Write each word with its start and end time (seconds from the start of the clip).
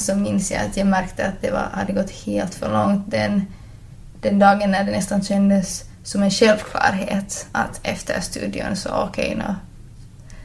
så 0.00 0.16
minns 0.16 0.50
jag 0.50 0.60
att 0.66 0.76
jag 0.76 0.86
märkte 0.86 1.26
att 1.26 1.42
det 1.42 1.50
var, 1.50 1.68
hade 1.72 1.92
gått 1.92 2.10
helt 2.10 2.54
för 2.54 2.72
långt 2.72 3.10
den, 3.10 3.46
den 4.20 4.38
dagen 4.38 4.70
när 4.70 4.84
det 4.84 4.92
nästan 4.92 5.22
kändes 5.22 5.84
som 6.02 6.22
en 6.22 6.30
självklarhet 6.30 7.46
att 7.52 7.80
efter 7.82 8.20
studion 8.20 8.76
så 8.76 8.90
okej, 8.90 9.36
okay, 9.36 9.54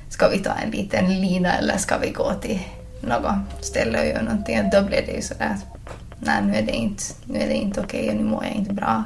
ska 0.10 0.30
vi 0.30 0.40
ta 0.40 0.52
en 0.52 0.72
liten 0.72 1.22
lina 1.22 1.58
eller 1.58 1.78
ska 1.78 1.98
vi 1.98 2.10
gå 2.10 2.34
till 2.34 2.60
något 3.02 3.66
ställe 3.66 4.00
och 4.00 4.06
göra 4.06 4.22
någonting. 4.22 4.70
Då 4.72 4.82
blev 4.82 5.06
det 5.06 5.12
ju 5.12 5.22
sådär 5.22 5.56
att 5.56 5.66
nej, 6.20 6.42
nu 6.44 6.56
är 6.56 6.62
det 6.62 6.72
inte, 6.72 7.04
nu 7.26 7.40
är 7.40 7.48
det 7.48 7.54
inte 7.54 7.82
okej 7.82 8.06
okay 8.06 8.18
och 8.18 8.24
nu 8.24 8.30
mår 8.30 8.44
jag 8.44 8.54
inte 8.54 8.74
bra. 8.74 9.04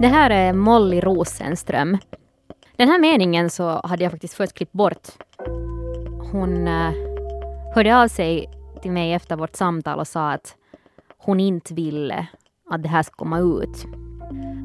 Det 0.00 0.08
här 0.08 0.30
är 0.30 0.52
Molly 0.52 1.00
Rosenström. 1.00 1.98
Den 2.76 2.88
här 2.88 2.98
meningen 2.98 3.50
så 3.50 3.80
hade 3.84 4.02
jag 4.02 4.12
faktiskt 4.12 4.34
först 4.34 4.52
klippt 4.52 4.72
bort. 4.72 5.08
Hon 6.32 6.68
eh, 6.68 6.92
hörde 7.74 8.02
av 8.02 8.08
sig 8.08 8.50
till 8.82 8.90
mig 8.90 9.12
efter 9.12 9.36
vårt 9.36 9.56
samtal 9.56 9.98
och 9.98 10.08
sa 10.08 10.30
att 10.30 10.56
hon 11.18 11.40
inte 11.40 11.74
ville 11.74 12.26
att 12.70 12.82
det 12.82 12.88
här 12.88 13.02
skulle 13.02 13.16
komma 13.16 13.38
ut. 13.38 13.84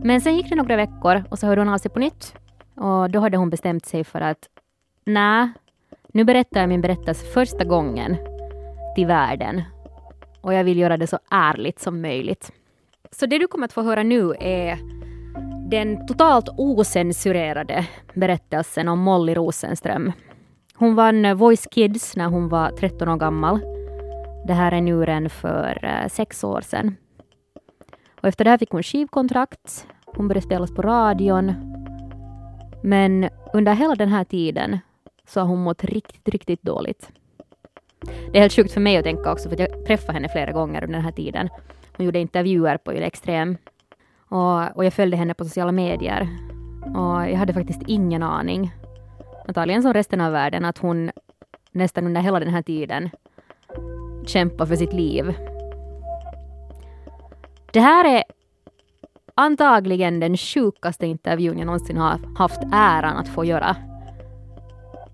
Men 0.04 0.22
sen 0.22 0.36
gick 0.36 0.50
det 0.50 0.56
några 0.56 0.76
veckor 0.76 1.24
och 1.30 1.40
så 1.40 1.48
hörde 1.48 1.62
hon 1.62 1.70
av 1.70 1.78
sig 1.78 1.92
på 1.92 2.00
nytt. 2.00 2.36
Och 2.76 3.10
då 3.10 3.20
hade 3.20 3.38
hon 3.38 3.50
bestämt 3.50 3.86
sig 3.86 4.04
för 4.04 4.22
att 4.22 4.50
nej, 5.06 5.50
nu 6.08 6.24
berättar 6.24 6.60
jag 6.60 6.70
min 6.70 6.82
berättelse 6.82 7.26
första 7.26 7.64
gången 7.64 8.18
till 8.96 9.08
världen. 9.08 9.62
Och 10.42 10.54
jag 10.54 10.64
vill 10.64 10.78
göra 10.78 10.98
det 10.98 11.08
så 11.08 11.20
ärligt 11.30 11.80
som 11.80 12.02
möjligt. 12.02 12.52
Så 13.12 13.26
det 13.26 13.38
du 13.38 13.48
kommer 13.48 13.66
att 13.66 13.74
få 13.74 13.82
höra 13.82 14.04
nu 14.04 14.36
är 14.40 14.78
den 15.70 16.08
totalt 16.08 16.50
osensurerade 16.58 17.88
berättelsen 18.14 18.88
om 18.88 19.00
Molly 19.00 19.34
Rosenström. 19.34 20.12
Hon 20.78 20.96
vann 20.96 21.26
eh, 21.26 21.36
Voice 21.36 21.68
Kids 21.72 22.16
när 22.16 22.28
hon 22.28 22.50
var 22.50 22.70
13 22.70 23.10
år 23.10 23.18
gammal. 23.18 23.60
Det 24.48 24.54
här 24.54 24.72
är 24.72 24.82
nu 24.82 25.06
redan 25.06 25.30
för 25.30 25.80
eh, 25.86 26.08
sex 26.10 26.44
år 26.44 26.62
sedan. 26.62 26.96
Och 28.22 28.28
efter 28.28 28.44
det 28.44 28.50
här 28.50 28.58
fick 28.58 28.72
hon 28.72 28.84
skivkontrakt. 28.84 29.88
Hon 30.06 30.28
började 30.28 30.46
spelas 30.46 30.72
på 30.72 30.82
radion. 30.82 31.54
Men 32.84 33.30
under 33.54 33.74
hela 33.74 33.96
den 33.96 34.10
här 34.10 34.24
tiden 34.24 34.80
så 35.28 35.40
har 35.40 35.48
hon 35.48 35.64
mått 35.64 35.84
riktigt, 35.84 36.30
riktigt 36.30 36.62
dåligt. 36.62 37.12
Det 38.32 38.38
är 38.38 38.42
helt 38.42 38.54
sjukt 38.54 38.74
för 38.74 38.82
mig 38.82 38.98
att 38.98 39.04
tänka 39.04 39.32
också, 39.32 39.50
för 39.50 39.60
jag 39.60 39.86
träffade 39.86 40.14
henne 40.14 40.30
flera 40.30 40.52
gånger 40.52 40.84
under 40.84 40.98
den 40.98 41.06
här 41.06 41.12
tiden. 41.12 41.50
Hon 41.98 42.06
gjorde 42.06 42.20
intervjuer 42.20 42.78
på 42.78 42.94
Yle 42.94 43.06
Extrem 43.06 43.58
och, 44.30 44.78
och 44.78 44.86
jag 44.86 44.94
följde 44.94 45.18
henne 45.18 45.34
på 45.34 45.44
sociala 45.44 45.72
medier. 45.72 46.28
Och 46.96 47.30
jag 47.30 47.38
hade 47.38 47.54
faktiskt 47.54 47.82
ingen 47.88 48.24
aning, 48.24 48.72
antagligen 49.48 49.82
som 49.82 49.94
resten 49.94 50.22
av 50.22 50.32
världen, 50.32 50.66
att 50.66 50.78
hon 50.78 51.12
nästan 51.72 52.06
under 52.06 52.22
hela 52.22 52.40
den 52.40 52.50
här 52.50 52.62
tiden 52.62 53.10
kämpar 54.26 54.66
för 54.66 54.76
sitt 54.76 54.94
liv. 54.94 55.34
Det 57.74 57.80
här 57.80 58.18
är 58.18 58.24
antagligen 59.36 60.20
den 60.20 60.38
sjukaste 60.38 61.06
intervjun 61.06 61.58
jag 61.58 61.66
någonsin 61.66 61.98
har 61.98 62.20
haft 62.38 62.62
äran 62.74 63.18
att 63.18 63.28
få 63.28 63.46
göra. 63.46 63.76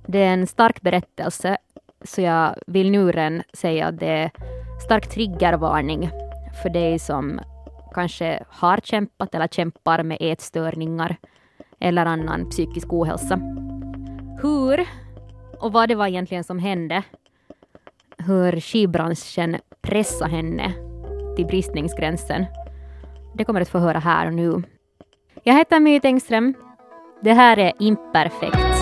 Det 0.07 0.19
är 0.19 0.33
en 0.33 0.47
stark 0.47 0.81
berättelse, 0.81 1.57
så 2.03 2.21
jag 2.21 2.55
vill 2.67 2.91
nu 2.91 3.11
redan 3.11 3.43
säga 3.53 3.87
att 3.87 3.99
det 3.99 4.07
är 4.07 4.31
stark 4.85 5.09
triggervarning 5.09 6.09
för 6.63 6.69
dig 6.69 6.99
som 6.99 7.39
kanske 7.93 8.43
har 8.49 8.77
kämpat 8.77 9.35
eller 9.35 9.47
kämpar 9.47 10.03
med 10.03 10.17
ätstörningar 10.21 11.17
eller 11.79 12.05
annan 12.05 12.49
psykisk 12.49 12.93
ohälsa. 12.93 13.39
Hur 14.41 14.87
och 15.59 15.73
vad 15.73 15.89
det 15.89 15.95
var 15.95 16.07
egentligen 16.07 16.43
som 16.43 16.59
hände, 16.59 17.03
hur 18.17 18.59
skivbranschen 18.59 19.57
pressade 19.81 20.31
henne 20.31 20.73
till 21.35 21.45
bristningsgränsen, 21.45 22.45
det 23.35 23.43
kommer 23.43 23.59
du 23.59 23.61
att 23.61 23.69
få 23.69 23.79
höra 23.79 23.99
här 23.99 24.27
och 24.27 24.33
nu. 24.33 24.63
Jag 25.43 25.53
heter 25.53 25.79
My 25.79 25.99
Tengström. 25.99 26.53
Det 27.21 27.33
här 27.33 27.59
är 27.59 27.73
Imperfekt. 27.79 28.78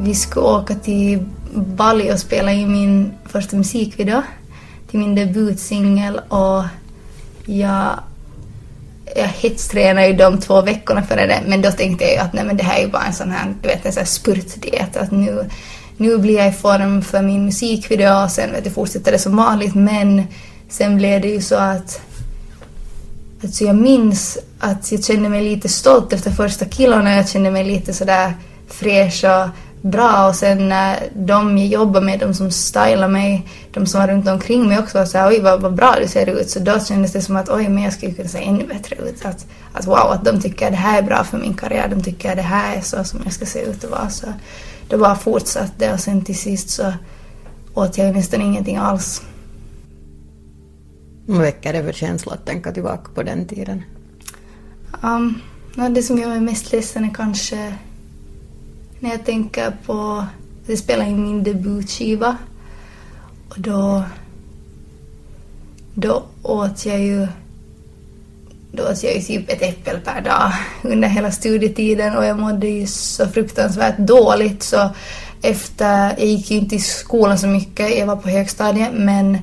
Vi 0.00 0.14
skulle 0.14 0.46
åka 0.46 0.74
till 0.74 1.24
Bali 1.54 2.12
och 2.12 2.18
spela 2.18 2.52
in 2.52 2.72
min 2.72 3.12
första 3.26 3.56
musikvideo. 3.56 4.22
Till 4.90 4.98
min 4.98 5.14
debutsingel 5.14 6.20
och 6.28 6.64
jag, 7.46 8.00
jag 9.16 9.24
hetstränade 9.24 10.06
ju 10.06 10.12
de 10.12 10.40
två 10.40 10.62
veckorna 10.62 11.02
före 11.02 11.26
det. 11.26 11.40
Men 11.46 11.62
då 11.62 11.70
tänkte 11.70 12.04
jag 12.04 12.12
ju 12.12 12.18
att 12.18 12.32
nej 12.32 12.44
men 12.44 12.56
det 12.56 12.64
här 12.64 12.78
är 12.78 12.84
ju 12.84 12.90
bara 12.90 13.02
en 13.02 13.12
sån 13.12 13.30
här, 13.30 13.54
du 13.62 13.68
vet 13.68 13.86
en 13.86 13.92
sån 13.92 14.00
här 14.00 14.06
spurtdiet. 14.06 14.96
Att 14.96 15.10
nu, 15.10 15.44
nu 15.96 16.18
blir 16.18 16.36
jag 16.36 16.48
i 16.48 16.52
form 16.52 17.02
för 17.02 17.22
min 17.22 17.44
musikvideo 17.44 18.24
och 18.24 18.30
sen 18.30 18.52
vet 18.52 18.64
du, 18.64 18.70
fortsätter 18.70 19.12
det 19.12 19.18
som 19.18 19.36
vanligt. 19.36 19.74
Men 19.74 20.22
sen 20.68 20.96
blev 20.96 21.20
det 21.20 21.28
ju 21.28 21.40
så 21.40 21.54
att 21.54 22.00
Alltså 23.42 23.64
jag 23.64 23.76
minns 23.76 24.38
att 24.58 24.92
jag 24.92 25.04
kände 25.04 25.28
mig 25.28 25.44
lite 25.44 25.68
stolt 25.68 26.12
efter 26.12 26.30
första 26.30 26.64
killarna. 26.64 27.16
Jag 27.16 27.28
kände 27.28 27.50
mig 27.50 27.64
lite 27.64 27.94
sådär 27.94 28.34
fräsch 28.68 29.24
och 29.24 29.48
bra 29.82 30.28
och 30.28 30.34
sen 30.34 30.68
när 30.68 31.08
de 31.14 31.58
jag 31.58 31.66
jobbar 31.66 32.00
med, 32.00 32.20
de 32.20 32.34
som 32.34 32.50
stylar 32.50 33.08
mig, 33.08 33.46
de 33.72 33.86
som 33.86 34.00
var 34.00 34.08
runt 34.08 34.28
omkring 34.28 34.68
mig 34.68 34.78
också 34.78 34.98
var 34.98 35.06
såhär 35.06 35.28
oj 35.28 35.40
vad, 35.40 35.60
vad 35.60 35.74
bra 35.74 35.94
du 36.00 36.08
ser 36.08 36.28
ut. 36.28 36.50
Så 36.50 36.58
då 36.58 36.80
kändes 36.80 37.12
det 37.12 37.22
som 37.22 37.36
att 37.36 37.48
oj 37.48 37.68
men 37.68 37.82
jag 37.82 37.92
skulle 37.92 38.12
kunna 38.12 38.28
se 38.28 38.44
ännu 38.44 38.66
bättre 38.66 38.96
ut. 38.96 39.24
Att, 39.24 39.46
att 39.72 39.86
wow, 39.86 39.96
att 39.96 40.24
de 40.24 40.40
tycker 40.40 40.66
att 40.66 40.72
det 40.72 40.78
här 40.78 40.98
är 40.98 41.02
bra 41.02 41.24
för 41.24 41.38
min 41.38 41.54
karriär, 41.54 41.88
de 41.88 42.02
tycker 42.02 42.30
att 42.30 42.36
det 42.36 42.42
här 42.42 42.76
är 42.76 42.80
så 42.80 43.04
som 43.04 43.20
jag 43.24 43.32
ska 43.32 43.46
se 43.46 43.60
ut 43.60 43.84
och 43.84 43.90
vara. 43.90 44.10
Så 44.10 44.26
det 44.88 44.96
bara 44.96 45.16
fortsatte 45.16 45.92
och 45.92 46.00
sen 46.00 46.24
till 46.24 46.38
sist 46.38 46.70
så 46.70 46.92
åt 47.74 47.98
jag 47.98 48.14
nästan 48.14 48.42
ingenting 48.42 48.76
alls. 48.76 49.22
Vad 51.26 51.40
väcker 51.40 51.72
det 51.72 51.84
för 51.84 51.92
känsla 51.92 52.32
att 52.32 52.46
tänka 52.46 52.72
tillbaka 52.72 53.10
på 53.14 53.22
den 53.22 53.46
tiden? 53.46 53.82
Um, 55.02 55.40
det 55.90 56.02
som 56.02 56.18
gör 56.18 56.28
mig 56.28 56.40
mest 56.40 56.72
ledsen 56.72 57.04
är 57.04 57.14
kanske 57.14 57.74
när 59.00 59.10
jag 59.10 59.24
tänker 59.24 59.72
på 59.86 60.24
att 60.64 60.68
jag 60.68 60.78
spelade 60.78 61.10
in 61.10 61.22
min 61.22 61.44
debutskiva. 61.44 62.36
Och 63.48 63.60
då, 63.60 64.04
då 65.94 66.22
åt 66.42 66.86
jag 66.86 67.00
ju 67.00 67.26
då 68.72 68.82
åt 68.82 69.02
jag 69.02 69.14
ju 69.14 69.20
typ 69.20 69.50
ett 69.50 69.62
äpple 69.62 70.00
per 70.04 70.20
dag 70.20 70.52
under 70.82 71.08
hela 71.08 71.30
studietiden 71.30 72.16
och 72.16 72.24
jag 72.24 72.38
mådde 72.38 72.68
ju 72.68 72.86
så 72.86 73.28
fruktansvärt 73.28 73.98
dåligt. 73.98 74.62
Så 74.62 74.90
efter, 75.42 76.14
jag 76.18 76.26
gick 76.26 76.50
ju 76.50 76.56
inte 76.56 76.76
i 76.76 76.80
skolan 76.80 77.38
så 77.38 77.46
mycket, 77.46 77.98
jag 77.98 78.06
var 78.06 78.16
på 78.16 78.28
högstadiet 78.28 78.90
men, 78.92 79.38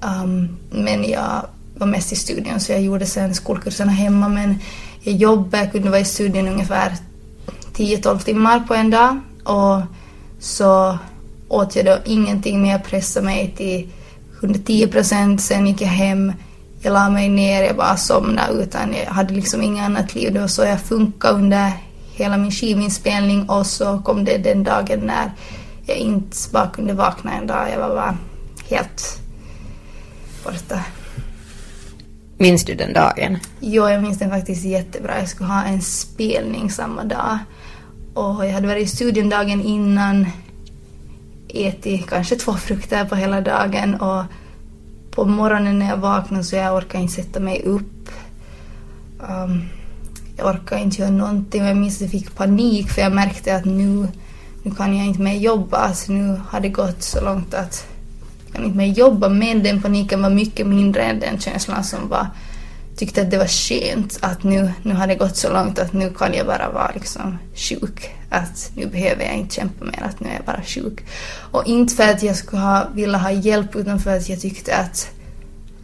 um, 0.00 0.56
men 0.70 1.04
jag 1.04 1.46
var 1.78 1.86
mest 1.86 2.12
i 2.12 2.16
studion 2.16 2.60
så 2.60 2.72
jag 2.72 2.82
gjorde 2.82 3.06
sen 3.06 3.34
skolkurserna 3.34 3.92
hemma. 3.92 4.28
Men 4.28 4.58
jag 5.02 5.14
jobbade, 5.14 5.62
jag 5.62 5.72
kunde 5.72 5.90
vara 5.90 6.00
i 6.00 6.04
studion 6.04 6.48
ungefär 6.48 6.92
10-12 7.78 8.18
timmar 8.18 8.60
på 8.60 8.74
en 8.74 8.90
dag 8.90 9.20
och 9.44 9.80
så 10.38 10.98
åt 11.48 11.76
jag 11.76 11.84
då 11.84 11.98
ingenting 12.04 12.62
mer, 12.62 12.78
pressade 12.78 13.26
mig 13.26 13.54
till 13.56 13.88
110 14.38 14.86
procent, 14.86 15.40
sen 15.40 15.66
gick 15.66 15.80
jag 15.80 15.88
hem, 15.88 16.32
jag 16.80 16.92
la 16.92 17.10
mig 17.10 17.28
ner, 17.28 17.62
jag 17.62 17.76
bara 17.76 17.96
somnade 17.96 18.62
utan 18.62 18.94
jag 19.04 19.12
hade 19.12 19.34
liksom 19.34 19.62
inget 19.62 19.84
annat 19.84 20.14
liv. 20.14 20.32
Det 20.32 20.40
var 20.40 20.46
så 20.46 20.62
jag 20.64 20.80
funkade 20.80 21.34
under 21.34 21.72
hela 22.12 22.36
min 22.36 22.50
skivinspelning 22.50 23.48
och 23.48 23.66
så 23.66 23.98
kom 23.98 24.24
det 24.24 24.38
den 24.38 24.64
dagen 24.64 25.00
när 25.00 25.32
jag 25.86 25.96
inte 25.96 26.36
bara 26.52 26.66
kunde 26.66 26.92
vakna 26.92 27.32
en 27.32 27.46
dag, 27.46 27.70
jag 27.72 27.78
var 27.78 27.94
bara 27.94 28.16
helt 28.68 29.20
borta. 30.44 30.84
Minns 32.40 32.64
du 32.64 32.74
den 32.74 32.92
dagen? 32.92 33.38
Jo, 33.60 33.88
jag 33.88 34.02
minns 34.02 34.18
den 34.18 34.30
faktiskt 34.30 34.64
jättebra. 34.64 35.18
Jag 35.18 35.28
skulle 35.28 35.50
ha 35.50 35.64
en 35.64 35.82
spelning 35.82 36.70
samma 36.70 37.04
dag. 37.04 37.38
Och 38.18 38.46
jag 38.46 38.52
hade 38.52 38.66
varit 38.66 38.82
i 38.82 38.86
studion 38.86 39.28
dagen 39.28 39.60
innan, 39.60 40.26
ätit 41.48 42.06
kanske 42.06 42.36
två 42.36 42.52
frukter 42.52 43.04
på 43.04 43.14
hela 43.14 43.40
dagen 43.40 43.94
och 43.94 44.24
på 45.10 45.24
morgonen 45.24 45.78
när 45.78 45.88
jag 45.88 45.96
vaknade 45.96 46.44
så 46.44 46.56
jag 46.56 46.76
orkade 46.76 47.02
inte 47.02 47.14
sätta 47.14 47.40
mig 47.40 47.62
upp. 47.62 48.10
Um, 49.18 49.64
jag 50.36 50.46
orkade 50.46 50.82
inte 50.82 51.02
göra 51.02 51.10
någonting 51.10 51.62
och 51.62 51.68
jag 51.68 51.76
minns 51.76 51.96
att 51.96 52.00
jag 52.00 52.10
fick 52.10 52.36
panik 52.36 52.90
för 52.90 53.02
jag 53.02 53.12
märkte 53.12 53.56
att 53.56 53.64
nu, 53.64 54.08
nu 54.62 54.74
kan 54.76 54.96
jag 54.96 55.06
inte 55.06 55.22
mer 55.22 55.36
jobba. 55.36 55.76
Alltså 55.76 56.12
nu 56.12 56.40
har 56.48 56.60
det 56.60 56.68
gått 56.68 57.02
så 57.02 57.24
långt 57.24 57.54
att 57.54 57.86
jag 58.46 58.54
kan 58.54 58.64
inte 58.64 58.78
mer 58.78 58.86
jobba 58.86 59.28
men 59.28 59.62
den 59.62 59.82
paniken 59.82 60.22
var 60.22 60.30
mycket 60.30 60.66
mindre 60.66 61.02
än 61.02 61.20
den 61.20 61.38
känslan 61.40 61.84
som 61.84 62.08
var 62.08 62.26
tyckte 62.98 63.22
att 63.22 63.30
det 63.30 63.38
var 63.38 63.46
skönt 63.46 64.18
att 64.22 64.42
nu, 64.42 64.72
nu 64.82 64.94
har 64.94 65.06
det 65.06 65.14
gått 65.14 65.36
så 65.36 65.52
långt 65.52 65.78
att 65.78 65.92
nu 65.92 66.10
kan 66.10 66.34
jag 66.34 66.46
bara 66.46 66.70
vara 66.70 66.90
liksom 66.94 67.38
sjuk. 67.54 68.10
Att 68.30 68.70
nu 68.74 68.86
behöver 68.86 69.24
jag 69.24 69.34
inte 69.34 69.54
kämpa 69.54 69.84
mer, 69.84 70.02
att 70.02 70.20
nu 70.20 70.28
är 70.28 70.34
jag 70.34 70.44
bara 70.44 70.62
sjuk. 70.62 71.06
Och 71.50 71.66
inte 71.66 71.94
för 71.94 72.08
att 72.08 72.22
jag 72.22 72.36
skulle 72.36 72.62
ha, 72.62 72.88
vilja 72.94 73.18
ha 73.18 73.30
hjälp 73.30 73.76
utan 73.76 74.00
för 74.00 74.16
att 74.16 74.28
jag 74.28 74.40
tyckte 74.40 74.76
att, 74.76 75.10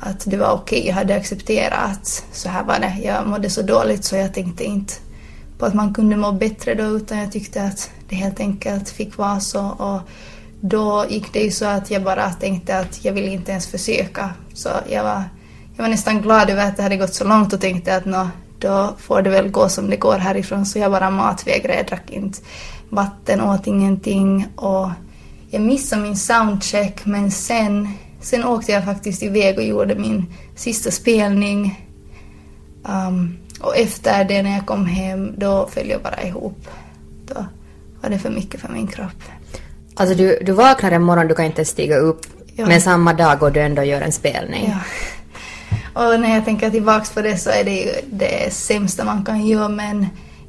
att 0.01 0.23
det 0.27 0.37
var 0.37 0.53
okej. 0.53 0.79
Okay. 0.79 0.89
Jag 0.89 0.95
hade 0.95 1.15
accepterat 1.15 1.91
att 1.91 2.25
så 2.33 2.49
här 2.49 2.65
var 2.65 2.79
det. 2.79 2.99
Jag 3.03 3.27
mådde 3.27 3.51
så 3.51 3.63
dåligt 3.63 4.05
så 4.05 4.17
jag 4.17 4.35
tänkte 4.35 4.65
inte 4.65 4.95
på 5.59 5.67
att 5.67 5.75
man 5.75 5.95
kunde 5.95 6.17
må 6.17 6.33
bättre 6.33 6.75
då 6.75 6.85
utan 6.85 7.19
jag 7.19 7.33
tyckte 7.33 7.63
att 7.63 7.91
det 8.09 8.17
helt 8.17 8.41
enkelt 8.41 8.89
fick 8.89 9.17
vara 9.17 9.41
så. 9.41 9.67
Och 9.67 10.01
då 10.61 11.07
gick 11.09 11.33
det 11.33 11.41
ju 11.41 11.51
så 11.51 11.65
att 11.65 11.91
jag 11.91 12.03
bara 12.03 12.31
tänkte 12.31 12.79
att 12.79 13.05
jag 13.05 13.13
vill 13.13 13.29
inte 13.29 13.51
ens 13.51 13.67
försöka. 13.67 14.31
Så 14.55 14.69
jag 14.91 15.05
var 15.05 15.23
jag 15.77 15.85
var 15.85 15.91
nästan 15.91 16.23
glad 16.23 16.51
över 16.51 16.67
att 16.67 16.77
det 16.77 16.83
hade 16.83 16.97
gått 16.97 17.15
så 17.15 17.25
långt 17.25 17.53
och 17.53 17.61
tänkte 17.61 17.97
att 17.97 18.05
nå, 18.05 18.29
då 18.59 18.95
får 18.99 19.23
det 19.23 19.31
väl 19.31 19.49
gå 19.49 19.69
som 19.69 19.91
det 19.91 19.97
går 19.97 20.19
härifrån. 20.19 20.67
Så 20.67 20.79
jag 20.79 20.91
bara 20.91 21.11
matvägrade, 21.11 21.77
jag 21.77 21.87
drack 21.87 22.11
inte 22.11 22.39
vatten, 22.89 23.41
åt 23.41 23.67
ingenting 23.67 24.47
och 24.57 24.89
jag 25.51 25.63
missade 25.63 26.03
min 26.03 26.17
soundcheck 26.17 27.05
men 27.05 27.31
sen, 27.31 27.89
sen 28.21 28.45
åkte 28.45 28.73
jag 28.73 28.85
faktiskt 28.85 29.23
iväg 29.23 29.59
och 29.59 29.65
gjorde 29.65 29.95
min 29.95 30.27
sista 30.57 30.91
spelning. 30.91 31.89
Um, 32.83 33.39
och 33.61 33.77
efter 33.77 34.25
det 34.25 34.43
när 34.43 34.55
jag 34.55 34.67
kom 34.67 34.87
hem 34.87 35.35
då 35.37 35.69
föll 35.71 35.89
jag 35.89 36.03
bara 36.03 36.23
ihop. 36.23 36.69
Då 37.27 37.45
var 38.01 38.11
det 38.11 38.19
för 38.19 38.31
mycket 38.31 38.61
för 38.61 38.69
min 38.69 38.87
kropp. 38.87 39.23
Alltså 39.95 40.15
du, 40.15 40.39
du 40.43 40.53
vaknar 40.53 40.93
en 40.93 41.03
morgon, 41.03 41.29
du 41.29 41.35
kan 41.35 41.45
inte 41.45 41.65
stiga 41.65 41.97
upp, 41.97 42.27
ja. 42.57 42.67
men 42.67 42.81
samma 42.81 43.13
dag 43.13 43.39
går 43.39 43.51
du 43.51 43.61
ändå 43.61 43.83
och 43.83 43.89
gör 43.89 44.01
en 44.01 44.13
spelning. 44.13 44.65
Ja. 44.69 44.79
Och 45.95 46.21
när 46.21 46.35
jag 46.35 46.45
tänker 46.45 46.71
tillbaks 46.71 47.11
på 47.11 47.23
det 47.23 47.37
så 47.37 47.51
är 47.51 47.65
det 47.65 47.81
ju 47.81 47.93
det 48.11 48.55
sämsta 48.55 49.05
man 49.05 49.25
kan 49.25 49.47
göra 49.47 49.69
men 49.69 50.07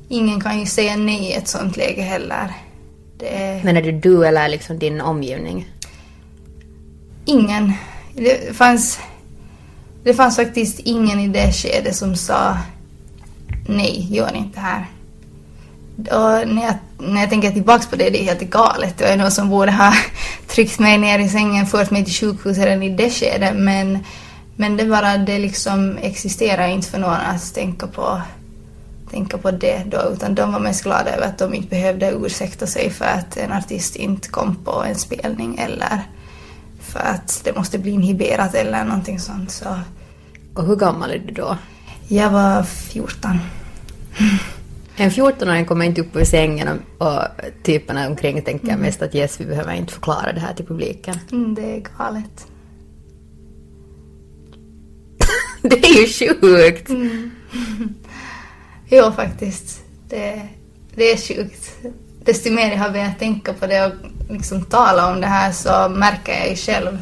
ingen 0.10 0.42
kan 0.42 0.60
ju 0.60 0.66
säga 0.66 0.96
nej 0.96 1.24
i 1.24 1.34
ett 1.34 1.48
sånt 1.48 1.78
läge 1.78 2.02
heller. 2.02 2.54
Det... 3.18 3.62
Men 3.64 3.78
är 3.78 3.82
det 3.82 3.92
du 3.92 4.26
eller 4.26 4.48
liksom 4.48 4.80
din 4.80 5.02
omgivning? 5.02 5.70
Ingen. 7.26 7.74
Det 8.14 8.56
fanns, 8.56 9.00
det 10.04 10.14
fanns 10.14 10.36
faktiskt 10.36 10.80
ingen 10.80 11.20
i 11.20 11.28
det 11.28 11.52
skedet 11.52 11.96
som 11.96 12.16
sa 12.16 12.58
nej, 13.68 14.08
gör 14.10 14.36
inte 14.36 14.60
här. 14.60 14.86
Och 15.98 16.48
när 16.48 16.64
jag, 16.64 16.76
när 16.98 17.22
jag 17.22 17.30
tänker 17.30 17.52
tillbaks 17.52 17.88
på 17.88 17.96
det, 17.96 18.10
det 18.10 18.22
är 18.22 18.26
helt 18.26 18.50
galet. 18.50 18.98
Det 18.98 19.10
var 19.10 19.16
någon 19.16 19.32
som 19.32 19.50
borde 19.50 19.72
ha 19.72 19.94
tryckt 20.48 20.80
mig 20.80 20.98
ner 20.98 21.20
i 21.20 21.30
sängen, 21.30 21.66
fört 21.66 21.92
mig 21.92 22.06
till 22.06 22.14
sjukhuset 22.14 22.66
redan 22.66 22.84
i 22.84 22.90
det 22.90 23.10
skedet. 23.10 23.56
Men 23.56 24.00
men 24.56 24.78
det 24.78 24.86
bara, 24.86 25.18
det 25.18 25.40
liksom 25.40 25.98
existerar 26.02 26.68
inte 26.68 26.88
för 26.88 27.00
någon 27.00 27.14
att 27.14 27.54
tänka 27.54 27.88
på, 27.88 28.22
tänka 29.12 29.38
på 29.38 29.52
det 29.52 29.84
då, 29.86 30.12
utan 30.14 30.36
de 30.36 30.52
var 30.52 30.60
mest 30.60 30.84
glada 30.84 31.16
över 31.16 31.28
att 31.28 31.38
de 31.38 31.54
inte 31.54 31.68
behövde 31.68 32.12
ursäkta 32.12 32.68
sig 32.68 32.90
för 32.90 33.06
att 33.06 33.38
en 33.38 33.52
artist 33.52 33.96
inte 33.96 34.30
kom 34.30 34.56
på 34.56 34.84
en 34.84 34.96
spelning 34.96 35.58
eller 35.58 36.02
för 36.82 37.00
att 37.00 37.42
det 37.44 37.56
måste 37.56 37.80
bli 37.80 37.92
inhiberat 37.92 38.56
eller 38.56 38.84
någonting 38.84 39.20
sånt. 39.20 39.52
Så. 39.52 39.80
Och 40.54 40.66
hur 40.66 40.76
gammal 40.76 41.12
är 41.12 41.20
du 41.20 41.34
då? 41.34 41.58
Jag 42.08 42.30
var 42.30 42.64
14. 42.64 43.40
En 44.98 45.10
14-åring 45.12 45.66
kommer 45.66 45.86
inte 45.86 46.02
upp 46.02 46.16
ur 46.16 46.24
sängen 46.24 46.80
och, 46.98 47.22
typerna 47.64 48.08
omkring 48.08 48.42
tänker 48.42 48.68
mm. 48.68 48.80
mest 48.80 49.02
att 49.02 49.16
yes, 49.16 49.42
vi 49.42 49.46
behöver 49.46 49.74
inte 49.74 49.94
förklara 49.94 50.34
det 50.34 50.40
här 50.40 50.54
till 50.54 50.66
publiken. 50.66 51.16
Mm, 51.32 51.56
det 51.56 51.76
är 51.76 51.84
galet. 51.98 52.48
det 55.70 55.86
är 55.86 56.00
ju 56.00 56.08
sjukt. 56.08 56.90
Mm. 56.90 57.32
jo, 58.90 59.12
faktiskt. 59.16 59.82
Det, 60.10 60.42
det 60.96 61.12
är 61.12 61.18
sjukt. 61.18 61.72
Desto 62.26 62.52
mer 62.52 62.72
jag 62.72 62.78
har 62.78 62.90
börjat 62.90 63.20
tänka 63.20 63.54
på 63.54 63.68
det 63.68 63.86
och 63.86 63.94
liksom 64.30 64.66
tala 64.66 65.12
om 65.12 65.22
det 65.22 65.28
här 65.28 65.52
så 65.52 65.90
märker 65.90 66.34
jag 66.34 66.50
ju 66.50 66.56
själv 66.56 66.98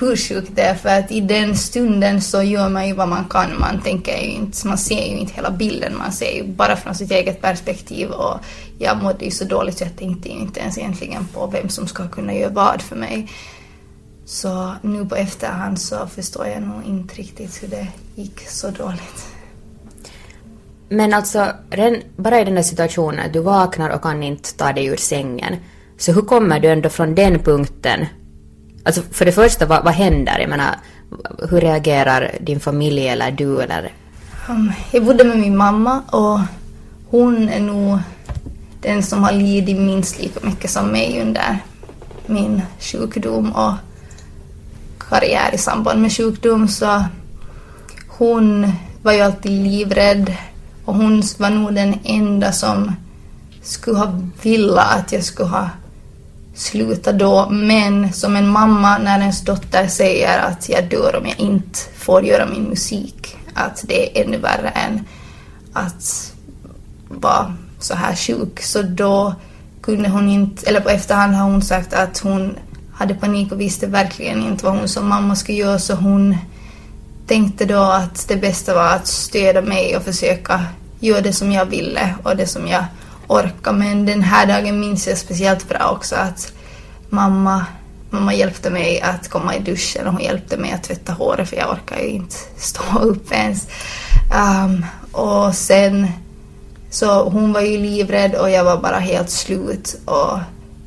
hur 0.00 0.16
sjukt 0.16 0.50
det 0.54 0.62
är 0.62 0.74
för 0.74 0.88
att 0.88 1.12
i 1.12 1.20
den 1.20 1.56
stunden 1.56 2.22
så 2.22 2.42
gör 2.42 2.68
man 2.68 2.88
ju 2.88 2.94
vad 2.94 3.08
man 3.08 3.24
kan. 3.24 3.58
Man 3.60 3.80
tänker 3.82 4.16
ju 4.16 4.30
inte, 4.30 4.66
man 4.66 4.78
ser 4.78 5.06
ju 5.06 5.18
inte 5.18 5.34
hela 5.34 5.50
bilden, 5.50 5.98
man 5.98 6.12
ser 6.12 6.32
ju 6.32 6.44
bara 6.44 6.76
från 6.76 6.94
sitt 6.94 7.10
eget 7.10 7.40
perspektiv 7.40 8.10
och 8.10 8.40
jag 8.78 9.02
mådde 9.02 9.24
ju 9.24 9.30
så 9.30 9.44
dåligt 9.44 9.78
så 9.78 9.84
jag 9.84 9.96
tänkte 9.96 10.28
ju 10.28 10.34
inte 10.34 10.60
ens 10.60 10.78
egentligen 10.78 11.28
på 11.34 11.46
vem 11.46 11.68
som 11.68 11.86
ska 11.86 12.08
kunna 12.08 12.34
göra 12.34 12.50
vad 12.50 12.82
för 12.82 12.96
mig. 12.96 13.28
Så 14.30 14.74
nu 14.82 15.04
på 15.06 15.16
efterhand 15.16 15.80
så 15.80 16.06
förstår 16.06 16.46
jag 16.46 16.62
nog 16.62 16.84
inte 16.86 17.14
riktigt 17.14 17.62
hur 17.62 17.68
det 17.68 17.86
gick 18.14 18.48
så 18.48 18.70
dåligt. 18.70 19.26
Men 20.88 21.14
alltså, 21.14 21.46
bara 22.16 22.40
i 22.40 22.44
den 22.44 22.54
där 22.54 22.62
situationen, 22.62 23.32
du 23.32 23.40
vaknar 23.40 23.90
och 23.90 24.02
kan 24.02 24.22
inte 24.22 24.56
ta 24.56 24.72
dig 24.72 24.86
ur 24.86 24.96
sängen. 24.96 25.56
Så 25.98 26.12
hur 26.12 26.22
kommer 26.22 26.60
du 26.60 26.68
ändå 26.68 26.88
från 26.88 27.14
den 27.14 27.38
punkten? 27.38 28.06
Alltså 28.84 29.02
för 29.02 29.24
det 29.24 29.32
första, 29.32 29.66
vad, 29.66 29.84
vad 29.84 29.94
händer? 29.94 30.38
Jag 30.38 30.50
menar, 30.50 30.74
hur 31.50 31.60
reagerar 31.60 32.30
din 32.40 32.60
familj 32.60 33.08
eller 33.08 33.30
du 33.30 33.60
eller? 33.60 33.92
Um, 34.48 34.72
jag 34.92 35.04
bodde 35.04 35.24
med 35.24 35.38
min 35.38 35.56
mamma 35.56 36.02
och 36.10 36.40
hon 37.10 37.48
är 37.48 37.60
nog 37.60 37.98
den 38.80 39.02
som 39.02 39.24
har 39.24 39.32
lidit 39.32 39.78
minst 39.78 40.22
lika 40.22 40.40
mycket 40.46 40.70
som 40.70 40.88
mig 40.88 41.22
under 41.22 41.58
min 42.26 42.62
sjukdom 42.78 43.52
och 43.52 43.72
karriär 45.10 45.54
i 45.54 45.58
samband 45.58 46.02
med 46.02 46.12
sjukdom 46.12 46.68
så 46.68 47.04
hon 48.08 48.72
var 49.02 49.12
ju 49.12 49.20
alltid 49.20 49.52
livrädd 49.52 50.36
och 50.84 50.94
hon 50.94 51.22
var 51.38 51.50
nog 51.50 51.74
den 51.74 51.98
enda 52.04 52.52
som 52.52 52.92
skulle 53.62 53.98
ha 53.98 54.20
velat 54.42 54.98
att 54.98 55.12
jag 55.12 55.24
skulle 55.24 55.48
ha 55.48 55.68
slutat 56.54 57.18
då. 57.18 57.48
Men 57.50 58.12
som 58.12 58.36
en 58.36 58.48
mamma 58.48 58.98
när 58.98 59.20
ens 59.20 59.44
dotter 59.44 59.86
säger 59.86 60.38
att 60.38 60.68
jag 60.68 60.90
dör 60.90 61.16
om 61.20 61.26
jag 61.26 61.40
inte 61.40 61.78
får 61.96 62.24
göra 62.24 62.46
min 62.46 62.64
musik, 62.64 63.36
att 63.54 63.84
det 63.88 64.18
är 64.18 64.24
ännu 64.24 64.38
värre 64.38 64.68
än 64.68 65.04
att 65.72 66.32
vara 67.08 67.54
så 67.78 67.94
här 67.94 68.14
sjuk. 68.14 68.62
Så 68.62 68.82
då 68.82 69.34
kunde 69.82 70.08
hon 70.08 70.28
inte, 70.28 70.66
eller 70.68 70.80
på 70.80 70.88
efterhand 70.88 71.34
har 71.34 71.44
hon 71.44 71.62
sagt 71.62 71.94
att 71.94 72.18
hon 72.18 72.56
hade 73.00 73.14
panik 73.14 73.52
och 73.52 73.60
visste 73.60 73.86
verkligen 73.86 74.42
inte 74.42 74.64
vad 74.64 74.74
hon 74.74 74.88
som 74.88 75.08
mamma 75.08 75.36
skulle 75.36 75.58
göra 75.58 75.78
så 75.78 75.94
hon 75.94 76.36
tänkte 77.26 77.64
då 77.64 77.82
att 77.82 78.28
det 78.28 78.36
bästa 78.36 78.74
var 78.74 78.86
att 78.86 79.06
stödja 79.06 79.62
mig 79.62 79.96
och 79.96 80.02
försöka 80.02 80.64
göra 80.98 81.20
det 81.20 81.32
som 81.32 81.52
jag 81.52 81.66
ville 81.66 82.14
och 82.22 82.36
det 82.36 82.46
som 82.46 82.66
jag 82.66 82.84
orkade. 83.26 83.78
Men 83.78 84.06
den 84.06 84.22
här 84.22 84.46
dagen 84.46 84.80
minns 84.80 85.08
jag 85.08 85.18
speciellt 85.18 85.68
bra 85.68 85.90
också 85.90 86.14
att 86.16 86.52
mamma, 87.08 87.66
mamma 88.10 88.34
hjälpte 88.34 88.70
mig 88.70 89.00
att 89.00 89.28
komma 89.28 89.56
i 89.56 89.60
duschen 89.60 90.06
och 90.06 90.12
hon 90.12 90.22
hjälpte 90.22 90.56
mig 90.56 90.72
att 90.72 90.82
tvätta 90.82 91.12
håret 91.12 91.48
för 91.48 91.56
jag 91.56 91.70
orkade 91.70 92.02
ju 92.02 92.08
inte 92.08 92.36
stå 92.56 92.98
upp 92.98 93.32
ens. 93.32 93.68
Um, 94.64 94.86
och 95.12 95.54
sen 95.54 96.08
så 96.90 97.28
hon 97.28 97.52
var 97.52 97.60
ju 97.60 97.78
livrädd 97.78 98.34
och 98.34 98.50
jag 98.50 98.64
var 98.64 98.76
bara 98.76 98.98
helt 98.98 99.30
slut 99.30 100.00
och 100.04 100.38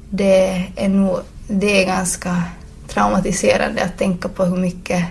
det 0.10 0.72
är 0.76 0.90
nog 0.90 1.20
det 1.48 1.84
är 1.84 1.86
ganska 1.86 2.44
traumatiserande 2.88 3.84
att 3.84 3.98
tänka 3.98 4.30
på 4.30 4.46
hur 4.46 4.58
mycket, 4.58 5.06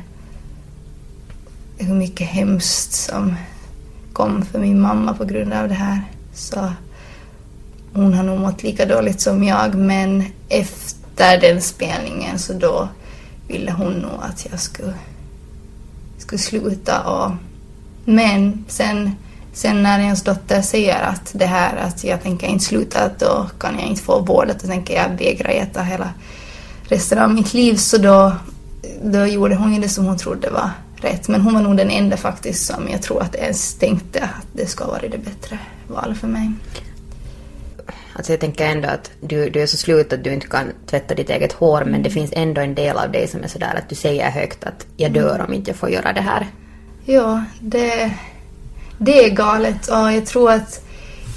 hur 1.79 1.95
mycket 1.95 2.27
hemskt 2.27 2.93
som 2.93 3.37
kom 4.13 4.45
för 4.45 4.59
min 4.59 4.81
mamma 4.81 5.15
på 5.15 5.25
grund 5.25 5.53
av 5.53 5.69
det 5.69 5.75
här. 5.75 6.01
Så 6.35 6.73
hon 7.93 8.15
har 8.15 8.23
nog 8.23 8.41
mått 8.41 8.63
lika 8.63 8.87
dåligt 8.87 9.21
som 9.21 9.45
jag 9.45 9.75
men 9.75 10.25
efter 10.49 11.41
den 11.41 11.61
spelningen 11.61 12.39
så 12.39 12.53
då 12.53 12.89
ville 13.49 13.73
hon 13.73 13.93
nog 13.93 14.23
att 14.23 14.47
jag 14.51 14.61
skulle, 14.61 14.95
skulle 16.19 16.39
sluta. 16.39 17.01
Och, 17.01 17.33
men 18.05 18.65
sen, 18.69 19.17
sen 19.53 19.83
när 19.83 20.01
ens 20.01 20.23
dotter 20.23 20.63
säger 20.63 21.03
att 21.03 21.31
det 21.33 21.47
här 21.47 21.77
att 21.77 22.05
jag 22.05 22.23
tänker 22.23 22.47
inte 22.47 22.65
sluta 22.65 23.11
då 23.19 23.47
kan 23.59 23.79
jag 23.79 23.89
inte 23.89 24.03
få 24.03 24.21
vård. 24.21 24.49
Då 24.49 24.67
tänker 24.67 24.95
jag 24.95 25.09
vägra 25.19 25.49
äta 25.49 25.83
hela 25.83 26.11
resten 26.83 27.19
av 27.19 27.35
mitt 27.35 27.55
liv 27.55 27.77
så 27.77 27.99
då, 27.99 28.33
då 29.03 29.27
gjorde 29.27 29.55
hon 29.55 29.75
ju 29.75 29.81
det 29.81 29.89
som 29.89 30.07
hon 30.07 30.19
trodde 30.19 30.51
var 30.51 30.71
rätt. 30.97 31.29
Men 31.29 31.41
hon 31.41 31.55
var 31.55 31.61
nog 31.61 31.77
den 31.77 31.91
enda 31.91 32.17
faktiskt 32.17 32.67
som 32.67 32.89
jag 32.89 33.03
tror 33.03 33.23
att 33.23 33.35
ens 33.35 33.75
tänkte 33.75 34.23
att 34.23 34.47
det 34.53 34.67
ska 34.67 34.87
vara 34.87 35.09
det 35.09 35.19
bättre 35.19 35.59
valet 35.89 36.19
för 36.19 36.29
mig. 36.29 36.51
Alltså 38.15 38.33
jag 38.33 38.41
tänker 38.41 38.67
ändå 38.67 38.89
att 38.89 39.11
du, 39.21 39.51
du 39.51 39.63
är 39.63 39.67
så 39.67 39.77
slut 39.77 40.13
att 40.13 40.25
du 40.25 40.33
inte 40.33 40.47
kan 40.47 40.73
tvätta 40.87 41.15
ditt 41.15 41.31
eget 41.31 41.53
hår 41.53 41.85
men 41.85 42.03
det 42.03 42.11
finns 42.11 42.31
ändå 42.33 42.61
en 42.61 42.75
del 42.75 42.97
av 42.97 43.13
dig 43.13 43.29
som 43.29 43.43
är 43.43 43.49
sådär 43.49 43.75
att 43.79 43.89
du 43.89 43.95
säger 43.95 44.31
högt 44.31 44.65
att 44.65 44.87
jag 44.97 45.13
dör 45.13 45.45
om 45.49 45.53
inte 45.53 45.71
jag 45.71 45.79
får 45.79 45.91
göra 45.91 46.13
det 46.13 46.21
här. 46.21 46.47
Ja, 47.05 47.45
det, 47.61 48.13
det 48.99 49.25
är 49.25 49.31
galet 49.31 49.89
och 49.89 50.13
jag 50.13 50.27
tror 50.27 50.51
att 50.51 50.85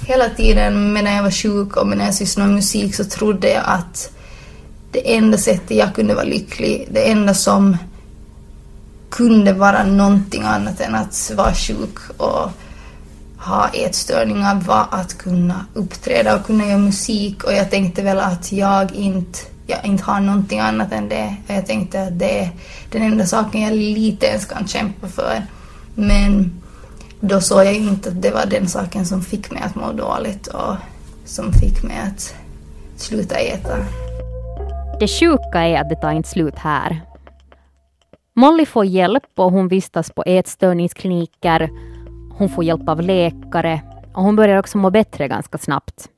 hela 0.06 0.28
tiden 0.28 0.92
medan 0.92 1.14
jag 1.14 1.22
var 1.22 1.30
sjuk 1.30 1.76
och 1.76 1.86
medan 1.86 2.04
jag 2.04 2.14
sysslade 2.14 2.48
med 2.48 2.56
musik 2.56 2.94
så 2.94 3.04
trodde 3.04 3.48
jag 3.50 3.62
att 3.66 4.10
det 4.90 5.16
enda 5.16 5.38
sättet 5.38 5.76
jag 5.76 5.94
kunde 5.94 6.14
vara 6.14 6.24
lycklig, 6.24 6.88
det 6.90 7.10
enda 7.10 7.34
som 7.34 7.76
kunde 9.10 9.52
vara 9.52 9.84
någonting 9.84 10.42
annat 10.42 10.80
än 10.80 10.94
att 10.94 11.32
vara 11.36 11.54
sjuk 11.54 11.98
och 12.16 12.50
ha 13.38 13.68
ätstörningar 13.68 14.54
var 14.54 14.86
att 14.90 15.18
kunna 15.18 15.66
uppträda 15.74 16.36
och 16.36 16.46
kunna 16.46 16.66
göra 16.66 16.78
musik 16.78 17.44
och 17.44 17.52
jag 17.52 17.70
tänkte 17.70 18.02
väl 18.02 18.18
att 18.18 18.52
jag 18.52 18.92
inte, 18.92 19.38
jag 19.66 19.84
inte 19.84 20.04
har 20.04 20.20
någonting 20.20 20.60
annat 20.60 20.92
än 20.92 21.08
det. 21.08 21.36
Jag 21.46 21.66
tänkte 21.66 22.02
att 22.02 22.18
det 22.18 22.40
är 22.40 22.50
den 22.90 23.02
enda 23.02 23.26
saken 23.26 23.60
jag 23.60 23.74
lite 23.74 24.26
ens 24.26 24.44
kan 24.44 24.68
kämpa 24.68 25.08
för. 25.08 25.42
Men 25.94 26.62
då 27.20 27.40
såg 27.40 27.64
jag 27.64 27.74
inte 27.74 28.08
att 28.08 28.22
det 28.22 28.30
var 28.30 28.46
den 28.46 28.68
saken 28.68 29.06
som 29.06 29.22
fick 29.22 29.50
mig 29.50 29.62
att 29.62 29.74
må 29.74 29.92
dåligt 29.92 30.46
och 30.46 30.76
som 31.24 31.52
fick 31.52 31.82
mig 31.82 31.96
att 31.96 32.34
sluta 32.96 33.34
äta. 33.34 33.76
Det 35.00 35.08
sjuka 35.08 35.60
är 35.60 35.80
att 35.80 35.88
det 35.88 35.96
tar 35.96 36.12
inte 36.12 36.28
slut 36.28 36.58
här. 36.58 37.00
Molly 38.34 38.66
får 38.66 38.84
hjälp 38.84 39.24
och 39.36 39.52
hon 39.52 39.68
vistas 39.68 40.10
på 40.10 40.22
ätstörningskliniker. 40.26 41.70
Hon 42.38 42.48
får 42.48 42.64
hjälp 42.64 42.88
av 42.88 43.02
läkare 43.02 43.80
och 44.14 44.22
hon 44.22 44.36
börjar 44.36 44.58
också 44.58 44.78
må 44.78 44.90
bättre 44.90 45.28
ganska 45.28 45.58
snabbt. 45.58 46.08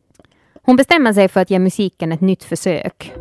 Hon 0.63 0.77
bestämmer 0.77 1.13
sig 1.13 1.29
för 1.29 1.41
att 1.41 1.51
ge 1.51 1.59
musiken 1.59 2.13
ett 2.13 2.21
nytt 2.21 2.45
försök. 2.45 3.13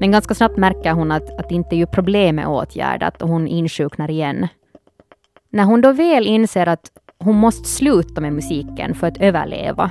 Men 0.00 0.12
ganska 0.12 0.34
snabbt 0.34 0.56
märker 0.56 0.92
hon 0.92 1.12
att, 1.12 1.38
att 1.38 1.50
inte 1.50 1.76
är 1.76 1.86
problemet 1.86 2.46
åtgärdat 2.46 3.22
och 3.22 3.28
hon 3.28 3.48
insjuknar 3.48 4.10
igen. 4.10 4.48
När 5.50 5.64
hon 5.64 5.80
då 5.80 5.92
väl 5.92 6.26
inser 6.26 6.66
att 6.66 6.90
hon 7.24 7.36
måste 7.36 7.68
sluta 7.68 8.20
med 8.20 8.32
musiken 8.32 8.94
för 8.94 9.06
att 9.06 9.20
överleva 9.20 9.90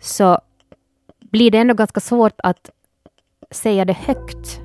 så 0.00 0.38
blir 1.20 1.50
det 1.50 1.58
ändå 1.58 1.74
ganska 1.74 2.00
svårt 2.00 2.40
att 2.42 2.70
säga 3.50 3.84
det 3.84 3.92
högt. 3.92 4.60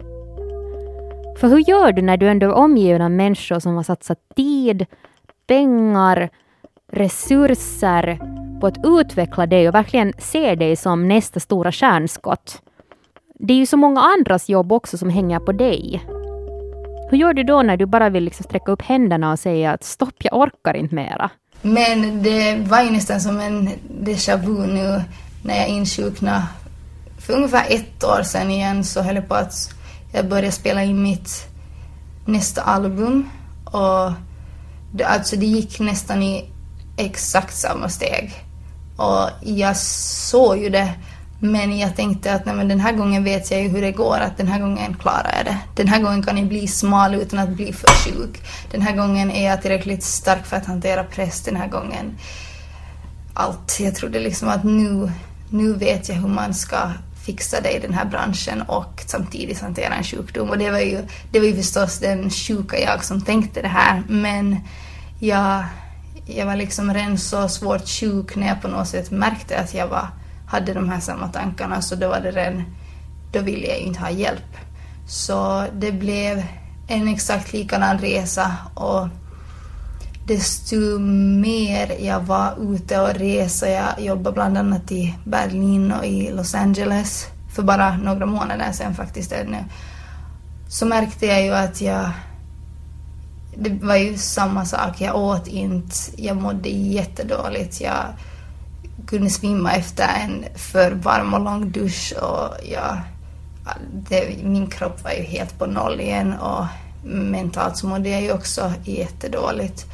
För 1.39 1.47
hur 1.47 1.69
gör 1.69 1.91
du 1.91 2.01
när 2.01 2.17
du 2.17 2.27
ändå 2.27 2.45
är 2.47 2.53
omgiven 2.53 3.01
av 3.01 3.11
människor 3.11 3.59
som 3.59 3.75
har 3.75 3.83
satsat 3.83 4.19
tid, 4.35 4.85
pengar, 5.47 6.29
resurser 6.91 8.19
på 8.61 8.67
att 8.67 8.85
utveckla 8.85 9.45
dig 9.45 9.67
och 9.67 9.75
verkligen 9.75 10.13
ser 10.17 10.55
dig 10.55 10.75
som 10.75 11.07
nästa 11.07 11.39
stora 11.39 11.71
stjärnskott? 11.71 12.61
Det 13.33 13.53
är 13.53 13.57
ju 13.57 13.65
så 13.65 13.77
många 13.77 14.01
andras 14.01 14.49
jobb 14.49 14.71
också 14.71 14.97
som 14.97 15.09
hänger 15.09 15.39
på 15.39 15.51
dig. 15.51 16.03
Hur 17.09 17.17
gör 17.17 17.33
du 17.33 17.43
då 17.43 17.61
när 17.61 17.77
du 17.77 17.85
bara 17.85 18.09
vill 18.09 18.23
liksom 18.23 18.43
sträcka 18.43 18.71
upp 18.71 18.81
händerna 18.81 19.31
och 19.31 19.39
säga 19.39 19.71
att 19.71 19.83
stopp, 19.83 20.15
jag 20.17 20.33
orkar 20.33 20.73
inte 20.73 20.95
mera? 20.95 21.29
Men 21.61 22.23
det 22.23 22.55
var 22.55 22.81
ju 22.81 22.89
nästan 22.91 23.21
som 23.21 23.39
en 23.39 23.69
déjà 24.03 24.37
vu 24.37 24.67
nu 24.67 25.01
när 25.43 25.57
jag 25.57 25.67
insjuknade 25.67 26.43
för 27.19 27.33
ungefär 27.33 27.65
ett 27.69 28.03
år 28.03 28.23
sedan 28.23 28.51
igen 28.51 28.83
så 28.83 29.01
höll 29.01 29.15
jag 29.15 29.27
på 29.27 29.35
att 29.35 29.53
jag 30.13 30.27
började 30.29 30.51
spela 30.51 30.83
in 30.83 31.03
mitt 31.03 31.47
nästa 32.25 32.61
album 32.61 33.29
och 33.65 34.11
det, 34.93 35.03
alltså 35.03 35.35
det 35.35 35.45
gick 35.45 35.79
nästan 35.79 36.23
i 36.23 36.45
exakt 36.97 37.55
samma 37.55 37.89
steg. 37.89 38.33
Och 38.97 39.29
jag 39.41 39.77
såg 39.77 40.57
ju 40.57 40.69
det 40.69 40.93
men 41.39 41.77
jag 41.77 41.95
tänkte 41.95 42.33
att 42.33 42.45
nej, 42.45 42.55
men 42.55 42.67
den 42.67 42.79
här 42.79 42.93
gången 42.93 43.23
vet 43.23 43.51
jag 43.51 43.61
ju 43.61 43.67
hur 43.67 43.81
det 43.81 43.91
går, 43.91 44.17
att 44.17 44.37
den 44.37 44.47
här 44.47 44.59
gången 44.59 44.93
klarar 44.93 45.33
jag 45.37 45.45
det. 45.45 45.57
Den 45.75 45.87
här 45.87 46.01
gången 46.01 46.23
kan 46.23 46.37
jag 46.37 46.47
bli 46.47 46.67
smal 46.67 47.15
utan 47.15 47.39
att 47.39 47.49
bli 47.49 47.73
för 47.73 47.87
sjuk. 47.87 48.41
Den 48.71 48.81
här 48.81 48.95
gången 48.95 49.31
är 49.31 49.45
jag 49.49 49.61
tillräckligt 49.61 50.03
stark 50.03 50.45
för 50.45 50.57
att 50.57 50.65
hantera 50.65 51.03
press. 51.03 51.41
Den 51.41 51.55
här 51.55 51.67
gången 51.67 52.17
allt. 53.33 53.79
Jag 53.79 53.95
trodde 53.95 54.19
liksom 54.19 54.49
att 54.49 54.63
nu, 54.63 55.11
nu 55.49 55.73
vet 55.73 56.09
jag 56.09 56.15
hur 56.15 56.27
man 56.27 56.53
ska 56.53 56.91
fixa 57.25 57.61
det 57.61 57.71
i 57.71 57.79
den 57.79 57.93
här 57.93 58.05
branschen 58.05 58.61
och 58.61 59.03
samtidigt 59.05 59.61
hantera 59.61 59.93
en 59.93 60.03
sjukdom. 60.03 60.49
Och 60.49 60.57
det 60.57 60.71
var 60.71 60.79
ju, 60.79 61.07
det 61.31 61.39
var 61.39 61.47
ju 61.47 61.55
förstås 61.55 61.99
den 61.99 62.29
sjuka 62.29 62.79
jag 62.79 63.03
som 63.03 63.21
tänkte 63.21 63.61
det 63.61 63.67
här. 63.67 64.03
Men 64.07 64.57
jag, 65.19 65.63
jag 66.25 66.45
var 66.45 66.55
liksom 66.55 66.93
redan 66.93 67.17
så 67.17 67.49
svårt 67.49 67.87
sjuk 67.87 68.35
när 68.35 68.47
jag 68.47 68.61
på 68.61 68.67
något 68.67 68.87
sätt 68.87 69.11
märkte 69.11 69.59
att 69.59 69.73
jag 69.73 69.87
var 69.87 70.07
hade 70.49 70.73
de 70.73 70.89
här 70.89 70.99
samma 70.99 71.27
tankarna 71.27 71.81
så 71.81 71.95
då 71.95 72.09
var 72.09 72.19
det 72.19 72.31
redan, 72.31 72.63
då 73.31 73.41
ville 73.41 73.67
jag 73.67 73.79
ju 73.79 73.85
inte 73.85 73.99
ha 73.99 74.09
hjälp. 74.09 74.57
Så 75.07 75.65
det 75.73 75.91
blev 75.91 76.43
en 76.87 77.07
exakt 77.07 77.53
likadan 77.53 77.97
resa 77.97 78.51
och 78.73 79.07
desto 80.25 80.99
mer 81.39 81.97
jag 81.99 82.19
var 82.19 82.73
ute 82.73 83.01
och 83.01 83.13
reste, 83.13 83.69
jag 83.69 84.01
jobbade 84.05 84.33
bland 84.33 84.57
annat 84.57 84.91
i 84.91 85.15
Berlin 85.25 85.91
och 85.91 86.05
i 86.05 86.31
Los 86.31 86.55
Angeles 86.55 87.27
för 87.55 87.63
bara 87.63 87.97
några 87.97 88.25
månader 88.25 88.71
sedan 88.71 88.95
faktiskt 88.95 89.31
ännu, 89.31 89.57
så 90.69 90.85
märkte 90.85 91.25
jag 91.25 91.43
ju 91.43 91.53
att 91.53 91.81
jag 91.81 92.11
det 93.55 93.69
var 93.69 93.95
ju 93.95 94.17
samma 94.17 94.65
sak, 94.65 95.01
jag 95.01 95.15
åt 95.15 95.47
inte, 95.47 95.95
jag 96.15 96.37
mådde 96.37 96.69
jättedåligt, 96.69 97.81
jag 97.81 98.05
kunde 99.09 99.29
svimma 99.29 99.71
efter 99.71 100.07
en 100.07 100.45
för 100.55 100.91
varm 100.91 101.33
och 101.33 101.39
lång 101.39 101.71
dusch 101.71 102.13
och 102.21 102.69
jag, 102.71 103.01
det, 103.93 104.43
min 104.43 104.67
kropp 104.67 105.03
var 105.03 105.11
ju 105.11 105.23
helt 105.23 105.59
på 105.59 105.65
noll 105.65 105.99
igen 105.99 106.33
och 106.33 106.65
mentalt 107.03 107.77
så 107.77 107.87
mådde 107.87 108.09
jag 108.09 108.21
ju 108.21 108.31
också 108.31 108.73
jättedåligt. 108.83 109.85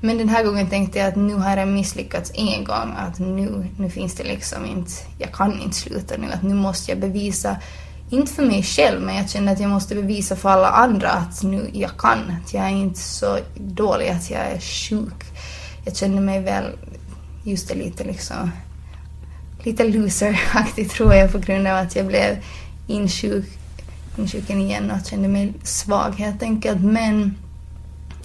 Men 0.00 0.18
den 0.18 0.28
här 0.28 0.44
gången 0.44 0.66
tänkte 0.66 0.98
jag 0.98 1.08
att 1.08 1.16
nu 1.16 1.34
har 1.34 1.56
jag 1.56 1.68
misslyckats 1.68 2.32
en 2.34 2.64
gång, 2.64 2.94
att 2.98 3.18
nu, 3.18 3.66
nu 3.78 3.90
finns 3.90 4.14
det 4.14 4.24
liksom 4.24 4.66
inte, 4.66 4.92
jag 5.18 5.32
kan 5.32 5.60
inte 5.60 5.76
sluta 5.76 6.16
nu, 6.16 6.32
att 6.32 6.42
nu 6.42 6.54
måste 6.54 6.90
jag 6.90 7.00
bevisa, 7.00 7.56
inte 8.10 8.32
för 8.32 8.42
mig 8.42 8.62
själv, 8.62 9.00
men 9.00 9.16
jag 9.16 9.30
kände 9.30 9.52
att 9.52 9.60
jag 9.60 9.70
måste 9.70 9.94
bevisa 9.94 10.36
för 10.36 10.48
alla 10.48 10.68
andra 10.68 11.10
att 11.10 11.42
nu 11.42 11.70
jag 11.72 11.96
kan, 11.98 12.18
att 12.44 12.54
jag 12.54 12.64
är 12.64 12.68
inte 12.68 13.00
så 13.00 13.38
dålig 13.56 14.08
att 14.08 14.30
jag 14.30 14.40
är 14.40 14.60
sjuk. 14.60 15.24
Jag 15.84 15.96
kände 15.96 16.20
mig 16.20 16.40
väl 16.40 16.64
just 17.44 17.68
det 17.68 17.74
lite 17.74 18.04
liksom 18.04 18.50
lite 19.64 19.84
loseraktigt 19.84 20.92
tror 20.94 21.14
jag 21.14 21.32
på 21.32 21.38
grund 21.38 21.66
av 21.66 21.76
att 21.76 21.96
jag 21.96 22.06
blev 22.06 22.36
insjuk, 22.86 23.58
insjuken 24.18 24.60
igen 24.60 24.90
och 24.90 25.06
kände 25.06 25.28
mig 25.28 25.52
svag 25.62 26.14
helt 26.18 26.42
enkelt. 26.42 26.80
Men 26.80 27.34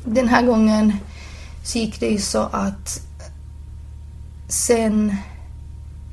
den 0.06 0.28
här 0.28 0.44
gången 0.44 0.94
så 1.64 1.78
gick 1.78 2.00
det 2.00 2.08
ju 2.08 2.18
så 2.18 2.42
att 2.42 3.02
sen 4.48 5.16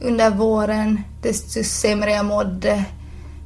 under 0.00 0.30
våren, 0.30 1.00
desto 1.22 1.64
sämre 1.64 2.10
jag 2.10 2.26
mådde, 2.26 2.84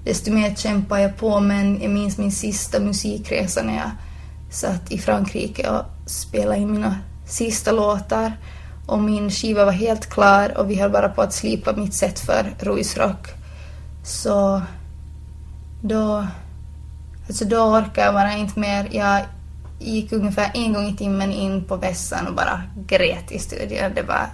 desto 0.05 0.33
mer 0.33 0.55
kämpade 0.55 1.03
jag 1.03 1.17
på. 1.17 1.41
Men 1.41 1.83
jag 1.83 1.91
minns 1.91 2.19
min 2.19 2.33
sista 2.33 2.81
musikresa 2.81 3.62
när 3.62 3.77
jag 3.77 3.91
satt 4.50 4.93
i 4.93 4.99
Frankrike 4.99 5.71
och 5.71 5.85
spelade 6.07 6.59
in 6.59 6.73
mina 6.73 6.97
sista 7.27 7.73
låtar 7.73 8.33
och 8.88 8.99
min 8.99 9.30
skiva 9.30 9.64
var 9.64 9.73
helt 9.73 10.11
klar 10.11 10.59
och 10.59 10.71
vi 10.71 10.80
höll 10.80 10.90
bara 10.90 11.09
på 11.09 11.23
att 11.23 11.33
slipa 11.33 11.73
mitt 11.73 11.95
sätt 11.95 12.21
för 12.21 12.54
Ruisrock. 12.61 13.28
Så 14.02 14.62
då, 15.80 16.26
alltså 17.26 17.45
då 17.45 17.57
orkade 17.57 18.00
jag 18.00 18.14
bara 18.14 18.33
inte 18.33 18.61
mer. 18.61 18.88
Jag 18.90 19.23
gick 19.78 20.12
ungefär 20.12 20.50
en 20.54 20.73
gång 20.73 20.87
i 20.87 20.97
timmen 20.97 21.33
in 21.33 21.64
på 21.64 21.76
vässan 21.76 22.26
och 22.26 22.35
bara 22.35 22.62
grät 22.87 23.33
i 23.33 23.38
studion. 23.38 23.95
Det 23.95 24.02
var, 24.02 24.26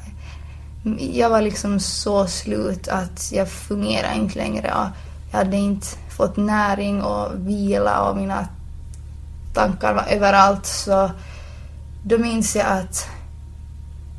jag 1.13 1.31
var 1.31 1.41
liksom 1.41 1.81
så 1.81 2.27
slut 2.27 2.89
att 2.89 3.33
jag 3.33 3.49
fungerade 3.49 4.15
inte 4.15 4.39
längre. 4.39 4.75
Och 4.75 4.91
jag 5.33 5.39
hade 5.39 5.57
inte 5.57 5.87
fått 6.17 6.37
näring 6.37 7.03
och 7.03 7.31
vila 7.35 8.11
och 8.11 8.17
mina 8.17 8.49
tankar 9.55 9.95
var 9.95 10.05
överallt. 10.09 10.67
Så 10.67 11.11
då 12.05 12.19
minns 12.19 12.57
jag 12.57 12.67
att 12.67 13.09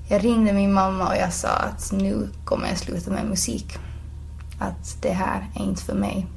jag 0.07 0.23
ringde 0.23 0.53
min 0.53 0.73
mamma 0.73 1.07
och 1.07 1.17
jag 1.17 1.33
sa 1.33 1.49
att 1.49 1.91
nu 1.91 2.29
kommer 2.45 2.67
jag 2.67 2.77
sluta 2.77 3.11
med 3.11 3.25
musik. 3.25 3.77
Att 4.59 5.01
det 5.01 5.11
här 5.11 5.47
är 5.55 5.63
inte 5.63 5.83
för 5.83 5.95
mig. 5.95 6.27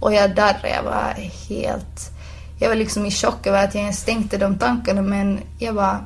Och 0.00 0.14
jag 0.14 0.34
darrade, 0.34 0.68
jag 0.68 0.82
var 0.82 1.14
helt... 1.48 2.10
Jag 2.58 2.68
var 2.68 2.76
liksom 2.76 3.06
i 3.06 3.10
chock 3.10 3.46
över 3.46 3.64
att 3.64 3.74
jag 3.74 3.82
ens 3.82 4.04
tänkte 4.04 4.38
de 4.38 4.58
tankarna 4.58 5.02
men 5.02 5.40
jag 5.58 5.72
var... 5.72 6.04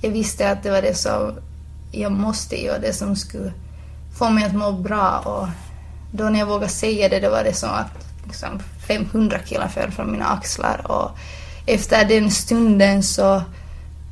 Jag 0.00 0.10
visste 0.10 0.50
att 0.50 0.62
det 0.62 0.70
var 0.70 0.82
det 0.82 0.94
som 0.94 1.32
jag 1.92 2.12
måste 2.12 2.64
göra, 2.64 2.78
det 2.78 2.92
som 2.92 3.16
skulle 3.16 3.52
få 4.18 4.30
mig 4.30 4.44
att 4.44 4.54
må 4.54 4.72
bra 4.72 5.18
och 5.18 5.48
då 6.12 6.24
när 6.24 6.38
jag 6.38 6.46
vågade 6.46 6.72
säga 6.72 7.08
det, 7.08 7.20
då 7.20 7.30
var 7.30 7.44
det 7.44 7.54
som 7.54 7.70
att 7.70 8.06
liksom 8.24 8.60
500 8.86 9.38
killar 9.38 9.68
föll 9.68 9.90
från 9.90 10.12
mina 10.12 10.26
axlar 10.26 10.90
och 10.90 11.10
efter 11.66 12.04
den 12.04 12.30
stunden 12.30 13.02
så 13.02 13.42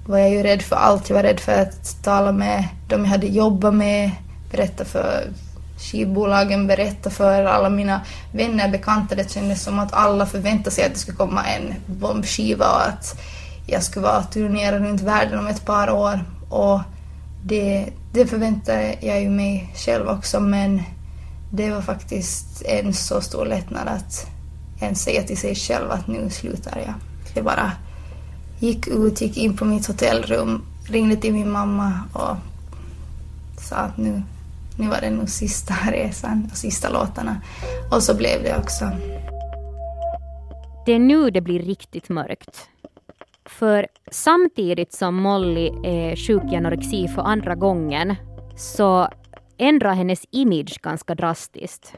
var 0.07 0.19
jag 0.19 0.31
ju 0.31 0.43
rädd 0.43 0.63
för 0.63 0.77
allt. 0.77 1.09
Jag 1.11 1.17
var 1.17 1.23
rädd 1.23 1.41
för 1.41 1.63
att 1.63 2.03
tala 2.03 2.33
med 2.33 2.65
de 2.89 3.01
jag 3.01 3.11
hade 3.11 3.27
jobbat 3.27 3.75
med, 3.75 4.11
berätta 4.51 4.85
för 4.85 5.29
skivbolagen, 5.79 6.67
berätta 6.67 7.11
för 7.11 7.45
alla 7.45 7.69
mina 7.69 8.01
vänner 8.33 8.65
och 8.65 8.71
bekanta. 8.71 9.15
Det 9.15 9.31
kändes 9.31 9.63
som 9.63 9.79
att 9.79 9.93
alla 9.93 10.27
förväntade 10.27 10.71
sig 10.71 10.85
att 10.85 10.93
det 10.93 10.99
skulle 10.99 11.17
komma 11.17 11.45
en 11.45 11.75
bombskiva 11.87 12.67
och 12.67 12.89
att 12.89 13.21
jag 13.67 13.83
skulle 13.83 14.07
vara 14.07 14.23
turnerad 14.23 14.83
runt 14.83 15.01
världen 15.01 15.39
om 15.39 15.47
ett 15.47 15.65
par 15.65 15.91
år. 15.91 16.25
Och 16.49 16.81
det, 17.45 17.87
det 18.13 18.27
förväntade 18.27 18.97
jag 19.01 19.23
ju 19.23 19.29
mig 19.29 19.73
själv 19.75 20.09
också 20.09 20.41
men 20.41 20.83
det 21.53 21.71
var 21.71 21.83
faktiskt 21.83 22.63
en 22.63 22.95
så 22.95 23.21
stor 23.21 23.47
lättnad 23.47 23.89
att 23.89 24.27
ens 24.81 25.03
säga 25.03 25.23
till 25.23 25.39
sig 25.39 25.55
själv 25.55 25.91
att 25.91 26.07
nu 26.07 26.31
slutar 26.31 26.79
jag. 26.87 26.95
Det 27.35 27.43
bara 27.43 27.73
gick 28.61 28.89
ut, 28.89 29.21
gick 29.21 29.37
in 29.37 29.57
på 29.57 29.65
mitt 29.65 29.87
hotellrum, 29.87 30.63
ringde 30.89 31.17
till 31.17 31.33
min 31.33 31.51
mamma 31.51 32.01
och 32.13 32.37
sa 33.61 33.77
att 33.77 33.97
nu, 33.97 34.23
nu 34.79 34.89
var 34.89 35.01
det 35.01 35.11
nog 35.11 35.29
sista 35.29 35.75
resan 35.91 36.49
och 36.51 36.57
sista 36.57 36.89
låtarna. 36.89 37.41
Och 37.91 38.03
så 38.03 38.15
blev 38.15 38.43
det 38.43 38.59
också. 38.59 38.91
Det 40.87 40.93
är 40.93 40.99
nu 40.99 41.31
det 41.31 41.41
blir 41.41 41.63
riktigt 41.63 42.09
mörkt. 42.09 42.69
För 43.45 43.87
samtidigt 44.11 44.93
som 44.93 45.15
Molly 45.15 45.67
är 45.85 46.17
sjuk 46.17 46.53
i 46.53 46.57
anorexi 46.57 47.09
för 47.09 47.23
andra 47.23 47.55
gången 47.55 48.15
så 48.57 49.09
ändrar 49.59 49.95
hennes 49.95 50.25
image 50.31 50.81
ganska 50.83 51.15
drastiskt. 51.15 51.95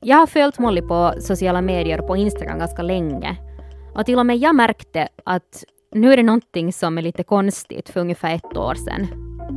Jag 0.00 0.16
har 0.16 0.26
följt 0.26 0.58
Molly 0.58 0.82
på 0.82 1.14
sociala 1.20 1.60
medier 1.60 2.00
och 2.00 2.06
på 2.06 2.16
Instagram 2.16 2.58
ganska 2.58 2.82
länge. 2.82 3.36
Och 3.94 4.06
till 4.06 4.18
och 4.18 4.26
med 4.26 4.36
jag 4.36 4.54
märkte 4.54 5.08
att 5.24 5.64
nu 5.94 6.12
är 6.12 6.16
det 6.16 6.22
någonting 6.22 6.72
som 6.72 6.98
är 6.98 7.02
lite 7.02 7.22
konstigt 7.22 7.88
för 7.88 8.00
ungefär 8.00 8.34
ett 8.34 8.56
år 8.56 8.74
sedan. 8.74 9.06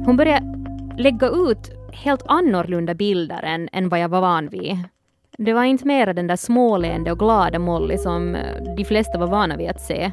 Hon 0.06 0.18
började 0.18 0.46
lägga 0.98 1.28
ut 1.28 1.72
helt 1.94 2.24
annorlunda 2.28 2.94
bilder 2.94 3.44
än, 3.44 3.70
än 3.72 3.90
vad 3.90 4.00
jag 4.00 4.10
var 4.10 4.22
van 4.22 4.50
vid. 4.50 4.78
Det 5.38 5.54
var 5.54 5.64
inte 5.64 5.88
mera 5.88 6.14
den 6.14 6.28
där 6.28 6.36
småleende 6.36 7.12
och 7.12 7.20
glada 7.20 7.60
Molly 7.60 7.98
som 7.98 8.36
eh, 8.36 8.76
de 8.78 8.86
flesta 8.86 9.18
var 9.18 9.28
vana 9.28 9.58
vid 9.58 9.70
att 9.70 9.82
se. 9.82 10.12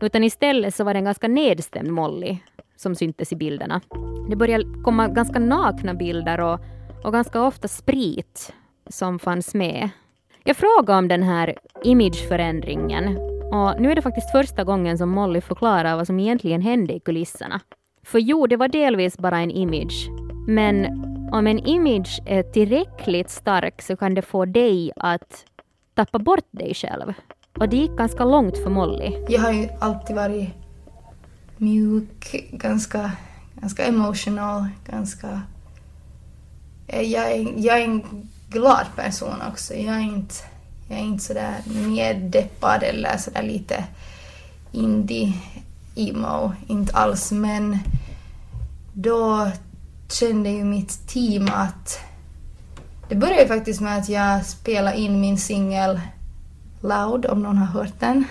Utan 0.00 0.24
istället 0.24 0.74
så 0.74 0.84
var 0.84 0.94
det 0.94 0.98
en 0.98 1.04
ganska 1.04 1.28
nedstämd 1.28 1.90
Molly 1.90 2.38
som 2.76 2.94
syntes 2.94 3.32
i 3.32 3.36
bilderna. 3.36 3.80
Det 4.28 4.36
började 4.36 4.64
komma 4.84 5.08
ganska 5.08 5.38
nakna 5.38 5.94
bilder 5.94 6.40
och, 6.40 6.60
och 7.04 7.12
ganska 7.12 7.42
ofta 7.42 7.68
sprit 7.68 8.52
som 8.90 9.18
fanns 9.18 9.54
med. 9.54 9.90
Jag 10.44 10.56
frågade 10.56 10.98
om 10.98 11.08
den 11.08 11.22
här 11.22 11.58
imageförändringen 11.84 13.33
och 13.52 13.80
nu 13.80 13.90
är 13.90 13.94
det 13.94 14.02
faktiskt 14.02 14.30
första 14.30 14.64
gången 14.64 14.98
som 14.98 15.10
Molly 15.10 15.40
förklarar 15.40 15.96
vad 15.96 16.06
som 16.06 16.20
egentligen 16.20 16.60
hände 16.60 16.94
i 16.94 17.00
kulisserna. 17.00 17.60
För 18.02 18.18
jo, 18.18 18.46
det 18.46 18.56
var 18.56 18.68
delvis 18.68 19.18
bara 19.18 19.38
en 19.38 19.50
image, 19.50 20.08
men 20.46 20.86
om 21.32 21.46
en 21.46 21.58
image 21.58 22.20
är 22.26 22.42
tillräckligt 22.42 23.30
stark 23.30 23.82
så 23.82 23.96
kan 23.96 24.14
det 24.14 24.22
få 24.22 24.44
dig 24.44 24.92
att 24.96 25.44
tappa 25.94 26.18
bort 26.18 26.48
dig 26.50 26.74
själv. 26.74 27.12
Och 27.58 27.68
det 27.68 27.76
gick 27.76 27.90
ganska 27.90 28.24
långt 28.24 28.58
för 28.58 28.70
Molly. 28.70 29.16
Jag 29.28 29.40
har 29.40 29.52
ju 29.52 29.68
alltid 29.80 30.16
varit 30.16 30.48
mjuk, 31.56 32.50
ganska, 32.52 33.12
ganska 33.54 33.84
emotional, 33.84 34.66
ganska... 34.86 35.42
Jag 36.86 37.32
är, 37.32 37.52
jag 37.56 37.80
är 37.80 37.84
en 37.84 38.02
glad 38.48 38.86
person 38.96 39.42
också. 39.52 39.74
Jag 39.74 39.96
är 39.96 40.00
inte, 40.00 40.34
jag 40.88 40.98
är 40.98 41.02
inte 41.02 41.24
sådär 41.24 41.54
neddeppad 41.66 42.82
eller 42.82 43.16
sådär 43.16 43.42
lite 43.42 43.84
indie-emo, 44.72 46.52
inte 46.66 46.96
alls. 46.96 47.32
Men 47.32 47.78
då 48.92 49.50
kände 50.08 50.50
ju 50.50 50.64
mitt 50.64 51.08
team 51.08 51.50
att... 51.54 52.00
Det 53.08 53.14
började 53.14 53.42
ju 53.42 53.48
faktiskt 53.48 53.80
med 53.80 53.98
att 53.98 54.08
jag 54.08 54.46
spelade 54.46 54.96
in 54.96 55.20
min 55.20 55.38
singel 55.38 56.00
Loud, 56.80 57.26
om 57.26 57.42
någon 57.42 57.58
har 57.58 57.66
hört 57.66 58.00
den. 58.00 58.24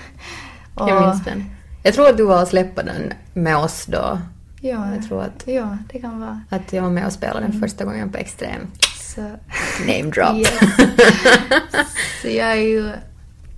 Och, 0.76 0.90
jag 0.90 1.08
minns 1.08 1.24
den. 1.24 1.46
Jag 1.84 1.94
tror 1.94 2.10
att 2.10 2.18
du 2.18 2.24
var 2.24 2.42
och 2.42 2.48
släppa 2.48 2.84
den 2.84 3.14
med 3.34 3.58
oss 3.58 3.86
då. 3.86 4.20
Ja, 4.62 4.94
jag 4.96 5.08
tror 5.08 5.22
att, 5.22 5.44
ja 5.46 5.78
det 5.92 6.00
kan 6.00 6.20
vara. 6.20 6.42
Att 6.50 6.74
jag 6.74 6.82
var 6.82 6.90
med 6.90 7.06
och 7.06 7.14
spelade 7.14 7.40
den 7.40 7.60
första 7.60 7.86
gången 7.86 8.12
på 8.12 8.18
Extrem. 8.18 8.68
Så, 9.15 9.22
Name 9.79 10.12
drop. 10.12 10.38
Yes. 10.38 10.60
så 12.22 12.27
jag 12.27 12.51
är 12.51 12.62
ju... 12.62 12.91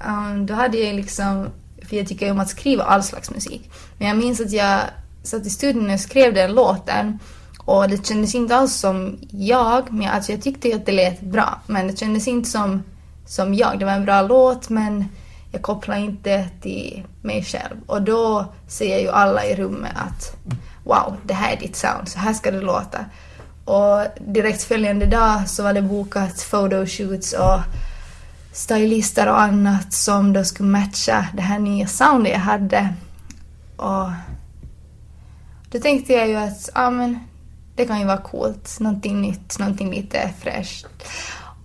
Um, 0.08 0.46
då 0.46 0.54
hade 0.54 0.78
jag 0.78 0.96
liksom... 0.96 1.50
För 1.90 1.96
jag 1.96 2.08
tycker 2.08 2.32
om 2.32 2.40
att 2.40 2.50
skriva 2.50 2.84
all 2.84 3.04
slags 3.04 3.32
musik. 3.32 3.72
Men 3.98 4.08
jag 4.08 4.18
minns 4.18 4.42
att 4.42 4.52
jag 4.52 4.80
satt 5.24 5.46
i 5.46 5.50
studion 5.50 5.90
och 5.90 6.00
skrev 6.00 6.34
den 6.34 6.54
låten. 6.54 7.20
Och 7.66 7.90
det 7.90 8.08
kändes 8.08 8.36
inte 8.36 8.56
alls 8.56 8.76
som 8.76 9.18
jag, 9.32 9.92
men 9.92 10.10
alltså 10.10 10.32
jag 10.32 10.42
tyckte 10.42 10.76
att 10.76 10.86
det 10.86 10.92
lät 10.92 11.22
bra. 11.22 11.62
Men 11.68 11.88
det 11.88 12.00
kändes 12.00 12.28
inte 12.28 12.50
som, 12.50 12.84
som 13.26 13.54
jag. 13.54 13.80
Det 13.80 13.86
var 13.86 13.92
en 13.92 14.06
bra 14.06 14.22
låt 14.22 14.70
men 14.70 15.06
jag 15.52 15.62
kopplade 15.62 16.02
inte 16.02 16.48
till 16.62 17.04
mig 17.22 17.44
själv. 17.44 17.76
Och 17.86 18.02
då 18.02 18.54
ser 18.68 19.00
ju 19.00 19.10
alla 19.10 19.46
i 19.46 19.56
rummet 19.56 19.92
att 19.96 20.38
wow, 20.84 21.18
det 21.24 21.34
här 21.34 21.54
är 21.54 21.60
ditt 21.60 21.76
sound, 21.76 22.10
så 22.10 22.20
här 22.20 22.34
ska 22.34 22.52
det 22.52 22.62
låta. 22.62 23.06
Och 23.66 24.06
direkt 24.20 24.64
följande 24.64 25.06
dag 25.06 25.50
så 25.50 25.64
var 25.64 25.74
det 25.74 25.82
bokat 25.82 26.48
photoshoots 26.52 27.34
och 27.34 27.60
stylister 28.52 29.28
och 29.28 29.42
annat 29.42 29.94
som 29.94 30.34
då 30.34 30.44
skulle 30.44 30.70
matcha 30.70 31.28
det 31.34 31.42
här 31.42 31.60
nya 31.60 31.88
soundet 31.88 32.34
jag 32.34 32.40
hade. 32.40 32.94
Och 33.78 34.10
då 35.72 35.80
tänkte 35.80 36.14
jag 36.14 36.28
ju 36.28 36.36
att 36.36 36.70
ja, 36.76 36.90
men 36.90 37.20
det 37.76 37.86
kan 37.86 38.00
ju 38.00 38.06
vara 38.06 38.18
coolt, 38.18 38.80
någonting 38.80 39.22
nytt, 39.22 39.60
någonting 39.60 39.92
lite 39.92 40.30
fräscht. 40.40 40.86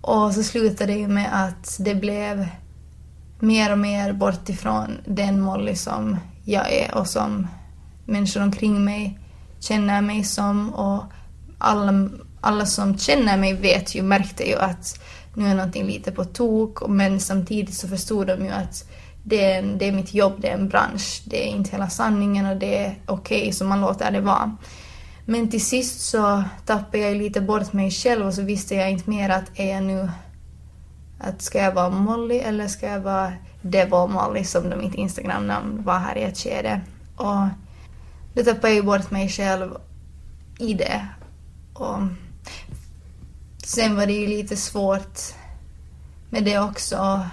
Och 0.01 0.33
så 0.33 0.43
slutade 0.43 0.93
det 0.93 0.99
ju 0.99 1.07
med 1.07 1.29
att 1.45 1.77
det 1.79 1.95
blev 1.95 2.47
mer 3.39 3.71
och 3.71 3.77
mer 3.77 4.13
bort 4.13 4.49
ifrån 4.49 4.97
den 5.05 5.41
Molly 5.41 5.75
som 5.75 6.17
jag 6.45 6.71
är 6.71 6.95
och 6.95 7.07
som 7.07 7.47
människor 8.05 8.41
omkring 8.41 8.85
mig 8.85 9.19
känner 9.59 10.01
mig 10.01 10.23
som 10.23 10.73
och 10.73 11.03
alla, 11.61 12.09
alla 12.41 12.65
som 12.65 12.97
känner 12.97 13.37
mig 13.37 13.53
vet 13.53 13.95
ju, 13.95 14.01
märkte 14.01 14.49
ju 14.49 14.55
att 14.55 14.99
nu 15.33 15.47
är 15.47 15.55
någonting 15.55 15.85
lite 15.85 16.11
på 16.11 16.25
tok 16.25 16.87
men 16.87 17.19
samtidigt 17.19 17.73
så 17.73 17.87
förstod 17.87 18.27
de 18.27 18.45
ju 18.45 18.51
att 18.51 18.89
det 19.23 19.53
är, 19.53 19.61
det 19.61 19.87
är 19.87 19.91
mitt 19.91 20.13
jobb, 20.13 20.33
det 20.37 20.47
är 20.47 20.53
en 20.53 20.69
bransch, 20.69 21.21
det 21.25 21.47
är 21.47 21.51
inte 21.51 21.71
hela 21.71 21.89
sanningen 21.89 22.45
och 22.45 22.57
det 22.57 22.77
är 22.77 22.95
okej 23.05 23.41
okay, 23.41 23.51
så 23.51 23.65
man 23.65 23.81
låter 23.81 24.11
det 24.11 24.21
vara. 24.21 24.57
Men 25.25 25.49
till 25.49 25.65
sist 25.65 26.01
så 26.01 26.43
tappade 26.65 26.97
jag 26.97 27.17
lite 27.17 27.41
bort 27.41 27.73
mig 27.73 27.91
själv 27.91 28.25
och 28.25 28.33
så 28.33 28.41
visste 28.41 28.75
jag 28.75 28.91
inte 28.91 29.09
mer 29.09 29.29
att 29.29 29.59
är 29.59 29.73
jag 29.73 29.83
nu 29.83 30.09
att 31.19 31.41
ska 31.41 31.57
jag 31.57 31.71
vara 31.71 31.89
Molly 31.89 32.37
eller 32.37 32.67
ska 32.67 32.87
jag 32.87 32.99
vara 32.99 33.33
Devil 33.61 34.07
Molly 34.09 34.43
som 34.43 34.69
då 34.69 34.77
mitt 34.77 34.95
Instagram-namn 34.95 35.83
var 35.83 35.99
här 35.99 36.17
i 36.17 36.23
ett 36.23 36.37
skede. 36.37 36.81
Och 37.15 37.47
då 38.33 38.43
tappade 38.43 38.67
jag 38.67 38.75
ju 38.75 38.81
bort 38.81 39.11
mig 39.11 39.29
själv 39.29 39.71
i 40.59 40.73
det. 40.73 41.07
Och 41.81 41.99
sen 43.63 43.95
var 43.95 44.05
det 44.05 44.13
ju 44.13 44.27
lite 44.27 44.57
svårt 44.57 45.19
med 46.29 46.43
det 46.43 46.59
också. 46.59 47.27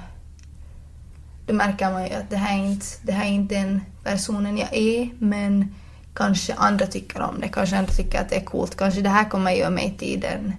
Då 1.47 1.55
märker 1.55 1.93
man 1.93 2.07
ju 2.07 2.15
att 2.15 2.31
det 2.31 2.37
här 2.37 2.59
är 2.59 2.65
inte, 2.65 2.87
det 3.03 3.13
här 3.13 3.25
är 3.25 3.31
inte 3.31 3.55
den 3.55 3.81
personen 4.05 4.59
jag 4.59 4.77
är 4.77 5.11
men 5.19 5.75
kanske 6.15 6.55
andra 6.55 6.87
tycker 6.87 7.21
om 7.21 7.41
det, 7.41 7.49
kanske 7.49 7.77
andra 7.77 7.93
tycker 7.93 8.21
att 8.21 8.29
det 8.29 8.37
är 8.37 8.45
coolt, 8.45 8.77
kanske 8.77 9.01
det 9.01 9.09
här 9.09 9.29
kommer 9.29 9.51
göra 9.51 9.71
mig 9.71 9.95
till 9.99 10.21
den 10.21 10.53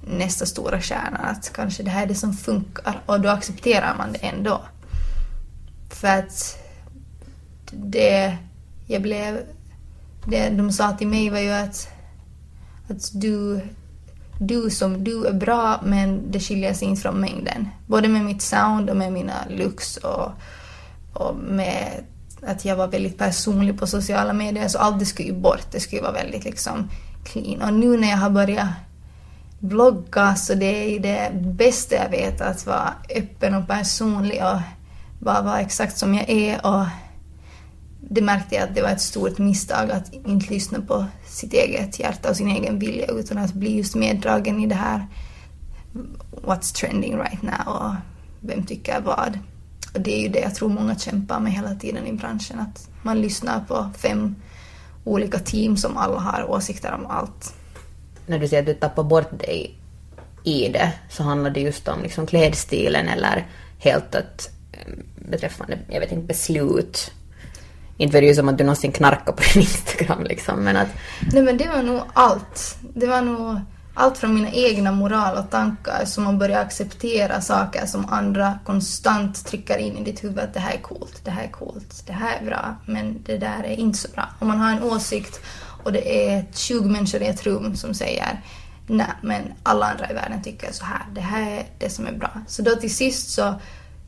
nästa 0.00 0.46
stora 0.46 0.80
stjärnan, 0.80 1.24
att 1.24 1.52
kanske 1.52 1.82
det 1.82 1.90
här 1.90 2.02
är 2.02 2.06
det 2.06 2.14
som 2.14 2.32
funkar 2.32 3.00
och 3.06 3.20
då 3.20 3.28
accepterar 3.28 3.94
man 3.98 4.12
det 4.12 4.18
ändå. 4.18 4.60
För 5.90 6.08
att 6.08 6.58
det 7.70 8.36
jag 8.86 9.02
blev, 9.02 9.42
det 10.24 10.50
de 10.50 10.72
sa 10.72 10.92
till 10.92 11.08
mig 11.08 11.30
var 11.30 11.38
ju 11.38 11.50
att, 11.50 11.88
att 12.90 13.10
du, 13.12 13.60
du 14.40 14.70
som 14.70 15.04
du 15.04 15.26
är 15.26 15.32
bra 15.32 15.80
men 15.84 16.30
det 16.30 16.40
skiljer 16.40 16.74
sig 16.74 16.88
inte 16.88 17.02
från 17.02 17.20
mängden. 17.20 17.68
Både 17.86 18.08
med 18.08 18.24
mitt 18.24 18.42
sound 18.42 18.90
och 18.90 18.96
med 18.96 19.12
mina 19.12 19.34
looks 19.50 19.96
och, 19.96 20.30
och 21.12 21.36
med 21.36 22.04
att 22.42 22.64
jag 22.64 22.76
var 22.76 22.88
väldigt 22.88 23.18
personlig 23.18 23.78
på 23.78 23.86
sociala 23.86 24.32
medier 24.32 24.68
så 24.68 24.78
allt 24.78 24.98
det 24.98 25.06
skulle 25.06 25.28
ju 25.28 25.34
bort. 25.34 25.66
Det 25.70 25.80
skulle 25.80 26.02
vara 26.02 26.12
väldigt 26.12 26.44
liksom 26.44 26.90
clean. 27.24 27.62
Och 27.62 27.74
nu 27.74 27.96
när 27.96 28.10
jag 28.10 28.16
har 28.16 28.30
börjat 28.30 28.68
blogga 29.58 30.34
så 30.34 30.54
det 30.54 30.96
är 30.96 31.00
det 31.00 31.32
bästa 31.34 31.94
jag 31.94 32.10
vet 32.10 32.40
att 32.40 32.66
vara 32.66 32.94
öppen 33.16 33.54
och 33.54 33.68
personlig 33.68 34.42
och 34.44 34.60
bara 35.18 35.42
vara 35.42 35.60
exakt 35.60 35.98
som 35.98 36.14
jag 36.14 36.30
är. 36.30 36.66
Och 36.66 36.86
det 38.08 38.22
märkte 38.22 38.54
jag 38.54 38.64
att 38.64 38.74
det 38.74 38.82
var 38.82 38.90
ett 38.90 39.00
stort 39.00 39.38
misstag 39.38 39.90
att 39.90 40.12
inte 40.12 40.54
lyssna 40.54 40.80
på 40.80 41.06
sitt 41.26 41.52
eget 41.52 41.98
hjärta 41.98 42.30
och 42.30 42.36
sin 42.36 42.48
egen 42.48 42.78
vilja 42.78 43.06
utan 43.06 43.38
att 43.38 43.52
bli 43.52 43.76
just 43.76 43.94
meddragen 43.94 44.60
i 44.60 44.66
det 44.66 44.74
här 44.74 45.06
what's 46.30 46.74
trending 46.74 47.16
right 47.16 47.42
now 47.42 47.68
och 47.68 47.94
vem 48.40 48.66
tycker 48.66 49.00
vad. 49.00 49.38
Och 49.94 50.00
det 50.00 50.14
är 50.18 50.22
ju 50.22 50.28
det 50.28 50.40
jag 50.40 50.54
tror 50.54 50.68
många 50.68 50.98
kämpar 50.98 51.40
med 51.40 51.52
hela 51.52 51.74
tiden 51.74 52.06
i 52.06 52.12
branschen, 52.12 52.60
att 52.60 52.88
man 53.02 53.20
lyssnar 53.20 53.60
på 53.60 53.90
fem 53.98 54.36
olika 55.04 55.38
team 55.38 55.76
som 55.76 55.96
alla 55.96 56.20
har 56.20 56.50
åsikter 56.50 56.92
om 56.92 57.06
allt. 57.06 57.54
När 58.26 58.38
du 58.38 58.48
säger 58.48 58.62
att 58.62 58.66
du 58.66 58.74
tappar 58.74 59.02
bort 59.02 59.38
dig 59.38 59.74
i 60.44 60.68
det 60.68 60.92
så 61.10 61.22
handlar 61.22 61.50
det 61.50 61.60
just 61.60 61.88
om 61.88 62.02
liksom 62.02 62.26
klädstilen 62.26 63.08
eller 63.08 63.46
helt 63.78 64.14
att 64.14 64.50
eh, 64.72 64.92
beträffande, 65.30 65.78
jag 65.88 66.00
vet 66.00 66.12
inte, 66.12 66.26
beslut. 66.26 67.12
Inte 67.98 68.16
var 68.16 68.20
det 68.20 68.26
ju 68.26 68.34
som 68.34 68.48
att 68.48 68.58
du 68.58 68.64
någonsin 68.64 68.92
knarkade 68.92 69.36
på 69.36 69.42
din 69.54 69.62
Instagram 69.62 70.24
liksom 70.24 70.64
men 70.64 70.76
att... 70.76 70.88
Nej 71.32 71.42
men 71.42 71.56
det 71.56 71.68
var 71.68 71.82
nog 71.82 72.02
allt. 72.12 72.76
Det 72.94 73.06
var 73.06 73.22
nog 73.22 73.60
allt 73.94 74.18
från 74.18 74.34
mina 74.34 74.50
egna 74.50 74.92
moral 74.92 75.38
och 75.38 75.50
tankar 75.50 76.04
som 76.04 76.24
man 76.24 76.38
börjar 76.38 76.60
acceptera 76.60 77.40
saker 77.40 77.86
som 77.86 78.06
andra 78.08 78.58
konstant 78.64 79.46
trycker 79.46 79.78
in 79.78 79.96
i 79.96 80.04
ditt 80.04 80.24
huvud 80.24 80.38
att 80.38 80.54
det 80.54 80.60
här 80.60 80.74
är 80.74 80.82
coolt, 80.82 81.20
det 81.24 81.30
här 81.30 81.44
är 81.44 81.50
coolt, 81.50 82.02
det 82.06 82.12
här 82.12 82.38
är 82.40 82.44
bra, 82.44 82.76
men 82.86 83.22
det 83.26 83.38
där 83.38 83.64
är 83.64 83.76
inte 83.76 83.98
så 83.98 84.08
bra. 84.08 84.28
Om 84.38 84.48
man 84.48 84.58
har 84.58 84.72
en 84.72 84.82
åsikt 84.82 85.40
och 85.84 85.92
det 85.92 86.28
är 86.28 86.44
20 86.54 86.88
människor 86.88 87.22
i 87.22 87.26
ett 87.26 87.46
rum 87.46 87.76
som 87.76 87.94
säger 87.94 88.40
nej, 88.86 89.06
men 89.22 89.42
alla 89.62 89.86
andra 89.86 90.10
i 90.10 90.14
världen 90.14 90.42
tycker 90.42 90.72
så 90.72 90.84
här, 90.84 91.02
det 91.14 91.20
här 91.20 91.50
är 91.50 91.66
det 91.78 91.90
som 91.90 92.06
är 92.06 92.12
bra. 92.12 92.30
Så 92.46 92.62
då 92.62 92.76
till 92.76 92.94
sist 92.94 93.30
så 93.30 93.54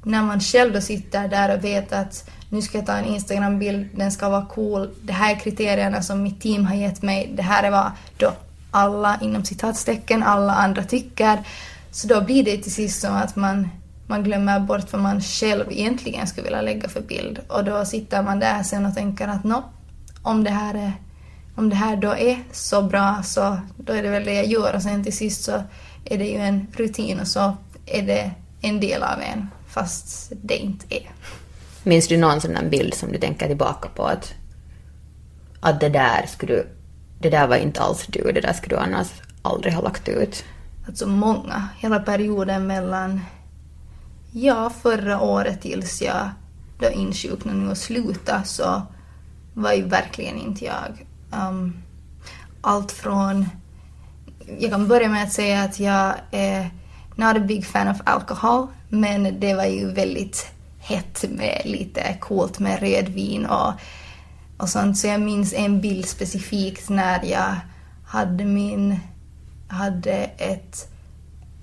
när 0.04 0.22
man 0.22 0.40
själv 0.40 0.72
då 0.72 0.80
sitter 0.80 1.28
där 1.28 1.56
och 1.56 1.64
vet 1.64 1.92
att 1.92 2.30
nu 2.48 2.62
ska 2.62 2.78
jag 2.78 2.86
ta 2.86 2.92
en 2.92 3.04
Instagram-bild, 3.04 3.88
den 3.94 4.12
ska 4.12 4.28
vara 4.28 4.46
cool, 4.46 4.90
det 5.02 5.12
här 5.12 5.34
är 5.34 5.38
kriterierna 5.38 6.02
som 6.02 6.22
mitt 6.22 6.40
team 6.40 6.66
har 6.66 6.74
gett 6.74 7.02
mig, 7.02 7.32
det 7.34 7.42
här 7.42 7.62
är 7.62 7.70
vad 7.70 7.90
då 8.16 8.32
alla 8.70 9.18
inom 9.22 9.44
citatstecken, 9.44 10.22
alla 10.22 10.52
andra 10.52 10.82
tycker. 10.82 11.38
Så 11.90 12.08
då 12.08 12.20
blir 12.20 12.44
det 12.44 12.56
till 12.56 12.72
sist 12.72 13.00
som 13.00 13.14
att 13.14 13.36
man, 13.36 13.68
man 14.06 14.24
glömmer 14.24 14.60
bort 14.60 14.92
vad 14.92 15.02
man 15.02 15.20
själv 15.20 15.64
egentligen 15.70 16.26
skulle 16.26 16.44
vilja 16.44 16.62
lägga 16.62 16.88
för 16.88 17.00
bild. 17.00 17.40
Och 17.48 17.64
då 17.64 17.84
sitter 17.84 18.22
man 18.22 18.40
där 18.40 18.62
sen 18.62 18.86
och 18.86 18.94
tänker 18.94 19.28
att 19.28 19.44
nå, 19.44 19.64
om 20.22 20.44
det 20.44 20.50
här 20.50 20.74
är 20.74 20.92
om 21.54 21.70
det 21.70 21.76
här 21.76 21.96
då 21.96 22.16
är 22.16 22.38
så 22.52 22.82
bra 22.82 23.22
så 23.22 23.58
då 23.76 23.92
är 23.92 24.02
det 24.02 24.08
väl 24.08 24.24
det 24.24 24.34
jag 24.34 24.46
gör 24.46 24.74
och 24.74 24.82
sen 24.82 25.04
till 25.04 25.16
sist 25.16 25.44
så 25.44 25.62
är 26.04 26.18
det 26.18 26.24
ju 26.24 26.38
en 26.38 26.66
rutin 26.72 27.20
och 27.20 27.26
så 27.26 27.56
är 27.86 28.02
det 28.02 28.30
en 28.60 28.80
del 28.80 29.02
av 29.02 29.20
en 29.20 29.48
fast 29.70 30.32
det 30.42 30.56
inte 30.56 30.86
är. 30.94 31.10
Minns 31.82 32.08
du 32.08 32.16
någon 32.16 32.40
sån 32.40 32.54
där 32.54 32.68
bild 32.68 32.94
som 32.94 33.12
du 33.12 33.18
tänker 33.18 33.46
tillbaka 33.46 33.88
på 33.88 34.04
att, 34.04 34.34
att 35.60 35.80
det 35.80 35.88
där 35.88 36.26
skulle 36.26 36.52
du, 36.52 36.68
det 37.18 37.30
där 37.30 37.46
var 37.46 37.56
inte 37.56 37.80
alls 37.80 38.06
du, 38.08 38.32
det 38.32 38.40
där 38.40 38.52
skulle 38.52 38.76
du 38.76 38.82
annars 38.82 39.08
aldrig 39.42 39.74
ha 39.74 39.82
lagt 39.82 40.08
ut? 40.08 40.44
Alltså 40.86 41.06
många, 41.06 41.68
hela 41.78 42.00
perioden 42.00 42.66
mellan, 42.66 43.20
ja 44.32 44.70
förra 44.82 45.20
året 45.20 45.60
tills 45.60 46.02
jag 46.02 46.30
då 46.78 46.90
insjuknade 46.90 47.58
nu 47.58 47.70
och 47.70 47.78
slutade 47.78 48.44
så 48.44 48.82
var 49.54 49.72
ju 49.72 49.82
verkligen 49.82 50.38
inte 50.38 50.64
jag. 50.64 51.06
Um, 51.48 51.82
allt 52.60 52.92
från, 52.92 53.48
jag 54.58 54.70
kan 54.70 54.88
börja 54.88 55.08
med 55.08 55.24
att 55.24 55.32
säga 55.32 55.62
att 55.62 55.80
jag 55.80 56.14
är 56.30 56.70
not 57.14 57.36
a 57.36 57.40
big 57.40 57.66
fan 57.66 57.88
of 57.88 58.00
alcohol, 58.04 58.66
men 58.90 59.40
det 59.40 59.54
var 59.54 59.64
ju 59.64 59.92
väldigt 59.92 60.46
hett 60.78 61.24
med 61.28 61.62
lite 61.64 62.16
coolt 62.20 62.58
med 62.58 62.80
rödvin 62.80 63.46
och, 63.46 63.72
och 64.58 64.68
sånt. 64.68 64.98
Så 64.98 65.06
jag 65.06 65.20
minns 65.20 65.52
en 65.52 65.80
bild 65.80 66.06
specifikt 66.06 66.88
när 66.88 67.24
jag 67.24 67.54
hade 68.06 68.44
min, 68.44 69.00
hade 69.68 70.12
ett 70.36 70.88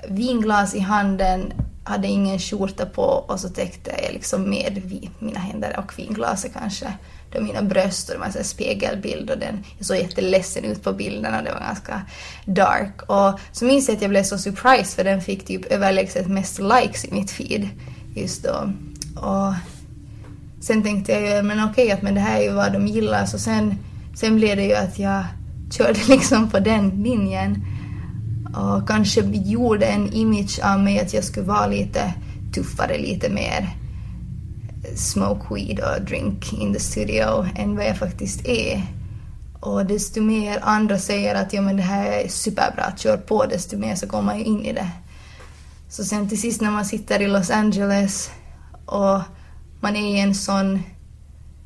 vinglas 0.08 0.76
i 0.76 0.80
handen, 0.80 1.54
hade 1.84 2.08
ingen 2.08 2.40
skjorta 2.40 2.86
på 2.86 3.04
och 3.04 3.40
så 3.40 3.50
täckte 3.50 3.92
jag 4.04 4.13
liksom 4.13 4.50
med 4.50 4.82
mina 5.20 5.40
händer 5.40 5.80
och 5.80 6.00
vinglaset 6.00 6.54
kanske 6.54 6.94
då 7.32 7.42
mina 7.42 7.62
bröst 7.62 8.10
och 8.10 8.16
det 8.16 8.20
var 8.20 8.38
en 8.38 8.44
spegelbild 8.44 9.30
och 9.30 9.38
den, 9.38 9.63
jag 9.78 9.86
såg 9.86 9.98
jätteledsen 9.98 10.63
ut 10.63 10.84
på 10.84 10.94
bilden 10.94 11.36
och 11.36 11.44
det 11.44 11.52
var 11.52 11.60
ganska 11.60 12.02
dark. 12.46 13.02
Och 13.02 13.40
så 13.52 13.66
minns 13.66 13.88
jag 13.88 13.96
att 13.96 14.02
jag 14.02 14.10
blev 14.10 14.24
så 14.24 14.38
surprised 14.38 14.96
för 14.96 15.04
den 15.04 15.22
fick 15.22 15.46
typ 15.46 15.66
överlägset 15.66 16.28
mest 16.28 16.60
likes 16.60 17.06
i 17.06 17.12
mitt 17.12 17.32
feed 17.32 17.70
just 18.16 18.44
då. 18.44 18.74
Och 19.22 19.54
sen 20.62 20.84
tänkte 20.84 21.12
jag 21.12 21.22
ju, 21.22 21.44
men 21.44 21.63
okej, 21.63 21.86
okay, 21.86 21.98
men 22.02 22.13
det 22.13 22.20
här 22.20 22.40
är 22.40 22.44
ju 22.44 22.52
vad 22.52 22.74
de 22.74 22.88
gillar. 22.88 23.26
Så 23.26 23.40
sen, 23.40 23.76
sen 24.16 24.36
blev 24.36 24.58
det 24.58 24.63
ju 24.63 24.76
att 24.76 25.00
jag 25.00 25.24
körde 25.72 26.00
liksom 26.08 26.50
på 26.50 26.60
den 26.60 26.90
linjen. 26.90 27.66
Och 28.56 28.88
kanske 28.88 29.22
gjorde 29.22 29.86
en 29.86 30.13
image 30.13 30.60
av 30.63 30.80
mig 30.80 31.00
att 31.00 31.13
jag 31.13 31.24
skulle 31.24 31.46
vara 31.46 31.68
lite 31.68 32.13
tuffare, 32.54 32.98
lite 32.98 33.30
mer 33.30 33.70
smoke 34.95 35.56
weed 35.56 35.80
och 35.80 36.02
drink 36.02 36.54
in 36.54 36.73
the 36.73 36.80
studio 36.80 37.47
än 37.56 37.76
vad 37.76 37.86
jag 37.86 37.97
faktiskt 37.97 38.47
är. 38.47 38.84
Och 39.60 39.86
desto 39.86 40.21
mer 40.21 40.60
andra 40.62 41.00
säger 41.00 41.36
att 41.36 41.54
ja, 41.54 41.62
men 41.62 41.78
det 41.78 41.84
här 41.84 42.12
är 42.12 42.28
superbra, 42.28 42.93
kör 42.97 43.17
på, 43.17 43.45
desto 43.45 43.78
mer 43.78 43.95
så 43.95 44.08
kommer 44.08 44.23
man 44.23 44.39
ju 44.39 44.45
in 44.45 44.65
i 44.65 44.73
det. 44.73 44.89
Så 45.89 46.04
sen 46.04 46.30
till 46.30 46.41
sist 46.41 46.62
när 46.62 46.71
man 46.71 46.86
sitter 46.86 47.21
i 47.21 47.28
Los 47.28 47.50
Angeles 47.50 48.32
och 48.86 49.21
man 49.80 49.95
är 49.95 50.15
i 50.15 50.19
en 50.19 50.36
sån, 50.36 50.84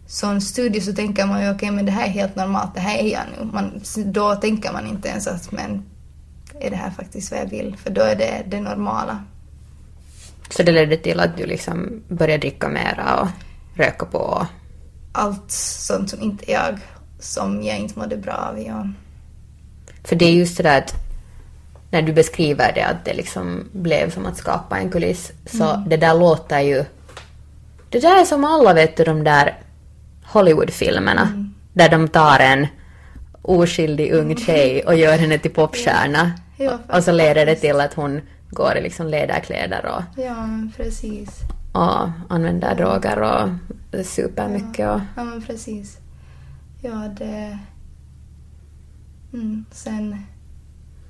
sån 0.07 0.41
studio 0.41 0.81
så 0.81 0.93
tänker 0.93 1.25
man 1.25 1.41
ju 1.41 1.47
okej 1.47 1.55
okay, 1.55 1.71
men 1.71 1.85
det 1.85 1.91
här 1.91 2.05
är 2.05 2.09
helt 2.09 2.35
normalt, 2.35 2.73
det 2.73 2.79
här 2.79 2.97
är 2.97 3.11
jag 3.13 3.23
nu. 3.37 3.49
Man, 3.53 3.81
då 4.05 4.35
tänker 4.35 4.73
man 4.73 4.87
inte 4.87 5.07
ens 5.09 5.27
att 5.27 5.51
men 5.51 5.85
är 6.59 6.69
det 6.69 6.75
här 6.75 6.91
faktiskt 6.91 7.31
vad 7.31 7.39
jag 7.39 7.49
vill? 7.49 7.77
För 7.77 7.89
då 7.89 8.01
är 8.01 8.15
det 8.15 8.43
det 8.47 8.61
normala. 8.61 9.23
Så 10.51 10.63
det 10.63 10.71
ledde 10.71 10.97
till 10.97 11.19
att 11.19 11.37
du 11.37 11.45
liksom 11.45 12.03
började 12.07 12.41
dricka 12.41 12.69
mera 12.69 13.21
och 13.21 13.27
röka 13.75 14.05
på? 14.05 14.47
Allt 15.11 15.51
sånt 15.51 16.09
som 16.09 16.21
inte 16.21 16.51
jag, 16.51 16.79
som 17.19 17.63
jag 17.63 17.79
inte 17.79 17.99
mådde 17.99 18.17
bra 18.17 18.33
av, 18.33 18.59
ja. 18.59 18.87
För 20.03 20.15
det 20.15 20.25
är 20.25 20.31
just 20.31 20.57
det 20.57 20.63
där 20.63 20.77
att 20.77 20.93
när 21.91 22.01
du 22.01 22.13
beskriver 22.13 22.71
det 22.73 22.81
att 22.81 23.05
det 23.05 23.13
liksom 23.13 23.69
blev 23.71 24.11
som 24.11 24.25
att 24.25 24.37
skapa 24.37 24.77
en 24.77 24.89
kuliss, 24.89 25.31
så 25.45 25.69
mm. 25.69 25.89
det 25.89 25.97
där 25.97 26.13
låter 26.13 26.59
ju... 26.59 26.85
Det 27.89 27.99
där 27.99 28.21
är 28.21 28.25
som 28.25 28.45
alla 28.45 28.73
vet 28.73 28.97
du, 28.97 29.03
de 29.03 29.23
där 29.23 29.57
Hollywoodfilmerna, 30.23 31.21
mm. 31.21 31.53
där 31.73 31.89
de 31.89 32.07
tar 32.07 32.39
en 32.39 32.67
oskyldig 33.41 34.13
ung 34.13 34.37
tjej 34.37 34.83
och 34.85 34.95
gör 34.95 35.17
henne 35.17 35.37
till 35.37 35.51
popstjärna. 35.51 36.31
Ja, 36.57 36.79
och 36.89 37.03
så 37.03 37.11
leder 37.11 37.45
det 37.45 37.55
till 37.55 37.79
att 37.79 37.93
hon 37.93 38.21
går 38.51 38.77
i 38.77 38.81
liksom 38.81 39.07
läderkläder 39.07 39.85
och... 39.85 40.21
Ja, 40.21 40.47
precis. 40.77 41.39
Och 41.71 42.09
använder 42.29 42.75
droger 42.75 43.21
och 43.21 43.49
super 44.05 44.47
mycket 44.47 44.89
och... 44.89 45.01
Ja, 45.15 45.23
men 45.23 45.41
precis. 45.41 45.97
Ja, 46.81 47.09
det... 47.17 47.59
Mm, 49.33 49.65
sen... 49.71 50.25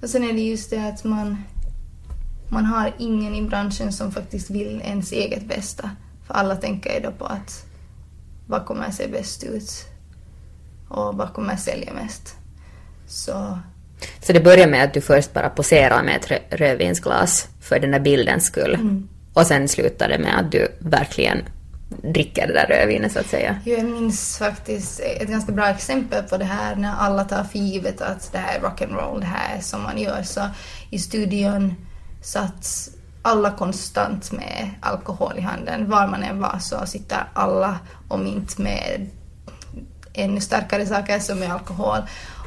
Och 0.01 0.09
sen 0.09 0.23
är 0.23 0.33
det 0.33 0.41
just 0.41 0.69
det 0.69 0.87
att 0.87 1.03
man... 1.03 1.37
Man 2.49 2.65
har 2.65 2.93
ingen 2.97 3.35
i 3.35 3.41
branschen 3.41 3.93
som 3.93 4.11
faktiskt 4.11 4.49
vill 4.49 4.81
ens 4.83 5.11
eget 5.11 5.47
bästa. 5.47 5.89
För 6.27 6.33
alla 6.33 6.55
tänker 6.55 6.93
ju 6.93 6.99
då 6.99 7.11
på 7.11 7.25
att 7.25 7.65
vad 8.47 8.65
kommer 8.65 8.91
se 8.91 9.07
bäst 9.07 9.43
ut 9.43 9.85
och 10.87 11.17
vad 11.17 11.33
kommer 11.33 11.55
sälja 11.55 11.93
mest. 11.93 12.35
Så 13.07 13.59
så 14.21 14.33
det 14.33 14.39
började 14.39 14.71
med 14.71 14.83
att 14.83 14.93
du 14.93 15.01
först 15.01 15.33
bara 15.33 15.49
poserade 15.49 16.03
med 16.03 16.15
ett 16.15 16.41
rödvinsglas 16.49 17.47
för 17.61 17.79
den 17.79 17.91
där 17.91 17.99
bildens 17.99 18.45
skull. 18.45 18.73
Mm. 18.73 19.07
Och 19.33 19.47
sen 19.47 19.67
slutade 19.67 20.17
med 20.17 20.39
att 20.39 20.51
du 20.51 20.67
verkligen 20.79 21.43
dricker 22.03 22.47
det 22.47 22.53
där 22.53 22.65
rödvinet 22.67 23.11
så 23.11 23.19
att 23.19 23.27
säga. 23.27 23.59
Jag 23.65 23.85
minns 23.85 24.37
faktiskt 24.37 24.99
ett 24.99 25.29
ganska 25.29 25.51
bra 25.51 25.67
exempel 25.67 26.23
på 26.23 26.37
det 26.37 26.45
här 26.45 26.75
när 26.75 26.95
alla 26.95 27.23
tar 27.23 27.43
för 27.43 27.59
givet 27.59 28.01
att 28.01 28.31
det 28.31 28.37
här 28.37 28.59
är 28.59 28.61
rock'n'roll, 28.61 29.19
det 29.19 29.25
här 29.25 29.57
är 29.57 29.61
som 29.61 29.83
man 29.83 29.97
gör. 29.97 30.23
Så 30.23 30.41
i 30.89 30.99
studion 30.99 31.75
satt 32.21 32.89
alla 33.21 33.51
konstant 33.51 34.31
med 34.31 34.69
alkohol 34.79 35.33
i 35.37 35.41
handen. 35.41 35.89
Var 35.89 36.07
man 36.07 36.23
än 36.23 36.39
var 36.39 36.59
så 36.59 36.85
sitter 36.85 37.23
alla, 37.33 37.79
om 38.07 38.27
inte 38.27 38.61
med 38.61 39.09
ännu 40.13 40.41
starkare 40.41 40.85
saker 40.85 41.19
som 41.19 41.43
är 41.43 41.49
alkohol. 41.49 41.99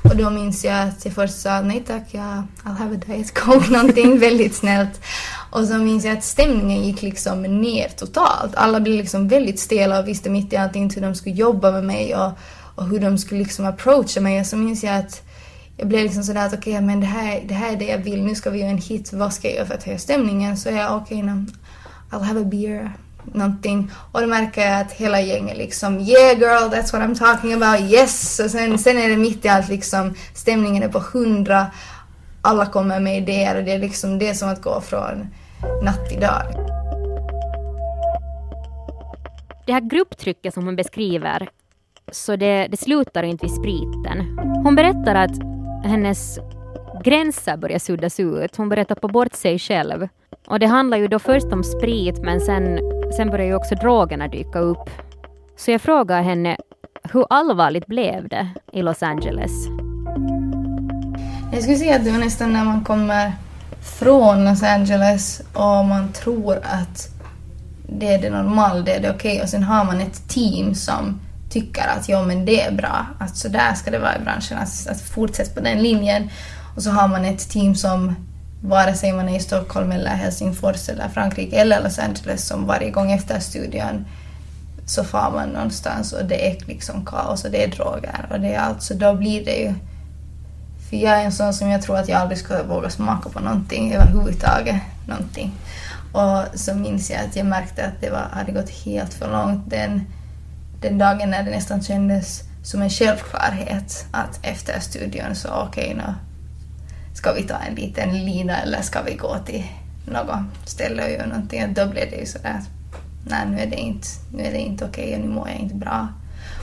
Och 0.04 0.16
då 0.16 0.30
minns 0.30 0.64
jag 0.64 0.88
att 0.88 1.04
jag 1.04 1.14
först 1.14 1.40
sa 1.40 1.60
nej 1.60 1.84
tack, 1.86 2.02
jag, 2.10 2.42
I'll 2.64 2.76
have 2.78 2.96
a 2.96 3.00
diet 3.06 3.34
coke, 3.34 3.70
någonting 3.72 4.18
väldigt 4.18 4.54
snällt. 4.54 5.00
Och 5.50 5.64
så 5.64 5.74
minns 5.74 6.04
jag 6.04 6.18
att 6.18 6.24
stämningen 6.24 6.84
gick 6.84 7.02
liksom 7.02 7.42
ner 7.42 7.88
totalt. 7.88 8.54
Alla 8.54 8.80
blev 8.80 8.96
liksom 8.96 9.28
väldigt 9.28 9.60
stela 9.60 10.00
och 10.00 10.08
visste 10.08 10.30
mitt 10.30 10.52
i 10.52 10.56
allting 10.56 10.82
inte 10.82 10.94
hur 11.00 11.06
de 11.06 11.14
skulle 11.14 11.34
jobba 11.34 11.70
med 11.70 11.84
mig 11.84 12.16
och, 12.16 12.32
och 12.74 12.88
hur 12.88 13.00
de 13.00 13.18
skulle 13.18 13.40
liksom 13.40 13.66
approacha 13.66 14.20
mig. 14.20 14.40
Och 14.40 14.46
så 14.46 14.56
minns 14.56 14.84
jag 14.84 14.96
att 14.96 15.22
jag 15.76 15.88
blev 15.88 16.02
liksom 16.02 16.22
sådär 16.22 16.46
att 16.46 16.54
okej, 16.54 16.72
okay, 16.72 16.86
men 16.86 17.00
det 17.00 17.06
här, 17.06 17.42
det 17.48 17.54
här 17.54 17.72
är 17.72 17.76
det 17.76 17.86
jag 17.86 17.98
vill. 17.98 18.22
Nu 18.22 18.34
ska 18.34 18.50
vi 18.50 18.58
göra 18.58 18.70
en 18.70 18.78
hit. 18.78 19.12
Vad 19.12 19.32
ska 19.32 19.48
jag 19.48 19.56
göra 19.56 19.66
för 19.66 19.74
att 19.74 19.84
höja 19.84 19.98
stämningen? 19.98 20.56
Så 20.56 20.68
jag, 20.68 20.96
okej, 20.96 21.22
okay, 21.22 21.34
I'll 22.10 22.22
have 22.22 22.40
a 22.40 22.44
beer 22.44 22.92
någonting 23.34 23.90
och 24.12 24.20
då 24.20 24.26
märker 24.26 24.70
jag 24.70 24.80
att 24.80 24.92
hela 24.92 25.20
gänget 25.20 25.56
liksom 25.56 26.00
yeah 26.00 26.38
girl 26.38 26.74
that's 26.74 26.92
what 26.92 27.02
I'm 27.02 27.18
talking 27.18 27.52
about 27.52 27.90
yes 27.90 28.40
och 28.40 28.50
sen, 28.50 28.78
sen 28.78 28.98
är 28.98 29.08
det 29.08 29.16
mitt 29.16 29.44
i 29.44 29.48
allt 29.48 29.68
liksom 29.68 30.14
stämningen 30.34 30.82
är 30.82 30.88
på 30.88 31.02
hundra 31.12 31.66
alla 32.42 32.66
kommer 32.66 33.00
med 33.00 33.16
idéer 33.16 33.56
och 33.56 33.64
det 33.64 33.72
är 33.72 33.78
liksom 33.78 34.18
det 34.18 34.34
som 34.34 34.48
att 34.48 34.62
gå 34.62 34.80
från 34.80 35.28
natt 35.82 36.08
till 36.08 36.20
dag. 36.20 36.42
Det 39.66 39.72
här 39.72 39.80
grupptrycket 39.80 40.54
som 40.54 40.64
hon 40.64 40.76
beskriver 40.76 41.48
så 42.12 42.36
det, 42.36 42.68
det 42.70 42.76
slutar 42.76 43.22
inte 43.22 43.46
vid 43.46 43.54
spriten. 43.54 44.38
Hon 44.64 44.74
berättar 44.74 45.14
att 45.14 45.38
hennes 45.84 46.38
gränser 47.04 47.56
börjar 47.56 47.78
suddas 47.78 48.20
ut. 48.20 48.56
Hon 48.56 48.68
börjar 48.68 48.84
tappa 48.84 49.08
bort 49.08 49.34
sig 49.34 49.58
själv. 49.58 50.08
Och 50.46 50.58
det 50.58 50.66
handlar 50.66 50.98
ju 50.98 51.08
då 51.08 51.18
först 51.18 51.52
om 51.52 51.64
sprit 51.64 52.22
men 52.22 52.40
sen, 52.40 52.78
sen 53.16 53.30
börjar 53.30 53.46
ju 53.46 53.54
också 53.54 53.74
drogerna 53.74 54.28
dyka 54.28 54.58
upp. 54.58 54.90
Så 55.56 55.70
jag 55.70 55.80
frågar 55.80 56.22
henne, 56.22 56.56
hur 57.12 57.26
allvarligt 57.30 57.86
blev 57.86 58.28
det 58.28 58.48
i 58.72 58.82
Los 58.82 59.02
Angeles? 59.02 59.50
Jag 61.52 61.62
skulle 61.62 61.76
säga 61.76 61.96
att 61.96 62.04
det 62.04 62.10
var 62.10 62.18
nästan 62.18 62.52
när 62.52 62.64
man 62.64 62.84
kommer 62.84 63.32
från 63.98 64.44
Los 64.44 64.62
Angeles 64.62 65.42
och 65.52 65.84
man 65.84 66.12
tror 66.12 66.56
att 66.56 67.08
det 67.88 68.14
är 68.14 68.22
det 68.22 68.30
normala, 68.30 68.80
det 68.80 68.94
är 68.94 69.00
det 69.00 69.10
okej 69.10 69.42
och 69.42 69.48
sen 69.48 69.62
har 69.62 69.84
man 69.84 70.00
ett 70.00 70.28
team 70.28 70.74
som 70.74 71.20
tycker 71.50 71.88
att 71.88 72.08
ja 72.08 72.22
men 72.22 72.44
det 72.44 72.60
är 72.60 72.72
bra, 72.72 73.06
att 73.18 73.36
så 73.36 73.48
där 73.48 73.74
ska 73.74 73.90
det 73.90 73.98
vara 73.98 74.16
i 74.16 74.24
branschen, 74.24 74.58
att, 74.58 74.88
att 74.90 75.00
fortsätta 75.00 75.54
på 75.54 75.60
den 75.60 75.82
linjen. 75.82 76.30
Och 76.76 76.82
så 76.82 76.90
har 76.90 77.08
man 77.08 77.24
ett 77.24 77.50
team 77.50 77.74
som 77.74 78.14
vare 78.64 78.94
sig 78.94 79.12
man 79.12 79.28
är 79.28 79.36
i 79.36 79.40
Stockholm 79.40 79.92
eller 79.92 80.10
Helsingfors 80.10 80.88
eller 80.88 81.08
Frankrike 81.08 81.56
eller 81.56 81.82
Los 81.82 81.98
Angeles 81.98 82.46
som 82.46 82.66
varje 82.66 82.90
gång 82.90 83.12
efter 83.12 83.40
studion 83.40 84.06
så 84.86 85.04
far 85.04 85.30
man 85.30 85.48
någonstans 85.48 86.12
och 86.12 86.24
det 86.24 86.50
är 86.50 86.66
liksom 86.66 87.04
kaos 87.04 87.44
och 87.44 87.50
det 87.50 87.64
är 87.64 87.68
droger 87.68 88.26
och 88.30 88.40
det 88.40 88.54
är 88.54 88.58
allt 88.58 88.82
så 88.82 88.94
då 88.94 89.14
blir 89.14 89.44
det 89.44 89.56
ju 89.56 89.74
för 90.90 90.96
jag 90.96 91.20
är 91.20 91.24
en 91.24 91.32
sån 91.32 91.54
som 91.54 91.70
jag 91.70 91.82
tror 91.82 91.96
att 91.96 92.08
jag 92.08 92.20
aldrig 92.20 92.38
skulle 92.38 92.62
våga 92.62 92.90
smaka 92.90 93.28
på 93.28 93.40
någonting 93.40 93.94
överhuvudtaget. 93.94 94.76
Någonting. 95.06 95.52
Och 96.12 96.58
så 96.58 96.74
minns 96.74 97.10
jag 97.10 97.20
att 97.20 97.36
jag 97.36 97.46
märkte 97.46 97.86
att 97.86 98.00
det 98.00 98.10
var, 98.10 98.28
hade 98.32 98.52
gått 98.52 98.70
helt 98.70 99.14
för 99.14 99.30
långt 99.30 99.70
den, 99.70 100.06
den 100.80 100.98
dagen 100.98 101.30
när 101.30 101.42
det 101.42 101.50
nästan 101.50 101.82
kändes 101.82 102.42
som 102.62 102.82
en 102.82 102.90
självklarhet 102.90 104.06
att 104.10 104.38
efter 104.42 104.80
studion 104.80 105.34
så 105.34 105.48
okej 105.48 105.84
okay, 105.84 105.94
nu 105.94 106.14
ska 107.14 107.32
vi 107.32 107.42
ta 107.42 107.54
en 107.54 107.74
liten 107.74 108.24
lina 108.24 108.60
eller 108.60 108.82
ska 108.82 109.02
vi 109.02 109.14
gå 109.14 109.38
till 109.46 109.64
något 110.06 110.38
ställe 110.64 111.04
och 111.04 111.10
göra 111.10 111.26
någonting. 111.26 111.74
Då 111.74 111.86
blev 111.86 112.10
det 112.10 112.16
ju 112.16 112.26
sådär 112.26 112.50
att 112.50 112.68
nej 113.26 113.46
nu 113.50 113.60
är 113.60 113.66
det 113.66 113.76
inte, 113.76 114.08
nu 114.32 114.42
är 114.42 114.52
det 114.52 114.58
inte 114.58 114.84
okej 114.84 115.14
och 115.14 115.20
nu 115.20 115.28
mår 115.28 115.48
jag 115.48 115.58
inte 115.58 115.74
bra. 115.74 116.08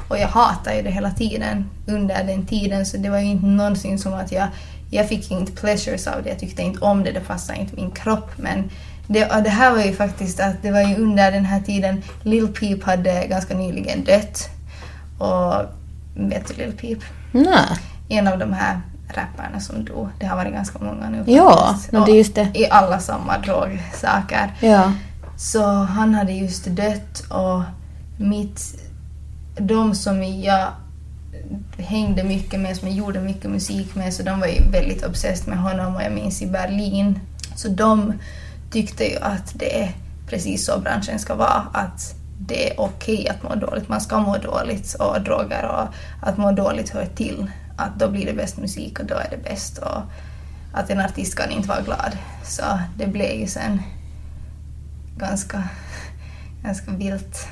Och 0.07 0.17
jag 0.17 0.27
hatade 0.27 0.75
ju 0.75 0.81
det 0.81 0.91
hela 0.91 1.11
tiden 1.11 1.69
under 1.87 2.23
den 2.23 2.45
tiden 2.45 2.85
så 2.85 2.97
det 2.97 3.09
var 3.09 3.19
ju 3.19 3.25
inte 3.25 3.45
någonsin 3.45 3.99
som 3.99 4.13
att 4.13 4.31
jag, 4.31 4.47
jag 4.89 5.09
fick 5.09 5.31
inte 5.31 5.51
pleasures 5.51 6.07
av 6.07 6.23
det, 6.23 6.29
jag 6.29 6.39
tyckte 6.39 6.61
inte 6.61 6.79
om 6.79 7.03
det, 7.03 7.11
det 7.11 7.19
passade 7.19 7.59
inte 7.59 7.75
min 7.75 7.91
kropp 7.91 8.31
men 8.37 8.69
det, 9.07 9.41
det 9.43 9.49
här 9.49 9.71
var 9.71 9.83
ju 9.83 9.93
faktiskt 9.93 10.39
att 10.39 10.61
det 10.61 10.71
var 10.71 10.81
ju 10.81 10.95
under 10.95 11.31
den 11.31 11.45
här 11.45 11.61
tiden 11.61 12.03
Lil 12.23 12.47
Peep 12.47 12.83
hade 12.83 13.27
ganska 13.27 13.57
nyligen 13.57 14.03
dött. 14.03 14.49
Och 15.17 15.53
vet 16.15 16.47
du 16.47 16.53
Lil 16.53 16.71
Peep? 16.77 16.99
Nej. 17.31 17.77
En 18.09 18.27
av 18.27 18.39
de 18.39 18.53
här 18.53 18.81
rapparna 19.13 19.59
som 19.59 19.85
dog. 19.85 20.09
Det 20.19 20.25
har 20.25 20.35
varit 20.35 20.53
ganska 20.53 20.79
många 20.79 21.09
nu 21.09 21.23
Ja, 21.25 21.75
men 21.91 22.05
det 22.05 22.11
är 22.11 22.15
just 22.15 22.35
det. 22.35 22.51
I 22.53 22.69
alla 22.69 22.99
samma 22.99 23.37
drogsaker. 23.37 24.53
Ja. 24.59 24.93
Så 25.37 25.63
han 25.63 26.15
hade 26.15 26.31
just 26.31 26.65
dött 26.65 27.23
och 27.29 27.61
mitt, 28.17 28.61
de 29.57 29.95
som 29.95 30.23
jag 30.23 30.67
hängde 31.77 32.23
mycket 32.23 32.59
med, 32.59 32.77
som 32.77 32.87
jag 32.87 32.97
gjorde 32.97 33.19
mycket 33.19 33.51
musik 33.51 33.95
med, 33.95 34.13
så 34.13 34.23
de 34.23 34.39
var 34.39 34.47
ju 34.47 34.71
väldigt 34.71 35.05
obsessed 35.05 35.47
med 35.47 35.57
honom 35.57 35.95
och 35.95 36.01
jag 36.01 36.11
minns 36.11 36.41
i 36.41 36.47
Berlin. 36.47 37.19
Så 37.55 37.67
de 37.67 38.13
tyckte 38.71 39.03
ju 39.03 39.17
att 39.17 39.51
det 39.53 39.83
är 39.83 39.91
precis 40.27 40.65
så 40.65 40.79
branschen 40.79 41.19
ska 41.19 41.35
vara, 41.35 41.67
att 41.73 42.15
det 42.39 42.69
är 42.69 42.79
okej 42.79 43.15
okay 43.15 43.27
att 43.27 43.43
må 43.43 43.55
dåligt, 43.55 43.89
man 43.89 44.01
ska 44.01 44.19
må 44.19 44.37
dåligt 44.37 44.93
och 44.93 45.21
droger 45.21 45.65
och 45.65 45.87
att 46.27 46.37
må 46.37 46.51
dåligt 46.51 46.89
hör 46.89 47.05
till. 47.05 47.51
Att 47.81 47.99
då 47.99 48.09
blir 48.09 48.25
det 48.25 48.33
bäst 48.33 48.57
musik 48.57 48.99
och 48.99 49.05
då 49.05 49.15
är 49.15 49.27
det 49.29 49.43
bäst 49.43 49.77
och 49.77 50.01
att 50.73 50.89
en 50.89 50.99
artist 50.99 51.37
kan 51.37 51.51
inte 51.51 51.67
vara 51.67 51.81
glad. 51.81 52.17
Så 52.43 52.63
det 52.97 53.07
blev 53.07 53.31
ju 53.31 53.47
sen 53.47 53.81
ganska, 55.17 55.63
ganska 56.63 56.91
vilt. 56.91 57.47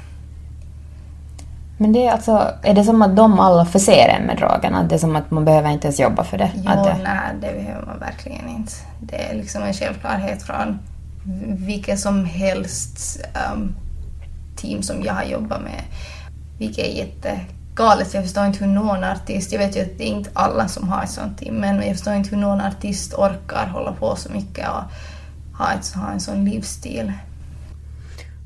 Men 1.78 1.94
det 1.94 2.08
är 2.08 2.12
alltså, 2.12 2.54
är 2.64 2.74
det 2.74 2.84
som 2.84 3.02
att 3.02 3.16
de 3.16 3.40
alla 3.40 3.66
förser 3.66 4.08
en 4.10 4.26
med 4.26 4.38
drogerna? 4.38 4.84
Det 4.84 4.96
är 4.96 5.00
som 5.00 5.16
att 5.16 5.32
man 5.32 5.46
behöver 5.46 5.70
inte 5.70 5.88
ens 5.88 6.00
jobba 6.00 6.24
för 6.24 6.38
det? 6.38 6.52
Jo, 6.56 6.72
att 6.72 6.84
det... 6.84 7.04
nej, 7.04 7.36
det 7.42 7.54
behöver 7.54 7.86
man 7.86 8.00
verkligen 8.00 8.50
inte. 8.50 8.74
Det 9.02 9.30
är 9.32 9.36
liksom 9.36 9.64
en 9.64 9.74
självklarhet 9.74 10.44
från 10.44 10.80
vilket 11.48 12.00
som 12.00 12.26
helst 12.26 13.20
um, 13.54 13.76
team 14.56 14.82
som 14.82 15.04
jag 15.04 15.14
har 15.14 15.24
jobbat 15.24 15.62
med. 15.62 15.82
Vilket 16.58 16.86
är 16.86 17.06
jättegalet. 17.80 18.14
Jag 18.14 18.24
förstår 18.24 18.46
inte 18.46 18.60
hur 18.66 18.72
någon 18.72 19.04
artist, 19.04 19.52
jag 19.52 19.60
vet 19.60 19.76
ju 19.76 19.82
att 19.82 19.98
det 19.98 20.04
är 20.04 20.08
inte 20.08 20.30
alla 20.34 20.68
som 20.68 20.90
har 20.90 21.04
ett 21.04 21.10
sånt 21.10 21.38
team, 21.38 21.56
men 21.56 21.76
jag 21.82 21.96
förstår 21.96 22.14
inte 22.14 22.30
hur 22.30 22.38
någon 22.38 22.62
artist 22.62 23.14
orkar 23.14 23.68
hålla 23.68 23.94
på 23.94 24.16
så 24.16 24.32
mycket 24.32 24.68
och 24.70 24.84
ha, 25.58 25.74
ett, 25.74 25.94
ha 25.96 26.12
en 26.12 26.20
sån 26.20 26.46
livsstil. 26.46 27.12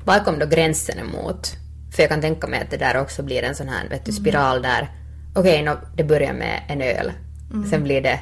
Var 0.04 0.24
kom 0.24 0.38
då 0.38 0.46
gränsen 0.46 0.98
emot? 0.98 1.52
För 1.92 2.02
jag 2.02 2.10
kan 2.10 2.20
tänka 2.20 2.46
mig 2.46 2.60
att 2.60 2.70
det 2.70 2.76
där 2.76 3.00
också 3.00 3.22
blir 3.22 3.42
en 3.42 3.54
sån 3.54 3.68
här 3.68 3.88
vet 3.88 4.04
du, 4.04 4.10
mm. 4.10 4.22
spiral 4.22 4.62
där, 4.62 4.88
okej, 5.34 5.62
okay, 5.62 5.74
no, 5.74 5.78
det 5.96 6.04
börjar 6.04 6.32
med 6.32 6.62
en 6.68 6.82
öl, 6.82 7.12
mm. 7.52 7.70
sen 7.70 7.82
blir 7.82 8.02
det 8.02 8.20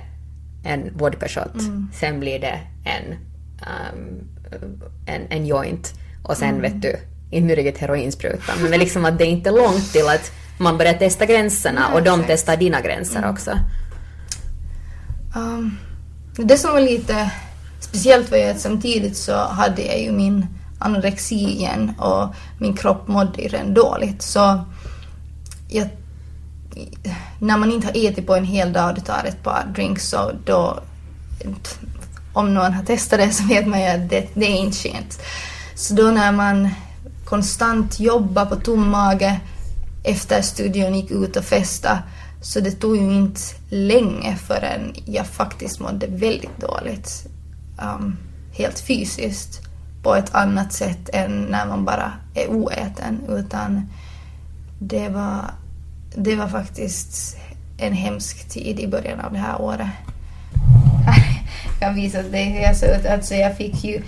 en 0.64 0.90
vodka-shot, 0.98 1.55
mm. 1.55 1.90
sen 1.94 2.20
blir 2.20 2.40
det 2.40 2.61
en, 2.85 3.14
um, 3.61 4.29
en, 5.07 5.22
en 5.31 5.46
joint 5.46 5.94
och 6.25 6.37
sen 6.37 6.48
mm. 6.48 6.62
vet 6.62 6.83
du, 6.83 6.96
inte 7.31 7.55
riktigt 7.55 7.79
heroinsprutan, 7.79 8.57
men 8.70 8.81
liksom 8.81 9.05
att 9.05 9.18
det 9.18 9.25
är 9.25 9.31
inte 9.31 9.51
långt 9.51 9.92
till 9.92 10.09
att 10.09 10.33
man 10.62 10.79
börjar 10.79 10.94
testa 10.94 11.27
gränserna 11.27 11.88
och 11.94 12.03
de 12.03 12.25
testar 12.27 12.57
dina 12.57 12.81
gränser 12.81 13.18
mm. 13.18 13.31
också. 13.31 13.51
Um, 15.37 15.79
det 16.37 16.57
som 16.57 16.72
var 16.72 16.81
lite 16.81 17.31
speciellt 17.81 18.31
var 18.31 18.38
ju 18.38 18.44
att 18.44 18.61
samtidigt 18.61 19.16
så 19.16 19.37
hade 19.37 19.83
jag 19.83 20.01
ju 20.01 20.12
min 20.12 20.46
anorexi 20.79 21.35
igen 21.35 21.92
och 21.98 22.35
min 22.59 22.77
kropp 22.77 23.09
mådde 23.09 23.42
ju 23.42 23.48
redan 23.48 23.75
dåligt. 23.75 24.22
Så 24.22 24.64
jag, 25.68 25.88
när 27.38 27.59
man 27.59 27.72
inte 27.72 27.87
har 27.87 28.09
ätit 28.09 28.27
på 28.27 28.35
en 28.35 28.44
hel 28.44 28.72
dag 28.72 28.88
och 28.88 28.94
du 28.94 29.01
tar 29.01 29.25
ett 29.25 29.42
par 29.42 29.64
drinks 29.75 30.09
så 30.09 30.33
då 30.44 30.81
om 32.33 32.55
någon 32.55 32.72
har 32.72 32.85
testat 32.85 33.18
det 33.18 33.31
så 33.31 33.44
vet 33.44 33.66
man 33.66 33.81
ju 33.81 33.87
att 33.87 34.11
det, 34.11 34.29
det 34.35 34.46
är 34.46 34.57
inte 34.57 34.77
skönt. 34.77 35.22
Så 35.75 35.94
då 35.94 36.03
när 36.03 36.33
man 36.33 36.70
konstant 37.25 38.01
jobbar 38.01 38.46
på 38.46 38.57
tom 38.57 38.90
mage 38.90 39.40
efter 40.05 40.43
studion 40.43 40.95
gick 40.95 41.11
ut 41.11 41.37
och 41.37 41.45
festa 41.45 41.99
så 42.43 42.61
det 42.61 42.71
tog 42.71 42.97
ju 42.97 43.03
inte 43.03 43.41
länge 43.69 44.37
förrän 44.37 44.95
jag 45.05 45.27
faktiskt 45.27 45.81
mådde 45.81 46.07
väldigt 46.07 46.61
dåligt. 46.61 47.27
Um, 47.83 48.17
helt 48.53 48.81
fysiskt 48.81 49.61
på 50.03 50.15
ett 50.15 50.35
annat 50.35 50.73
sätt 50.73 51.11
än 51.12 51.43
när 51.43 51.67
man 51.67 51.85
bara 51.85 52.12
är 52.35 52.49
oäten. 52.49 53.21
Utan 53.29 53.88
det 54.79 55.09
var, 55.09 55.45
det 56.15 56.37
var 56.37 56.49
faktiskt 56.49 57.37
en 57.79 57.93
hemsk 57.93 58.49
tid 58.49 58.81
i 58.81 58.88
början 58.88 59.21
av 59.21 59.33
det 59.33 59.38
här 59.38 59.61
året. 59.61 59.88
Jag 61.81 61.88
kan 61.88 61.95
visa 61.95 62.23
dig 62.23 62.45
hur 62.45 62.61
jag 62.61 62.77
såg 62.77 62.88
ut. 62.88 63.07
Alltså 63.07 63.35
jag 63.35 63.57
fick 63.57 63.85
ju 63.85 64.03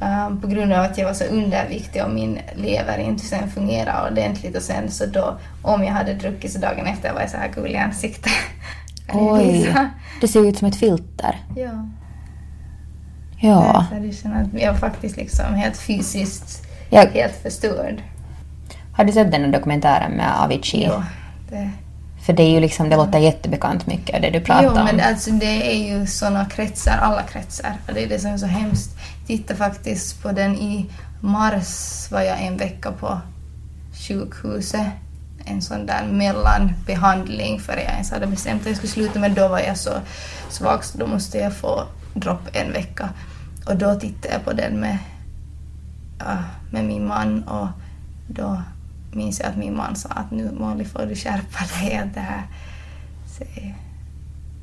um, 0.00 0.40
på 0.40 0.46
grund 0.46 0.72
av 0.72 0.84
att 0.84 0.98
jag 0.98 1.06
var 1.06 1.14
så 1.14 1.24
underviktig 1.24 2.04
och 2.04 2.10
min 2.10 2.38
lever 2.54 2.98
inte 2.98 3.24
sen 3.24 3.50
fungerade 3.50 4.10
ordentligt 4.10 4.56
och 4.56 4.62
sen 4.62 4.90
så 4.90 5.06
då 5.06 5.38
om 5.62 5.84
jag 5.84 5.92
hade 5.92 6.14
druckit 6.14 6.52
så 6.52 6.58
dagen 6.58 6.86
efter 6.86 7.12
var 7.12 7.20
jag 7.20 7.30
så 7.30 7.36
här 7.36 7.48
gullig 7.48 7.74
i 7.74 7.76
ansiktet. 7.76 8.32
Oj, 9.12 9.74
det 10.20 10.28
ser 10.28 10.48
ut 10.48 10.58
som 10.58 10.68
ett 10.68 10.76
filter. 10.76 11.36
Ja. 11.56 11.88
Ja. 13.40 13.86
Jag 13.92 14.14
känner 14.14 14.42
att 14.42 14.62
jag 14.62 14.78
faktiskt 14.78 15.16
liksom 15.16 15.54
helt 15.54 15.76
fysiskt 15.76 16.66
jag... 16.90 17.06
helt 17.06 17.42
förstörd. 17.42 18.02
Har 18.92 19.04
du 19.04 19.12
sett 19.12 19.32
den 19.32 19.44
här 19.44 19.52
dokumentären 19.52 20.12
med 20.12 20.42
Avicii? 20.42 20.84
Ja. 20.84 21.04
Det... 21.50 21.70
För 22.20 22.32
det 22.32 22.42
är 22.42 22.50
ju 22.50 22.60
liksom, 22.60 22.88
det 22.88 22.96
låter 22.96 23.18
jättebekant 23.18 23.86
mycket 23.86 24.22
det 24.22 24.30
du 24.30 24.40
pratar 24.40 24.64
jo, 24.64 24.70
om. 24.70 24.84
men 24.84 25.00
alltså 25.00 25.30
det 25.30 25.74
är 25.76 25.88
ju 25.88 26.06
såna 26.06 26.44
kretsar, 26.44 26.98
alla 26.98 27.22
kretsar. 27.22 27.76
Det 27.94 28.04
är 28.04 28.08
det 28.08 28.18
som 28.18 28.30
är 28.30 28.38
så 28.38 28.46
hemskt. 28.46 28.90
Titta 29.26 29.56
faktiskt 29.56 30.22
på 30.22 30.32
den 30.32 30.54
i 30.56 30.90
mars 31.20 32.06
var 32.10 32.20
jag 32.20 32.42
en 32.42 32.56
vecka 32.56 32.92
på 32.92 33.20
sjukhuset. 34.08 34.86
En 35.44 35.62
sån 35.62 35.86
där 35.86 36.06
mellanbehandling 36.06 37.60
för 37.60 37.72
jag 37.72 37.92
ens 37.92 38.10
hade 38.10 38.26
bestämt 38.26 38.60
att 38.60 38.66
jag 38.66 38.76
skulle 38.76 38.92
sluta 38.92 39.18
men 39.18 39.34
då 39.34 39.48
var 39.48 39.58
jag 39.58 39.76
så 39.76 39.90
svag 40.48 40.84
så 40.84 40.98
då 40.98 41.06
måste 41.06 41.38
jag 41.38 41.56
få 41.56 41.84
dropp 42.14 42.48
en 42.52 42.72
vecka. 42.72 43.08
Och 43.66 43.76
då 43.76 43.94
tittade 43.94 44.34
jag 44.34 44.44
på 44.44 44.52
den 44.52 44.80
med, 44.80 44.98
med 46.70 46.84
min 46.84 47.06
man 47.06 47.42
och 47.42 47.68
då 48.28 48.62
minns 49.12 49.40
jag 49.40 49.48
att 49.48 49.56
min 49.56 49.76
man 49.76 49.96
sa 49.96 50.08
att 50.08 50.30
nu 50.30 50.50
Molly 50.52 50.84
får 50.84 51.06
du 51.06 51.14
skärpa 51.14 51.64
dig, 51.80 51.96
att 51.96 52.14
det 52.14 52.20
här 52.20 52.42
ser 53.38 53.74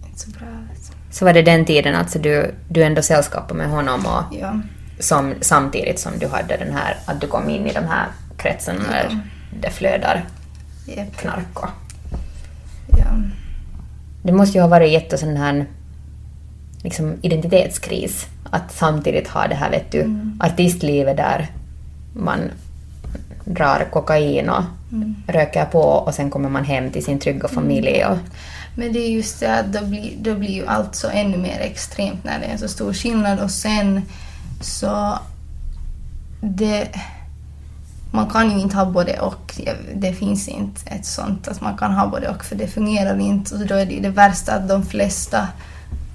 inte 0.08 0.20
så 0.20 0.30
bra 0.30 0.48
ut. 0.48 0.92
Så 1.10 1.26
var 1.26 1.34
det 1.34 1.42
den 1.42 1.66
tiden 1.66 1.96
alltså 1.96 2.20
du, 2.20 2.56
du 2.70 2.84
ändå 2.84 3.02
sällskapade 3.02 3.54
med 3.54 3.70
honom 3.70 4.06
och 4.06 4.38
ja. 4.40 4.60
som, 5.00 5.34
samtidigt 5.42 6.00
som 6.00 6.12
du 6.20 6.28
hade 6.28 6.58
den 6.58 6.74
här, 6.74 6.98
att 7.06 7.22
du 7.22 7.28
kom 7.28 7.50
in 7.50 7.68
i 7.68 7.74
de 7.74 7.86
här 7.86 8.08
kretsen 8.38 8.76
ja. 8.88 8.94
där 8.94 9.20
det 9.62 9.70
flödar 9.70 10.26
yep. 10.88 11.18
knark 11.18 11.60
och... 11.60 11.70
Ja. 12.98 13.08
Det 14.24 14.32
måste 14.32 14.58
ju 14.58 14.62
ha 14.62 14.68
varit 14.68 14.92
jätte 14.92 15.18
sån 15.18 15.38
här 15.38 15.66
liksom 16.84 17.16
identitetskris 17.22 18.28
att 18.52 18.72
samtidigt 18.72 19.28
ha 19.28 19.48
det 19.48 19.56
här 19.56 19.72
vet 19.72 19.92
du, 19.92 20.02
mm. 20.02 20.40
artistlivet 20.44 21.18
där 21.18 21.48
man 22.14 22.52
drar 23.48 23.88
kokain 23.92 24.50
och 24.50 24.64
mm. 24.92 25.16
röker 25.28 25.66
på 25.66 25.82
och 25.82 26.14
sen 26.14 26.30
kommer 26.30 26.50
man 26.50 26.64
hem 26.64 26.92
till 26.92 27.06
sin 27.06 27.20
trygga 27.20 27.48
familj. 27.48 28.06
Och... 28.06 28.18
Men 28.76 28.94
det 28.94 29.00
är 29.00 29.10
just 29.10 29.40
det 29.40 29.60
att 29.60 29.74
då 29.74 29.86
blir, 29.86 30.14
då 30.18 30.36
blir 30.36 30.52
ju 30.52 30.68
allt 30.68 30.96
så 30.96 31.10
ännu 31.10 31.38
mer 31.38 31.60
extremt 31.60 32.24
när 32.24 32.40
det 32.40 32.46
är 32.46 32.52
en 32.52 32.58
så 32.58 32.68
stor 32.68 32.94
skillnad 32.94 33.40
och 33.40 33.52
sen 33.52 34.02
så 34.62 35.20
det 36.42 36.90
man 38.12 38.30
kan 38.30 38.52
ju 38.52 38.60
inte 38.60 38.76
ha 38.76 38.86
både 38.86 39.20
och. 39.20 39.62
Det 39.96 40.14
finns 40.14 40.48
inte 40.48 40.90
ett 40.90 41.06
sånt 41.06 41.48
att 41.48 41.62
man 41.62 41.78
kan 41.78 41.94
ha 41.94 42.08
både 42.08 42.30
och 42.30 42.46
för 42.46 42.56
det 42.56 42.68
fungerar 42.68 43.20
inte 43.20 43.56
och 43.56 43.68
då 43.68 43.76
är 43.76 43.86
det 43.86 44.00
det 44.00 44.10
värsta 44.10 44.54
att 44.54 44.70
de 44.70 44.86
flesta 44.86 45.48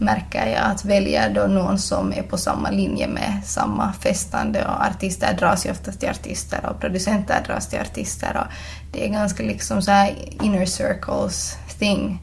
märker 0.05 0.47
jag 0.47 0.63
att 0.65 0.85
väljer 0.85 1.35
då 1.35 1.47
någon 1.47 1.79
som 1.79 2.13
är 2.13 2.23
på 2.23 2.39
samma 2.39 2.71
linje 2.71 3.09
med 3.09 3.41
samma 3.45 3.93
festande 3.93 4.65
och 4.65 4.85
artister 4.87 5.37
dras 5.39 5.67
ju 5.67 5.71
oftast 5.71 6.01
till 6.01 6.09
artister 6.09 6.67
och 6.67 6.81
producenter 6.81 7.45
dras 7.47 7.69
till 7.69 7.81
artister 7.81 8.37
och 8.37 8.53
det 8.93 9.07
är 9.07 9.09
ganska 9.13 9.43
liksom 9.43 9.83
så 9.83 9.91
här 9.91 10.15
inner 10.43 10.67
circles 10.67 11.57
thing. 11.79 12.19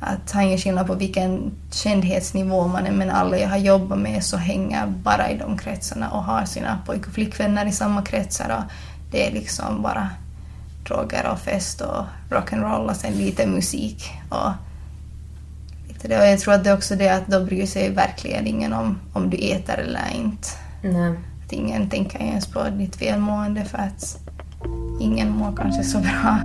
Att 0.00 0.32
ha 0.32 0.42
ingen 0.42 0.58
skillnad 0.58 0.86
på 0.86 0.94
vilken 0.94 1.52
kändhetsnivå 1.70 2.66
man 2.66 2.86
är 2.86 2.92
men 2.92 3.10
alla 3.10 3.38
jag 3.38 3.48
har 3.48 3.56
jobbat 3.56 3.98
med 3.98 4.24
så 4.24 4.36
hänger 4.36 4.86
bara 4.86 5.30
i 5.30 5.38
de 5.38 5.58
kretsarna 5.58 6.10
och 6.10 6.22
har 6.22 6.44
sina 6.44 6.78
pojk 6.86 7.06
och 7.06 7.12
flickvänner 7.12 7.66
i 7.66 7.72
samma 7.72 8.02
kretsar 8.02 8.56
och 8.58 8.72
det 9.10 9.28
är 9.28 9.32
liksom 9.32 9.82
bara 9.82 10.10
droger 10.88 11.26
och 11.32 11.38
fest 11.38 11.80
och 11.80 12.04
rock'n'roll 12.30 12.90
och 12.90 12.96
sen 12.96 13.12
lite 13.12 13.46
musik. 13.46 14.12
Och, 14.28 14.50
lite 16.02 16.14
det. 16.14 16.20
och 16.20 16.26
jag 16.26 16.40
tror 16.40 16.54
att 16.54 16.64
det 16.64 16.70
är 16.70 16.74
också 16.74 16.96
det 16.96 17.08
att 17.08 17.26
då 17.26 17.44
bryr 17.44 17.66
sig 17.66 17.90
verkligen 17.90 18.46
ingen 18.46 18.72
om 18.72 19.00
om 19.12 19.30
du 19.30 19.36
äter 19.36 19.78
eller 19.78 20.14
inte. 20.14 20.48
Nej. 20.82 21.14
Att 21.44 21.52
ingen 21.52 21.90
tänker 21.90 22.18
ens 22.18 22.52
på 22.52 22.64
ditt 22.64 23.02
välmående 23.02 23.64
för 23.64 23.78
att 23.78 24.18
ingen 25.00 25.30
mår 25.30 25.56
kanske 25.56 25.84
så 25.84 25.98
bra. 25.98 26.38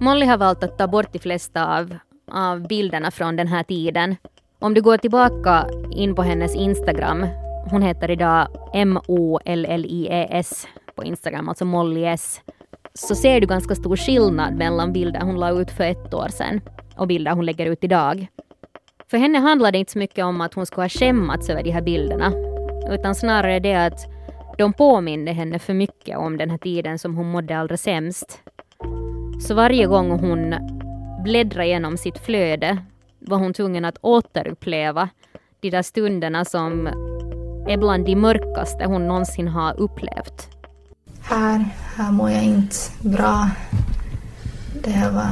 Molly 0.00 0.26
har 0.26 0.38
valt 0.38 0.64
att 0.64 0.78
ta 0.78 0.86
bort 0.86 1.12
de 1.12 1.18
flesta 1.18 1.78
av, 1.78 1.96
av 2.32 2.68
bilderna 2.68 3.10
från 3.10 3.36
den 3.36 3.48
här 3.48 3.62
tiden. 3.62 4.16
Om 4.58 4.74
du 4.74 4.82
går 4.82 4.96
tillbaka 4.96 5.66
in 5.92 6.14
på 6.14 6.22
hennes 6.22 6.54
Instagram, 6.54 7.26
hon 7.70 7.82
heter 7.82 8.10
idag 8.10 8.48
M-O-L-L-I-E-S 8.74 10.66
på 10.96 11.04
Instagram, 11.04 11.48
alltså 11.48 11.64
Molly 11.64 12.04
S, 12.04 12.40
så 12.94 13.14
ser 13.14 13.40
du 13.40 13.46
ganska 13.46 13.74
stor 13.74 13.96
skillnad 13.96 14.54
mellan 14.54 14.92
bilder 14.92 15.20
hon 15.20 15.40
la 15.40 15.50
ut 15.50 15.70
för 15.70 15.84
ett 15.84 16.14
år 16.14 16.28
sedan 16.28 16.60
och 16.96 17.06
bilder 17.06 17.32
hon 17.32 17.46
lägger 17.46 17.66
ut 17.66 17.84
idag. 17.84 18.28
För 19.10 19.18
henne 19.18 19.38
handlar 19.38 19.72
det 19.72 19.78
inte 19.78 19.92
så 19.92 19.98
mycket 19.98 20.24
om 20.24 20.40
att 20.40 20.54
hon 20.54 20.66
ska 20.66 20.80
ha 20.80 20.88
skämmats 20.88 21.50
över 21.50 21.62
de 21.62 21.70
här 21.70 21.82
bilderna, 21.82 22.32
utan 22.90 23.14
snarare 23.14 23.60
det 23.60 23.74
att 23.74 24.06
de 24.58 24.72
påminde 24.72 25.32
henne 25.32 25.58
för 25.58 25.74
mycket 25.74 26.18
om 26.18 26.36
den 26.36 26.50
här 26.50 26.58
tiden 26.58 26.98
som 26.98 27.16
hon 27.16 27.30
mådde 27.30 27.58
allra 27.58 27.76
sämst. 27.76 28.40
Så 29.40 29.54
varje 29.54 29.86
gång 29.86 30.10
hon 30.10 30.54
bläddrade 31.24 31.66
igenom 31.66 31.96
sitt 31.96 32.18
flöde 32.18 32.78
var 33.18 33.38
hon 33.38 33.54
tvungen 33.54 33.84
att 33.84 33.98
återuppleva 34.00 35.08
de 35.60 35.70
där 35.70 35.82
stunderna 35.82 36.44
som 36.44 36.86
är 37.68 37.76
bland 37.76 38.06
de 38.06 38.16
mörkaste 38.16 38.84
hon 38.84 39.08
någonsin 39.08 39.48
har 39.48 39.80
upplevt. 39.80 40.48
Här, 41.20 41.64
här 41.96 42.12
mår 42.12 42.30
jag 42.30 42.44
inte 42.44 42.76
bra. 43.00 43.50
Det 44.82 44.90
här 44.90 45.10
var... 45.10 45.30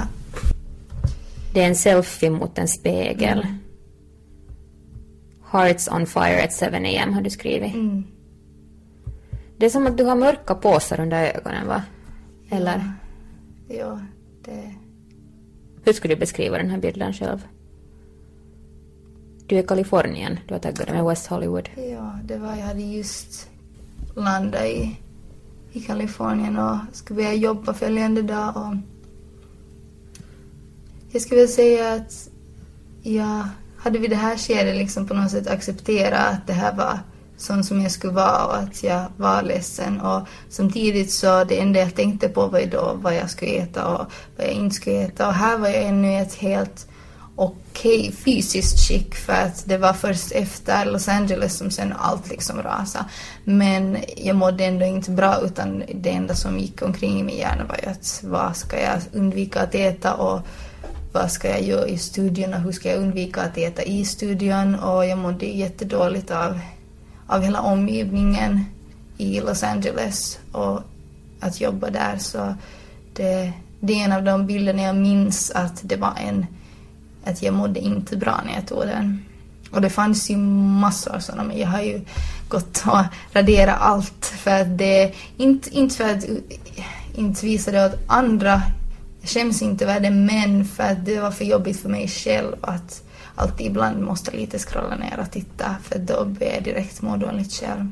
Det 1.55 1.63
är 1.63 1.69
en 1.69 1.77
selfie 1.77 2.31
mot 2.31 2.59
en 2.59 2.69
spegel. 2.69 3.47
Hearts 5.53 5.89
on 5.89 6.07
fire 6.07 6.43
at 6.43 6.53
7 6.53 6.67
am 7.03 7.13
har 7.13 7.23
du 7.23 7.31
skrivit. 7.31 7.75
Mm. 7.75 8.05
Det 9.57 9.67
är 9.67 9.71
som 9.71 9.87
att 9.87 9.99
du 9.99 10.05
har 10.05 10.17
mörka 10.17 10.55
påsar 10.55 11.01
under 11.01 11.35
ögonen 11.37 11.67
va? 11.67 11.83
Eller? 12.51 12.93
Ja, 13.69 13.75
ja 13.77 14.01
det... 14.45 14.75
Hur 15.85 15.93
skulle 15.93 16.15
du 16.15 16.21
beskriva 16.21 16.59
den 16.59 16.71
här 16.71 16.79
bilden 16.79 17.13
själv? 17.13 17.47
Du 19.47 19.57
är 19.57 19.63
i 19.63 19.67
Kalifornien, 19.67 20.39
du 20.49 20.55
har 20.55 20.59
taggat 20.59 20.89
med 20.89 21.05
West 21.05 21.27
Hollywood. 21.27 21.69
Ja, 21.77 22.19
det 22.25 22.39
var, 22.39 22.57
jag 22.57 22.65
hade 22.65 22.83
just 22.83 23.49
landat 24.15 24.65
i 24.65 24.97
i 25.73 25.81
Kalifornien 25.81 26.59
och 26.59 26.77
skulle 26.93 27.17
börja 27.17 27.35
jobba 27.35 27.75
följande 27.75 28.23
dag. 28.23 28.57
Och 28.57 28.77
jag 31.13 31.23
skulle 31.23 31.41
vilja 31.41 31.55
säga 31.55 31.93
att 31.93 32.29
jag 33.03 33.49
hade 33.83 33.99
vid 33.99 34.11
det 34.11 34.17
här 34.17 34.37
skedet 34.37 34.77
liksom 34.77 35.07
på 35.07 35.15
något 35.15 35.31
sätt 35.31 35.47
accepterat 35.47 36.33
att 36.33 36.47
det 36.47 36.53
här 36.53 36.75
var 36.75 36.99
sån 37.37 37.65
som 37.65 37.83
jag 37.83 37.91
skulle 37.91 38.13
vara 38.13 38.47
och 38.47 38.57
att 38.57 38.83
jag 38.83 39.05
var 39.17 39.43
ledsen. 39.43 40.01
Och 40.01 40.29
samtidigt 40.49 41.13
så 41.13 41.45
det 41.45 41.61
enda 41.61 41.81
jag 41.81 41.95
tänkte 41.95 42.29
på 42.29 42.47
var 42.47 42.59
ju 42.59 42.67
då 42.67 42.99
vad 43.03 43.15
jag 43.15 43.31
skulle 43.31 43.53
äta 43.53 43.87
och 43.87 44.07
vad 44.37 44.47
jag 44.47 44.55
inte 44.55 44.75
skulle 44.75 45.03
äta. 45.03 45.29
Och 45.29 45.35
här 45.35 45.59
var 45.59 45.69
jag 45.69 45.83
ännu 45.83 46.13
i 46.13 46.17
ett 46.17 46.35
helt 46.35 46.87
okej 47.37 47.99
okay, 48.01 48.13
fysiskt 48.13 48.89
skick 48.89 49.15
för 49.15 49.33
att 49.33 49.65
det 49.67 49.79
var 49.79 49.93
först 49.93 50.33
efter 50.33 50.85
Los 50.85 51.09
Angeles 51.09 51.59
som 51.59 51.71
sen 51.71 51.95
allt 51.99 52.31
liksom 52.31 52.63
rasade. 52.63 53.05
Men 53.45 53.99
jag 54.17 54.37
mådde 54.37 54.65
ändå 54.65 54.87
inte 54.87 55.11
bra 55.11 55.41
utan 55.45 55.83
det 55.95 56.11
enda 56.11 56.35
som 56.35 56.59
gick 56.59 56.83
omkring 56.83 57.21
i 57.21 57.23
min 57.23 57.39
hjärna 57.39 57.65
var 57.65 57.77
ju 57.83 57.91
att 57.91 58.21
vad 58.25 58.57
ska 58.57 58.81
jag 58.81 59.01
undvika 59.13 59.61
att 59.61 59.75
äta 59.75 60.15
och 60.15 60.41
vad 61.13 61.31
ska 61.31 61.49
jag 61.49 61.63
göra 61.63 61.89
i 61.89 61.99
studion 61.99 62.55
och 62.55 62.61
hur 62.61 62.73
ska 62.73 62.91
jag 62.91 62.99
undvika 62.99 63.43
att 63.43 63.59
äta 63.59 63.83
i 63.83 64.05
studion 64.05 64.75
och 64.75 65.07
jag 65.07 65.19
mådde 65.19 65.47
jättedåligt 65.47 66.31
av, 66.31 66.61
av 67.27 67.43
hela 67.43 67.61
omgivningen 67.61 68.65
i 69.19 69.41
Los 69.41 69.63
Angeles 69.63 70.39
och 70.53 70.81
att 71.41 71.61
jobba 71.61 71.91
där 71.91 72.19
så 72.19 72.55
det, 73.13 73.53
det 73.81 73.93
är 73.93 74.05
en 74.05 74.13
av 74.13 74.25
de 74.25 74.47
bilderna 74.47 74.83
jag 74.83 74.97
minns 74.97 75.51
att 75.51 75.81
det 75.83 75.97
var 75.97 76.15
en 76.29 76.47
att 77.25 77.43
jag 77.43 77.55
mådde 77.55 77.81
inte 77.81 78.17
bra 78.17 78.41
när 78.47 78.55
jag 78.55 78.67
tog 78.67 78.87
den. 78.87 79.25
Och 79.71 79.81
det 79.81 79.91
fanns 79.91 80.31
ju 80.31 80.37
massor 80.37 81.15
av 81.15 81.21
sådana, 81.21 81.45
men 81.45 81.59
jag 81.59 81.69
har 81.69 81.83
ju 81.83 82.01
gått 82.49 82.83
och 82.87 83.05
raderat 83.33 83.77
allt 83.81 84.27
för 84.27 84.51
att 84.51 84.79
det, 84.79 85.15
inte, 85.37 85.71
inte 85.71 85.97
för 85.97 86.15
att 86.15 86.25
inte 87.15 87.47
visa 87.47 87.71
det 87.71 87.87
åt 87.87 87.99
andra, 88.07 88.63
jag 89.23 89.31
skäms 89.31 89.63
inte 89.63 89.85
över 89.85 90.01
det, 90.01 90.11
men 90.11 90.65
för 90.65 90.83
att 90.83 91.05
det 91.05 91.21
var 91.21 91.31
för 91.31 91.45
jobbigt 91.45 91.81
för 91.81 91.89
mig 91.89 92.09
själv 92.09 92.57
att 92.61 93.03
alltid 93.35 93.67
ibland 93.67 94.03
måste 94.03 94.37
lite 94.37 94.59
scrolla 94.59 94.97
ner 94.97 95.21
och 95.21 95.31
titta, 95.31 95.77
för 95.83 95.99
då 95.99 96.25
börjar 96.25 96.55
jag 96.55 96.65
direkt 96.65 97.03
må 97.03 97.17
dåligt 97.17 97.53
själv. 97.53 97.91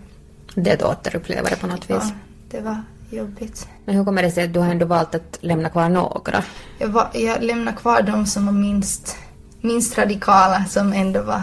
Det 0.55 0.71
är 0.71 0.75
ett 0.75 0.83
återupplevare 0.83 1.57
på 1.57 1.67
något 1.67 1.91
vis? 1.91 1.97
Ja, 2.01 2.11
det 2.51 2.61
var 2.61 2.83
jobbigt. 3.11 3.69
Men 3.85 3.95
hur 3.95 4.05
kommer 4.05 4.23
det 4.23 4.31
sig 4.31 4.45
att 4.45 4.53
du 4.53 4.61
har 4.61 4.71
ändå 4.71 4.87
valt 4.87 5.15
att 5.15 5.39
lämna 5.41 5.69
kvar 5.69 5.89
några? 5.89 6.45
Jag, 6.79 6.89
var, 6.89 7.11
jag 7.15 7.43
lämnar 7.43 7.73
kvar 7.73 8.03
de 8.03 8.27
som 8.27 8.47
var 8.47 8.53
minst, 8.53 9.17
minst 9.61 9.99
radikala, 9.99 10.65
som 10.69 10.93
ändå 10.93 11.23
var 11.23 11.43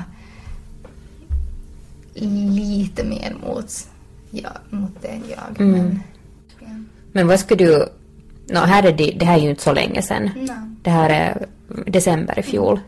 lite 2.13 3.03
mer 3.03 3.35
mot, 3.47 3.87
ja, 4.31 4.49
mot 4.69 5.01
det 5.01 5.21
jag. 5.29 5.61
Mm. 5.61 5.71
Men, 5.71 6.01
ja. 6.59 6.67
men 7.11 7.27
vad 7.27 7.39
skulle 7.39 7.65
du... 7.65 7.89
No, 8.49 8.57
här 8.59 8.83
är 8.83 8.91
det, 8.91 9.11
det 9.19 9.25
här 9.25 9.37
är 9.37 9.41
ju 9.41 9.49
inte 9.49 9.63
så 9.63 9.73
länge 9.73 10.01
sedan. 10.01 10.23
No. 10.35 10.77
Det 10.81 10.89
här 10.89 11.09
är 11.09 11.47
december 11.85 12.39
i 12.39 12.43
fjol. 12.43 12.79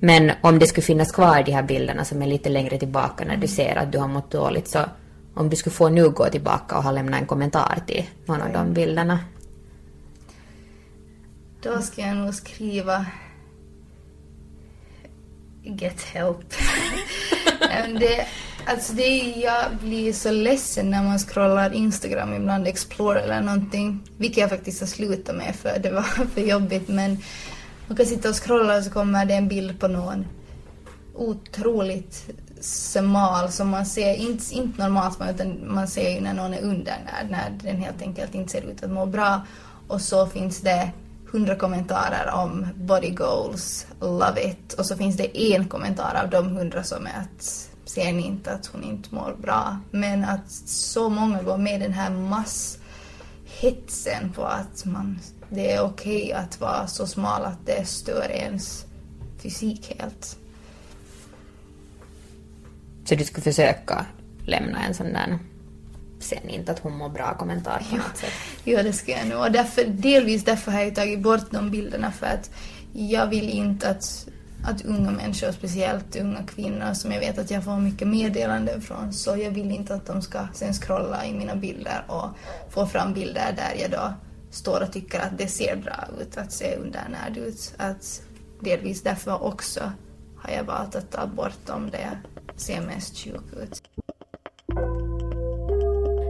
Men 0.00 0.32
om 0.40 0.58
det 0.58 0.66
skulle 0.66 0.84
finnas 0.84 1.12
kvar 1.12 1.42
de 1.42 1.52
här 1.52 1.62
bilderna 1.62 2.04
som 2.04 2.22
är 2.22 2.26
lite 2.26 2.48
längre 2.48 2.78
tillbaka 2.78 3.24
när 3.24 3.36
du 3.36 3.46
ser 3.46 3.76
att 3.76 3.92
du 3.92 3.98
har 3.98 4.08
mått 4.08 4.30
dåligt 4.30 4.68
så 4.68 4.78
om 5.34 5.50
du 5.50 5.56
skulle 5.56 5.74
få 5.74 5.88
nu 5.88 6.10
gå 6.10 6.26
tillbaka 6.26 6.76
och 6.76 6.82
ha 6.82 6.90
lämnat 6.90 7.20
en 7.20 7.26
kommentar 7.26 7.78
till 7.86 8.04
någon 8.26 8.42
av 8.42 8.52
de 8.52 8.72
bilderna? 8.72 9.20
Då 11.62 11.82
ska 11.82 12.00
jag 12.00 12.16
nog 12.16 12.34
skriva 12.34 13.06
Get 15.62 16.02
help. 16.02 16.54
det, 18.00 18.26
alltså 18.66 18.92
det, 18.92 19.18
jag 19.36 19.64
blir 19.82 20.12
så 20.12 20.30
ledsen 20.30 20.90
när 20.90 21.02
man 21.02 21.18
scrollar 21.18 21.74
Instagram 21.74 22.34
ibland, 22.34 22.66
Explore 22.66 23.20
eller 23.20 23.40
någonting. 23.40 24.00
Vilket 24.16 24.38
jag 24.38 24.50
faktiskt 24.50 24.80
har 24.80 24.86
slutat 24.86 25.36
med 25.36 25.56
för 25.56 25.78
det 25.78 25.90
var 25.90 26.02
för 26.34 26.40
jobbigt. 26.40 26.88
Men 26.88 27.18
man 27.86 27.96
kan 27.96 28.06
sitta 28.06 28.28
och 28.28 28.44
scrolla 28.44 28.76
och 28.76 28.84
så 28.84 28.90
kommer 28.90 29.26
det 29.26 29.34
en 29.34 29.48
bild 29.48 29.80
på 29.80 29.88
någon 29.88 30.26
otroligt 31.14 32.30
smal 32.60 33.52
som 33.52 33.68
man 33.68 33.86
ser, 33.86 34.14
inte, 34.14 34.54
inte 34.54 34.82
normalt 34.82 35.18
utan 35.30 35.74
man 35.74 35.88
ser 35.88 36.14
ju 36.14 36.20
när 36.20 36.34
någon 36.34 36.54
är 36.54 36.62
undernärd, 36.62 37.30
när 37.30 37.58
den 37.62 37.76
helt 37.76 38.02
enkelt 38.02 38.34
inte 38.34 38.52
ser 38.52 38.62
ut 38.62 38.84
att 38.84 38.90
må 38.90 39.06
bra. 39.06 39.46
Och 39.88 40.00
så 40.00 40.26
finns 40.26 40.60
det 40.60 40.90
hundra 41.32 41.56
kommentarer 41.56 42.30
om 42.34 42.66
body 42.74 43.10
goals, 43.10 43.86
love 44.00 44.44
it. 44.44 44.72
Och 44.72 44.86
så 44.86 44.96
finns 44.96 45.16
det 45.16 45.54
en 45.54 45.68
kommentar 45.68 46.20
av 46.22 46.30
de 46.30 46.56
hundra 46.56 46.82
som 46.82 47.06
är 47.06 47.20
att 47.20 47.70
ser 47.94 48.12
ni 48.12 48.22
inte 48.22 48.52
att 48.52 48.66
hon 48.66 48.84
inte 48.84 49.14
mår 49.14 49.36
bra? 49.42 49.78
Men 49.90 50.24
att 50.24 50.50
så 50.66 51.08
många 51.08 51.42
går 51.42 51.58
med 51.58 51.80
den 51.80 51.92
här 51.92 52.10
masshetsen 52.10 52.82
på 54.34 54.44
att 54.44 54.84
man, 54.84 55.18
det 55.50 55.72
är 55.72 55.82
okej 55.82 56.24
okay 56.24 56.32
att 56.32 56.60
vara 56.60 56.86
så 56.86 57.06
smal 57.06 57.44
att 57.44 57.66
det 57.66 57.88
stör 57.88 58.30
ens 58.30 58.84
fysik 59.42 59.96
helt. 59.98 60.38
Så 63.04 63.14
du 63.14 63.24
skulle 63.24 63.42
försöka 63.42 64.06
lämna 64.46 64.84
en 64.84 64.94
sån 64.94 65.12
där 65.12 65.38
sen 66.20 66.48
inte 66.48 66.72
att 66.72 66.78
hon 66.78 66.96
mår 66.96 67.08
bra 67.08 67.34
kommentar 67.38 67.82
på 67.90 67.96
något 67.96 68.16
sätt? 68.16 68.32
Ja, 68.64 68.82
det 68.82 68.92
ska 68.92 69.12
jag 69.12 69.28
nog. 69.28 69.40
Och 69.40 69.52
därför, 69.52 69.84
delvis 69.84 70.44
därför 70.44 70.72
har 70.72 70.80
jag 70.80 70.94
tagit 70.94 71.20
bort 71.20 71.50
de 71.50 71.70
bilderna 71.70 72.12
för 72.12 72.26
att 72.26 72.50
jag 72.92 73.26
vill 73.26 73.48
inte 73.48 73.90
att, 73.90 74.28
att 74.64 74.84
unga 74.84 75.10
människor, 75.10 75.52
speciellt 75.52 76.16
unga 76.16 76.42
kvinnor 76.42 76.94
som 76.94 77.12
jag 77.12 77.20
vet 77.20 77.38
att 77.38 77.50
jag 77.50 77.64
får 77.64 77.76
mycket 77.76 78.08
meddelanden 78.08 78.80
från, 78.80 79.12
så 79.12 79.36
jag 79.36 79.50
vill 79.50 79.70
inte 79.70 79.94
att 79.94 80.06
de 80.06 80.22
ska 80.22 80.38
sen 80.52 80.72
scrolla 80.72 81.26
i 81.26 81.32
mina 81.34 81.56
bilder 81.56 82.04
och 82.08 82.28
få 82.70 82.86
fram 82.86 83.12
bilder 83.12 83.52
där 83.56 83.82
jag 83.82 83.90
då 83.90 84.14
står 84.50 84.82
och 84.82 84.92
tycker 84.92 85.20
att 85.20 85.38
det 85.38 85.46
ser 85.46 85.76
bra 85.76 86.04
ut, 86.20 86.36
att 86.36 86.52
se 86.52 86.76
undernärd 86.76 87.36
ut. 87.36 87.74
Att 87.76 88.22
delvis 88.60 89.02
därför 89.02 89.44
också 89.44 89.92
har 90.36 90.54
jag 90.54 90.64
valt 90.64 90.96
att 90.96 91.10
ta 91.10 91.26
bort 91.26 91.66
dem 91.66 91.90
där 91.90 92.00
jag 92.00 92.16
ser 92.60 92.80
mest 92.80 93.18
sjuk 93.18 93.52
ut. 93.62 93.82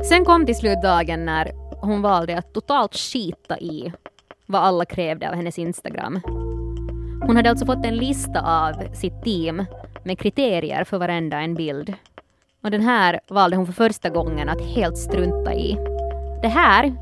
Sen 0.09 0.25
kom 0.25 0.47
till 0.47 0.57
slut 0.57 0.83
dagen 0.83 1.25
när 1.25 1.53
hon 1.81 2.03
valde 2.03 2.39
att 2.39 2.55
totalt 2.55 2.95
skita 2.97 3.59
i 3.59 3.93
vad 4.47 4.63
alla 4.63 4.85
krävde 4.85 5.29
av 5.29 5.35
hennes 5.35 5.59
Instagram. 5.59 6.21
Hon 7.27 7.37
hade 7.37 7.51
alltså 7.51 7.67
fått 7.67 7.87
en 7.87 7.97
lista 7.97 8.41
av 8.41 8.95
sitt 8.95 9.23
team 9.25 9.65
med 10.05 10.19
kriterier 10.19 10.85
för 10.85 10.99
varenda 10.99 11.41
en 11.41 11.55
bild. 11.55 11.95
Och 12.63 12.71
den 12.71 12.81
här 12.81 13.21
valde 13.29 13.57
hon 13.57 13.67
för 13.67 13.73
första 13.73 14.09
gången 14.09 14.49
att 14.49 14.61
helt 14.61 14.99
strunta 14.99 15.55
i. 15.55 15.77
Det 16.43 16.49
här, 16.49 16.95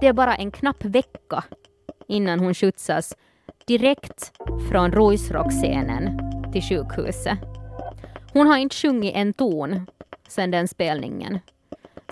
det 0.00 0.06
är 0.06 0.12
bara 0.12 0.34
en 0.34 0.50
knapp 0.50 0.84
vecka 0.84 1.44
innan 2.08 2.40
hon 2.40 2.54
skjutsas 2.54 3.16
direkt 3.66 4.32
från 4.70 4.92
Ruisrock-scenen 4.92 6.20
till 6.52 6.62
sjukhuset. 6.62 7.38
Hon 8.32 8.46
har 8.46 8.56
inte 8.56 8.76
sjungit 8.76 9.14
en 9.16 9.32
ton 9.32 9.86
sedan 10.28 10.50
den 10.50 10.68
spelningen, 10.68 11.38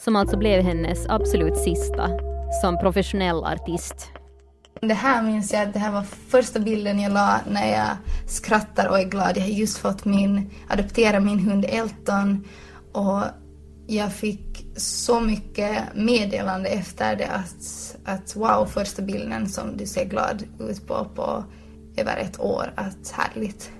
som 0.00 0.16
alltså 0.16 0.36
blev 0.36 0.62
hennes 0.62 1.08
absolut 1.08 1.56
sista 1.56 2.10
som 2.62 2.78
professionell 2.80 3.44
artist. 3.44 4.17
Det 4.80 4.94
här 4.94 5.22
minns 5.22 5.52
jag 5.52 5.72
det 5.72 5.78
här 5.78 5.92
var 5.92 6.02
första 6.28 6.60
bilden 6.60 7.00
jag 7.00 7.12
la 7.12 7.40
när 7.50 7.72
jag 7.72 7.96
skrattar 8.26 8.88
och 8.88 9.00
är 9.00 9.04
glad. 9.04 9.36
Jag 9.36 9.42
har 9.42 9.48
just 9.48 9.78
fått 9.78 10.04
min, 10.04 10.50
adoptera 10.68 11.20
min 11.20 11.38
hund 11.38 11.64
Elton 11.68 12.44
och 12.92 13.22
jag 13.86 14.12
fick 14.12 14.66
så 14.76 15.20
mycket 15.20 15.82
meddelande 15.94 16.68
efter 16.68 17.16
det 17.16 17.28
att, 17.28 17.96
att 18.04 18.36
wow, 18.36 18.66
första 18.66 19.02
bilden 19.02 19.48
som 19.48 19.76
du 19.76 19.86
ser 19.86 20.04
glad 20.04 20.44
ut 20.60 20.86
på 20.86 21.04
på 21.14 21.44
över 21.96 22.16
ett 22.16 22.40
år, 22.40 22.72
att 22.76 23.10
härligt. 23.12 23.70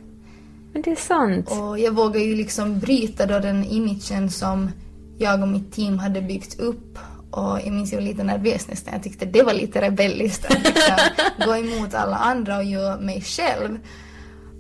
Men 0.73 0.83
det 0.83 0.91
är 0.91 0.97
sant. 0.97 1.51
Och 1.51 1.79
jag 1.79 1.93
vågar 1.93 2.21
ju 2.21 2.35
liksom 2.35 2.79
bryta 2.79 3.27
då 3.27 3.39
den 3.39 3.65
imagen 3.65 4.31
som 4.31 4.71
jag 5.19 5.43
och 5.43 5.49
mitt 5.49 5.73
team 5.73 5.99
hade 5.99 6.23
byggt 6.23 6.61
upp. 6.61 6.99
Och 7.31 7.61
jag 7.65 7.73
minns 7.73 7.93
jag 7.93 8.01
var 8.01 8.07
lite 8.07 8.25
nervös 8.25 8.69
nästan. 8.69 8.95
Jag 8.95 9.03
tyckte 9.03 9.27
det 9.27 9.43
var 9.43 9.53
lite 9.53 9.81
rebelliskt 9.81 10.45
att 10.45 10.65
liksom 10.65 10.97
gå 11.47 11.57
emot 11.57 11.95
alla 11.95 12.17
andra 12.17 12.57
och 12.57 12.65
göra 12.65 13.01
mig 13.01 13.23
själv. 13.23 13.79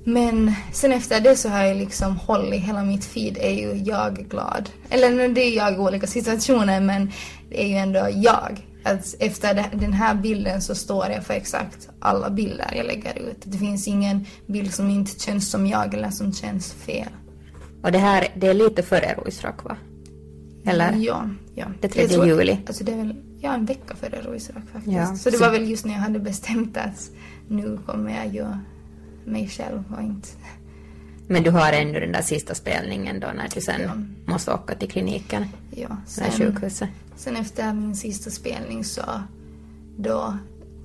Men 0.04 0.54
sen 0.72 0.92
efter 0.92 1.20
det 1.20 1.36
så 1.36 1.48
har 1.48 1.64
jag 1.64 1.76
liksom 1.76 2.16
hållit, 2.16 2.60
hela 2.60 2.82
mitt 2.84 3.04
feed 3.04 3.38
är 3.38 3.50
ju 3.50 3.82
jag 3.84 4.16
glad. 4.30 4.70
Eller 4.90 5.28
det 5.28 5.40
är 5.40 5.56
jag 5.56 5.74
i 5.74 5.78
olika 5.78 6.06
situationer 6.06 6.80
men 6.80 7.12
det 7.50 7.62
är 7.62 7.66
ju 7.66 7.74
ändå 7.74 8.08
jag. 8.12 8.64
Att 8.84 9.14
efter 9.18 9.64
den 9.72 9.92
här 9.92 10.14
bilden 10.14 10.62
så 10.62 10.74
står 10.74 11.06
jag 11.08 11.24
för 11.24 11.34
exakt 11.34 11.88
alla 12.00 12.30
bilder 12.30 12.72
jag 12.76 12.86
lägger 12.86 13.18
ut. 13.18 13.42
Det 13.44 13.58
finns 13.58 13.88
ingen 13.88 14.26
bild 14.46 14.74
som 14.74 14.90
inte 14.90 15.20
känns 15.20 15.50
som 15.50 15.66
jag 15.66 15.94
eller 15.94 16.10
som 16.10 16.32
känns 16.32 16.72
fel. 16.72 17.08
Och 17.82 17.92
det 17.92 17.98
här, 17.98 18.28
det 18.36 18.46
är 18.46 18.54
lite 18.54 18.82
före 18.82 19.14
Ruisrock 19.14 19.64
va? 19.64 19.76
Eller? 20.66 20.92
Ja, 20.96 21.28
ja. 21.58 21.66
Det 21.80 21.88
tredje 21.88 22.14
tror, 22.14 22.26
juli. 22.26 22.58
Alltså 22.66 22.84
det 22.84 22.92
är 22.92 22.96
väl, 22.96 23.16
ja 23.40 23.54
en 23.54 23.64
vecka 23.64 23.96
före 23.96 24.20
Ruisrock 24.22 24.62
faktiskt. 24.72 24.96
Ja, 24.96 25.16
så 25.16 25.30
det 25.30 25.36
så... 25.36 25.44
var 25.44 25.50
väl 25.50 25.70
just 25.70 25.84
när 25.84 25.92
jag 25.92 26.00
hade 26.00 26.18
bestämt 26.18 26.76
att 26.76 27.10
nu 27.48 27.78
kommer 27.86 28.16
jag 28.16 28.34
göra 28.34 28.60
mig 29.24 29.48
själv 29.48 29.84
och 29.96 30.02
inte... 30.02 30.28
Men 31.30 31.42
du 31.42 31.50
har 31.50 31.72
ändå 31.72 32.00
den 32.00 32.12
där 32.12 32.22
sista 32.22 32.54
spelningen 32.54 33.20
då 33.20 33.26
när 33.26 33.48
du 33.54 33.60
sen 33.60 33.80
ja. 33.80 33.92
måste 34.32 34.52
åka 34.52 34.74
till 34.74 34.90
kliniken? 34.90 35.44
Ja. 35.70 35.96
Sen, 36.06 36.30
sjukhuset. 36.30 36.88
sen 37.16 37.36
efter 37.36 37.72
min 37.72 37.96
sista 37.96 38.30
spelning 38.30 38.84
så 38.84 39.02
då 39.96 40.34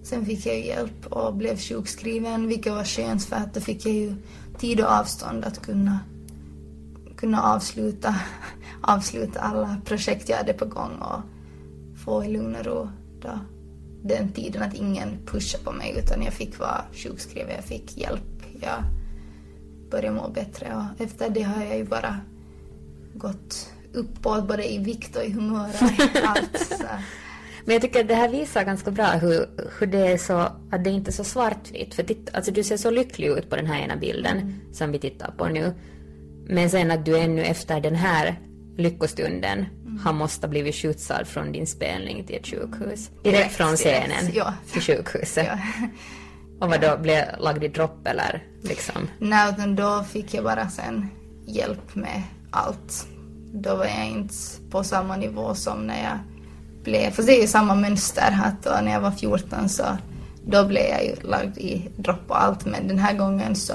Sen 0.04 0.26
fick 0.26 0.46
jag 0.46 0.66
hjälp 0.66 1.08
och 1.08 1.36
blev 1.36 1.58
sjukskriven, 1.58 2.48
vilket 2.48 2.74
var 2.74 2.84
skönt 2.84 3.26
för 3.26 3.36
att 3.36 3.54
då 3.54 3.60
fick 3.60 3.86
jag 3.86 3.94
ju 3.94 4.16
tid 4.58 4.82
och 4.82 4.92
avstånd 4.92 5.46
att 5.46 5.62
kunna, 5.62 6.00
kunna 7.16 7.42
avsluta, 7.42 8.16
avsluta 8.84 9.40
alla 9.40 9.78
projekt 9.86 10.30
jag 10.30 10.38
hade 10.38 10.54
på 10.54 10.66
gång 10.66 10.92
och 10.92 11.22
få 12.00 12.24
i 12.26 12.28
lugn 12.28 12.56
och 12.56 12.66
ro 12.66 12.90
då, 13.22 13.40
den 14.04 14.32
tiden 14.32 14.64
att 14.64 14.74
ingen 14.74 15.10
pushade 15.26 15.64
på 15.64 15.72
mig 15.72 15.96
utan 15.98 16.24
jag 16.24 16.34
fick 16.34 16.60
vara 16.60 16.82
sjukskriven, 16.94 17.56
jag 17.56 17.64
fick 17.64 17.98
hjälp. 17.98 18.44
Jag 18.62 18.84
började 19.92 20.16
må 20.16 20.30
bättre 20.30 20.76
och 20.76 21.02
efter 21.02 21.30
det 21.30 21.42
har 21.42 21.64
jag 21.64 21.78
ju 21.78 21.84
bara 21.84 22.20
gått 23.14 23.74
uppåt 23.94 24.48
både 24.48 24.74
i 24.74 24.78
vikt 24.78 25.16
och 25.16 25.24
i 25.24 25.32
humör 25.32 25.70
och 25.70 26.18
allt. 26.30 26.60
Så. 26.60 26.86
Men 27.66 27.74
jag 27.74 27.82
tycker 27.82 28.02
att 28.02 28.08
det 28.08 28.16
här 28.16 28.30
visar 28.30 28.64
ganska 28.64 28.92
bra 28.92 29.06
hur, 29.06 29.46
hur 29.80 29.88
det 29.88 30.08
är 30.08 30.18
så, 30.18 30.38
att 30.72 30.84
det 30.84 30.90
inte 30.90 31.10
är 31.10 31.14
så 31.14 31.24
svartvitt. 31.24 31.94
För 31.94 32.04
titta, 32.04 32.38
alltså 32.38 32.52
du 32.52 32.64
ser 32.64 32.78
så 32.78 32.92
lycklig 32.92 33.28
ut 33.28 33.50
på 33.50 33.56
den 33.56 33.66
här 33.66 33.82
ena 33.82 33.96
bilden 33.96 34.38
mm. 34.38 34.60
som 34.72 34.92
vi 34.92 35.00
tittar 35.00 35.32
på 35.38 35.48
nu. 35.48 35.74
Men 36.48 36.70
sen 36.70 36.92
att 36.92 37.06
du 37.06 37.18
ännu 37.18 37.42
efter 37.42 37.82
den 37.82 37.96
här 37.96 38.40
lyckostunden 38.78 39.66
mm. 39.86 40.00
har 40.00 40.14
måste 40.14 40.48
blivit 40.48 40.76
skjutsad 40.76 41.28
från 41.28 41.52
din 41.52 41.68
spelning 41.68 42.24
till 42.24 42.36
ett 42.36 42.48
sjukhus. 42.48 43.10
Direkt 43.24 43.56
från 43.56 43.76
scenen 43.76 44.32
ja. 44.34 44.54
till 44.72 44.82
sjukhuset. 44.82 45.48
Ja. 45.48 45.88
Och 46.60 46.70
vad 46.70 46.82
då, 46.82 46.98
blev 46.98 47.26
lagd 47.40 47.64
i 47.64 47.68
dropp 47.68 48.08
eller 48.08 48.44
liksom? 48.62 49.08
Nej, 49.20 49.50
utan 49.50 49.76
då 49.76 50.04
fick 50.04 50.34
jag 50.34 50.44
bara 50.44 50.70
sen 50.70 51.10
hjälp 51.46 51.96
med 51.96 52.22
allt. 52.52 53.08
Då 53.54 53.76
var 53.76 53.86
jag 53.86 54.08
inte 54.08 54.34
på 54.70 54.84
samma 54.84 55.16
nivå 55.16 55.56
som 55.56 55.88
när 55.88 56.04
jag 56.04 56.20
blev, 56.84 57.12
för 57.12 57.24
det 57.24 57.38
är 57.38 57.42
ju 57.42 57.48
samma 57.48 57.76
mönster 57.76 58.40
att 58.44 58.64
då 58.64 58.70
när 58.84 58.92
jag 58.92 59.02
var 59.02 59.12
14 59.12 59.70
så 59.70 59.84
då 60.46 60.66
blev 60.66 60.86
jag 60.86 61.06
ju 61.06 61.16
lagd 61.22 61.58
i 61.58 61.90
dropp 61.98 62.24
och 62.28 62.44
allt 62.44 62.66
men 62.66 62.88
den 62.88 63.00
här 63.00 63.14
gången 63.14 63.56
så 63.56 63.74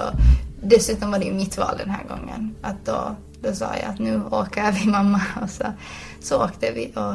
dessutom 0.62 1.11
var 1.11 1.18
det 1.18 1.24
ju 1.24 1.32
mitt 1.32 1.59
val 1.59 1.74
den 1.78 1.90
här 1.90 2.05
gången 2.05 2.55
att 2.62 2.86
då, 2.86 3.16
då 3.43 3.53
sa 3.53 3.76
jag 3.76 3.91
att 3.91 3.99
nu 3.99 4.22
åker 4.30 4.72
vi 4.72 4.91
mamma. 4.91 5.22
Och 5.43 5.51
så, 5.51 5.64
så 6.20 6.45
åkte 6.45 6.72
vi. 6.72 6.93
Och 6.97 7.14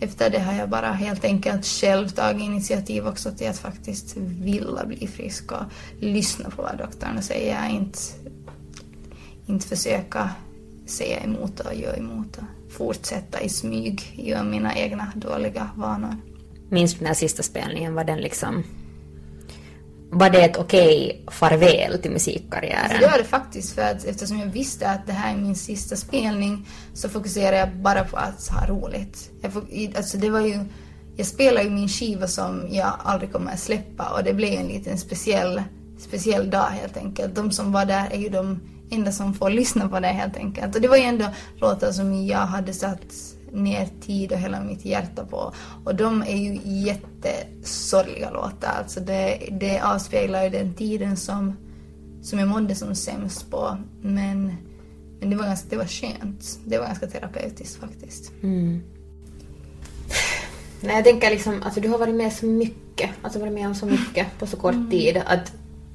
efter 0.00 0.30
det 0.30 0.38
har 0.38 0.52
jag 0.52 0.68
bara 0.68 0.92
helt 0.92 1.24
enkelt 1.24 1.66
själv 1.66 2.08
tagit 2.08 2.42
initiativ 2.42 3.06
också 3.06 3.30
till 3.30 3.48
att 3.48 3.58
faktiskt 3.58 4.16
vilja 4.16 4.84
bli 4.86 5.06
frisk 5.06 5.52
och 5.52 5.64
lyssna 6.00 6.50
på 6.50 6.62
vad 6.62 6.78
doktorn 6.78 7.22
säger, 7.22 7.68
inte, 7.68 7.98
inte 9.46 9.68
försöka 9.68 10.30
säga 10.86 11.20
emot 11.20 11.60
och 11.60 11.74
göra 11.74 11.96
emot 11.96 12.36
och 12.36 12.72
fortsätta 12.72 13.40
i 13.40 13.48
smyg, 13.48 14.12
göra 14.14 14.42
mina 14.42 14.74
egna 14.74 15.12
dåliga 15.14 15.70
vanor. 15.76 16.16
Minns 16.68 16.92
du 16.92 16.98
den 16.98 17.06
här 17.06 17.14
sista 17.14 17.42
spelningen, 17.42 17.94
var 17.94 18.04
den 18.04 18.20
liksom 18.20 18.64
var 20.14 20.30
det 20.30 20.44
ett 20.44 20.56
okej 20.56 21.24
farväl 21.30 21.98
till 22.02 22.10
musikkarriären? 22.10 22.84
Alltså 22.84 22.98
det 22.98 23.06
var 23.06 23.18
det 23.18 23.24
faktiskt 23.24 23.74
för 23.74 23.82
att 23.82 24.04
eftersom 24.04 24.38
jag 24.38 24.46
visste 24.46 24.90
att 24.90 25.06
det 25.06 25.12
här 25.12 25.34
är 25.34 25.36
min 25.36 25.56
sista 25.56 25.96
spelning 25.96 26.66
så 26.94 27.08
fokuserade 27.08 27.56
jag 27.56 27.76
bara 27.76 28.04
på 28.04 28.16
att 28.16 28.48
ha 28.48 28.66
roligt. 28.66 29.30
Jag, 29.40 29.52
alltså 29.96 30.18
det 30.18 30.30
var 30.30 30.40
ju, 30.40 30.64
jag 31.16 31.26
spelade 31.26 31.64
ju 31.64 31.70
min 31.70 31.88
skiva 31.88 32.26
som 32.26 32.68
jag 32.70 32.92
aldrig 33.04 33.32
kommer 33.32 33.52
att 33.52 33.60
släppa 33.60 34.08
och 34.08 34.24
det 34.24 34.34
blev 34.34 34.60
en 34.60 34.66
liten 34.66 34.98
speciell, 34.98 35.62
speciell 35.98 36.50
dag 36.50 36.66
helt 36.66 36.96
enkelt. 36.96 37.34
De 37.34 37.50
som 37.50 37.72
var 37.72 37.84
där 37.84 38.08
är 38.12 38.18
ju 38.18 38.28
de 38.28 38.60
enda 38.90 39.12
som 39.12 39.34
får 39.34 39.50
lyssna 39.50 39.88
på 39.88 40.00
det 40.00 40.06
helt 40.06 40.36
enkelt. 40.36 40.74
Och 40.74 40.80
det 40.80 40.88
var 40.88 40.96
ju 40.96 41.02
ändå 41.02 41.26
låtar 41.56 41.92
som 41.92 42.26
jag 42.26 42.46
hade 42.46 42.72
satt 42.72 43.14
ner 43.52 43.88
tid 44.00 44.32
och 44.32 44.38
hela 44.38 44.60
mitt 44.60 44.84
hjärta 44.84 45.24
på. 45.24 45.52
Och 45.84 45.94
de 45.94 46.22
är 46.22 46.36
ju 46.36 46.60
jättesorgliga 46.64 48.30
låtar. 48.30 48.74
Alltså 48.78 49.00
det, 49.00 49.48
det 49.60 49.80
avspeglar 49.80 50.44
ju 50.44 50.50
den 50.50 50.74
tiden 50.74 51.16
som, 51.16 51.56
som 52.22 52.38
jag 52.38 52.48
mådde 52.48 52.74
som 52.74 52.94
sämst 52.94 53.50
på. 53.50 53.76
Men, 54.02 54.52
men 55.20 55.30
det, 55.30 55.36
var 55.36 55.44
ganska, 55.44 55.68
det 55.70 55.76
var 55.76 55.86
skönt. 55.86 56.58
Det 56.64 56.78
var 56.78 56.86
ganska 56.86 57.06
terapeutiskt 57.06 57.80
faktiskt. 57.80 58.32
Mm. 58.42 58.82
Nej, 60.80 60.94
jag 60.94 61.04
tänker 61.04 61.30
liksom, 61.30 61.62
alltså 61.62 61.80
du 61.80 61.88
har 61.88 61.98
varit 61.98 62.14
med 62.14 62.32
så 62.32 62.46
mycket, 62.46 63.10
alltså 63.22 63.38
varit 63.38 63.52
med 63.52 63.66
om 63.66 63.74
så 63.74 63.86
mycket 63.86 64.26
på 64.38 64.46
så 64.46 64.56
kort 64.56 64.74
mm. 64.74 64.90
tid 64.90 65.22
att, 65.26 65.52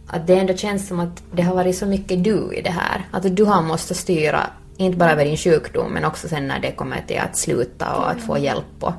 att 0.08 0.28
det 0.28 0.36
ändå 0.36 0.54
känns 0.54 0.88
som 0.88 1.00
att 1.00 1.24
det 1.32 1.42
har 1.42 1.56
varit 1.56 1.78
så 1.78 1.86
mycket 1.86 2.24
du 2.24 2.54
i 2.54 2.62
det 2.62 2.70
här. 2.70 3.06
Att 3.12 3.36
du 3.36 3.44
har 3.44 3.62
måste 3.62 3.96
styra 3.96 4.50
inte 4.78 4.98
bara 4.98 5.12
över 5.12 5.26
din 5.26 5.38
sjukdom 5.38 5.92
men 5.94 6.06
också 6.06 6.28
sen 6.28 6.48
när 6.48 6.60
det 6.60 6.72
kommer 6.72 7.02
till 7.08 7.20
att 7.20 7.38
sluta 7.38 7.96
och 7.96 8.12
att 8.12 8.22
få 8.22 8.38
hjälp 8.38 8.66
och 8.80 8.94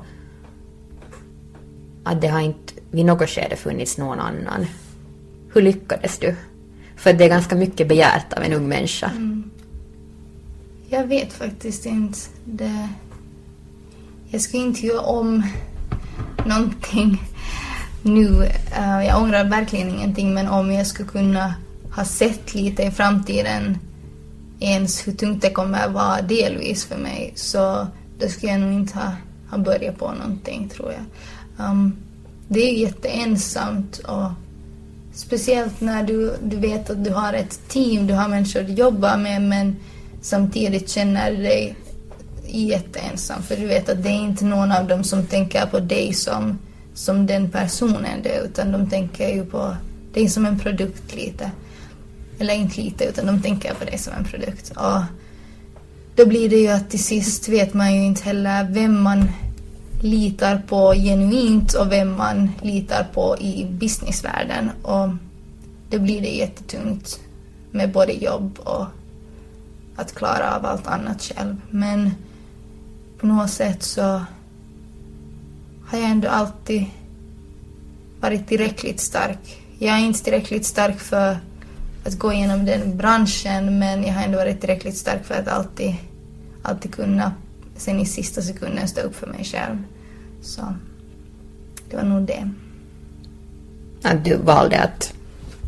att 2.03 2.21
det 2.21 2.27
har 2.27 2.39
inte 2.39 2.73
vid 2.91 3.05
något 3.05 3.29
skede 3.29 3.55
funnits 3.55 3.97
någon 3.97 4.19
annan. 4.19 4.65
Hur 5.53 5.61
lyckades 5.61 6.19
du? 6.19 6.35
För 6.95 7.13
det 7.13 7.23
är 7.23 7.29
ganska 7.29 7.55
mycket 7.55 7.87
begärt 7.87 8.33
av 8.33 8.43
en 8.43 8.53
ung 8.53 8.67
människa. 8.67 9.11
Mm. 9.15 9.49
Jag 10.89 11.07
vet 11.07 11.33
faktiskt 11.33 11.85
inte. 11.85 12.19
Det... 12.45 12.89
Jag 14.29 14.41
ska 14.41 14.57
inte 14.57 14.85
göra 14.85 15.01
om 15.01 15.43
någonting. 16.45 17.21
nu, 18.01 18.27
uh, 18.79 19.05
jag 19.05 19.21
ångrar 19.21 19.43
verkligen 19.43 19.89
ingenting 19.89 20.33
men 20.33 20.47
om 20.47 20.71
jag 20.71 20.87
skulle 20.87 21.09
kunna 21.09 21.53
ha 21.95 22.05
sett 22.05 22.55
lite 22.55 22.83
i 22.83 22.91
framtiden 22.91 23.77
ens 24.59 25.07
hur 25.07 25.13
tungt 25.13 25.41
det 25.41 25.49
kommer 25.49 25.85
att 25.85 25.91
vara 25.91 26.21
delvis 26.21 26.85
för 26.85 26.97
mig 26.97 27.33
så 27.35 27.87
då 28.19 28.27
skulle 28.27 28.51
jag 28.51 28.61
nog 28.61 28.73
inte 28.73 28.97
ha, 28.97 29.11
ha 29.49 29.57
börjat 29.57 29.97
på 29.97 30.11
någonting 30.11 30.69
tror 30.69 30.91
jag. 30.91 31.65
Um, 31.65 31.95
det 32.47 32.59
är 32.59 32.73
jätteensamt 32.73 33.97
och 33.97 34.31
speciellt 35.13 35.81
när 35.81 36.03
du, 36.03 36.33
du 36.43 36.57
vet 36.57 36.89
att 36.89 37.03
du 37.03 37.11
har 37.11 37.33
ett 37.33 37.69
team, 37.69 38.07
du 38.07 38.13
har 38.13 38.27
människor 38.27 38.61
du 38.61 38.73
jobbar 38.73 39.17
med 39.17 39.41
men 39.41 39.75
samtidigt 40.21 40.89
känner 40.89 41.31
du 41.31 41.37
dig 41.37 41.75
jätteensam 42.45 43.43
för 43.43 43.55
du 43.55 43.67
vet 43.67 43.89
att 43.89 44.03
det 44.03 44.09
är 44.09 44.21
inte 44.21 44.45
någon 44.45 44.71
av 44.71 44.87
dem 44.87 45.03
som 45.03 45.25
tänker 45.25 45.65
på 45.65 45.79
dig 45.79 46.13
som, 46.13 46.59
som 46.93 47.25
den 47.25 47.49
personen 47.49 48.23
du 48.23 48.29
utan 48.29 48.71
de 48.71 48.89
tänker 48.89 49.29
ju 49.29 49.45
på 49.45 49.75
dig 50.13 50.29
som 50.29 50.45
en 50.45 50.59
produkt 50.59 51.15
lite. 51.15 51.51
Eller 52.39 52.53
inte 52.53 52.81
lite 52.81 53.03
utan 53.03 53.25
de 53.25 53.41
tänker 53.41 53.73
på 53.73 53.85
dig 53.85 53.97
som 53.97 54.13
en 54.13 54.23
produkt. 54.23 54.71
Och 54.75 55.01
då 56.15 56.25
blir 56.25 56.49
det 56.49 56.55
ju 56.55 56.67
att 56.67 56.89
till 56.89 57.03
sist 57.03 57.49
vet 57.49 57.73
man 57.73 57.95
ju 57.95 58.05
inte 58.05 58.23
heller 58.23 58.67
vem 58.69 59.01
man 59.01 59.31
litar 60.01 60.61
på 60.67 60.93
genuint 60.93 61.73
och 61.73 61.91
vem 61.91 62.17
man 62.17 62.51
litar 62.61 63.07
på 63.13 63.37
i 63.39 63.65
businessvärlden. 63.65 64.71
Och 64.81 65.09
då 65.89 65.99
blir 65.99 66.21
det 66.21 66.29
jättetungt 66.29 67.19
med 67.71 67.91
både 67.91 68.13
jobb 68.13 68.59
och 68.59 68.85
att 69.95 70.15
klara 70.15 70.55
av 70.55 70.65
allt 70.65 70.87
annat 70.87 71.21
själv. 71.21 71.55
Men 71.69 72.11
på 73.19 73.27
något 73.27 73.49
sätt 73.49 73.83
så 73.83 74.01
har 75.85 75.97
jag 75.99 76.09
ändå 76.09 76.27
alltid 76.29 76.85
varit 78.19 78.47
tillräckligt 78.47 78.99
stark. 78.99 79.61
Jag 79.77 79.95
är 79.95 79.99
inte 79.99 80.23
tillräckligt 80.23 80.65
stark 80.65 80.99
för 80.99 81.37
att 82.05 82.19
gå 82.19 82.33
igenom 82.33 82.65
den 82.65 82.97
branschen 82.97 83.79
men 83.79 84.03
jag 84.03 84.13
har 84.13 84.23
ändå 84.23 84.37
varit 84.37 84.59
tillräckligt 84.59 84.97
stark 84.97 85.25
för 85.25 85.35
att 85.35 85.47
alltid, 85.47 85.95
alltid 86.63 86.95
kunna 86.95 87.33
sen 87.77 87.99
i 87.99 88.05
sista 88.05 88.41
sekunden 88.41 88.87
stå 88.87 89.01
upp 89.01 89.15
för 89.15 89.27
mig 89.27 89.43
själv. 89.43 89.83
Så 90.41 90.61
det 91.89 91.95
var 91.95 92.03
nog 92.03 92.21
det. 92.21 92.49
Att 94.03 94.25
du 94.25 94.35
valde 94.37 94.79
att 94.79 95.13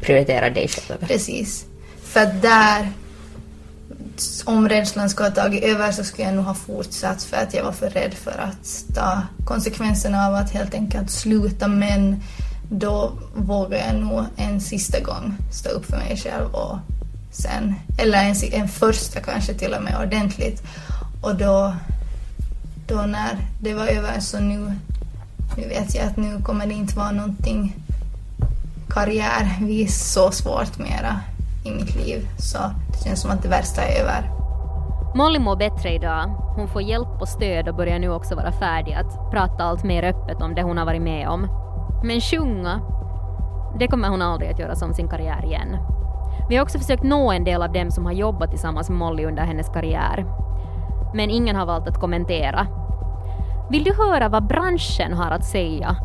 prioritera 0.01 0.49
dig 0.49 0.67
själv? 0.67 0.99
Precis. 1.07 1.65
För 2.03 2.19
att 2.19 2.41
där, 2.41 2.91
om 4.45 4.69
rädslan 4.69 5.09
skulle 5.09 5.29
ha 5.29 5.35
tagit 5.35 5.63
över 5.63 5.91
så 5.91 6.03
skulle 6.03 6.27
jag 6.27 6.35
nog 6.35 6.45
ha 6.45 6.53
fortsatt 6.53 7.23
för 7.23 7.37
att 7.37 7.53
jag 7.53 7.63
var 7.63 7.71
för 7.71 7.89
rädd 7.89 8.13
för 8.13 8.31
att 8.39 8.95
ta 8.95 9.21
konsekvenserna 9.45 10.27
av 10.27 10.35
att 10.35 10.51
helt 10.51 10.73
enkelt 10.73 11.11
sluta 11.11 11.67
men 11.67 12.21
då 12.73 13.11
vågar 13.35 13.77
jag 13.77 13.95
nog 13.95 14.25
en 14.35 14.61
sista 14.61 14.99
gång 14.99 15.37
stå 15.51 15.69
upp 15.69 15.85
för 15.85 15.97
mig 15.97 16.17
själv 16.17 16.55
och 16.55 16.77
sen, 17.31 17.75
eller 17.97 18.23
en, 18.23 18.35
en 18.61 18.67
första 18.67 19.19
kanske 19.19 19.53
till 19.53 19.73
och 19.73 19.83
med 19.83 20.01
ordentligt. 20.01 20.63
Och 21.21 21.35
då, 21.35 21.73
då 22.87 22.95
när 22.95 23.37
det 23.61 23.73
var 23.73 23.87
över 23.87 24.19
så 24.19 24.39
nu, 24.39 24.73
nu 25.57 25.67
vet 25.67 25.95
jag 25.95 26.07
att 26.07 26.17
nu 26.17 26.41
kommer 26.43 26.67
det 26.67 26.73
inte 26.73 26.97
vara 26.97 27.11
någonting 27.11 27.75
karriärvis 28.89 30.13
så 30.13 30.31
svårt 30.31 30.77
mera 30.77 31.19
i 31.65 31.71
mitt 31.71 31.95
liv. 31.95 32.27
Så 32.39 32.57
det 32.91 33.03
känns 33.03 33.21
som 33.21 33.31
att 33.31 33.43
det 33.43 33.49
värsta 33.49 33.81
är 33.81 34.01
över. 34.01 34.31
Molly 35.15 35.39
mår 35.39 35.55
bättre 35.55 35.93
idag. 35.93 36.29
Hon 36.55 36.67
får 36.67 36.81
hjälp 36.81 37.21
och 37.21 37.29
stöd 37.29 37.69
och 37.69 37.75
börjar 37.75 37.99
nu 37.99 38.09
också 38.09 38.35
vara 38.35 38.51
färdig 38.51 38.93
att 38.93 39.31
prata 39.31 39.63
allt 39.63 39.83
mer 39.83 40.03
öppet 40.03 40.41
om 40.41 40.55
det 40.55 40.63
hon 40.63 40.77
har 40.77 40.85
varit 40.85 41.01
med 41.01 41.27
om. 41.27 41.47
Men 42.03 42.21
sjunga, 42.21 42.81
det 43.79 43.87
kommer 43.87 44.09
hon 44.09 44.21
aldrig 44.21 44.51
att 44.51 44.59
göra 44.59 44.75
som 44.75 44.93
sin 44.93 45.07
karriär 45.07 45.45
igen. 45.45 45.77
Vi 46.49 46.55
har 46.55 46.63
också 46.63 46.79
försökt 46.79 47.03
nå 47.03 47.31
en 47.31 47.43
del 47.43 47.61
av 47.61 47.71
dem 47.71 47.91
som 47.91 48.05
har 48.05 48.13
jobbat 48.13 48.49
tillsammans 48.49 48.89
med 48.89 48.97
Molly 48.97 49.25
under 49.25 49.43
hennes 49.43 49.69
karriär. 49.69 50.25
Men 51.13 51.29
ingen 51.29 51.55
har 51.55 51.65
valt 51.65 51.87
att 51.87 51.99
kommentera. 51.99 52.67
Vill 53.69 53.83
du 53.83 53.93
höra 53.93 54.29
vad 54.29 54.47
branschen 54.47 55.13
har 55.13 55.31
att 55.31 55.45
säga? 55.45 55.95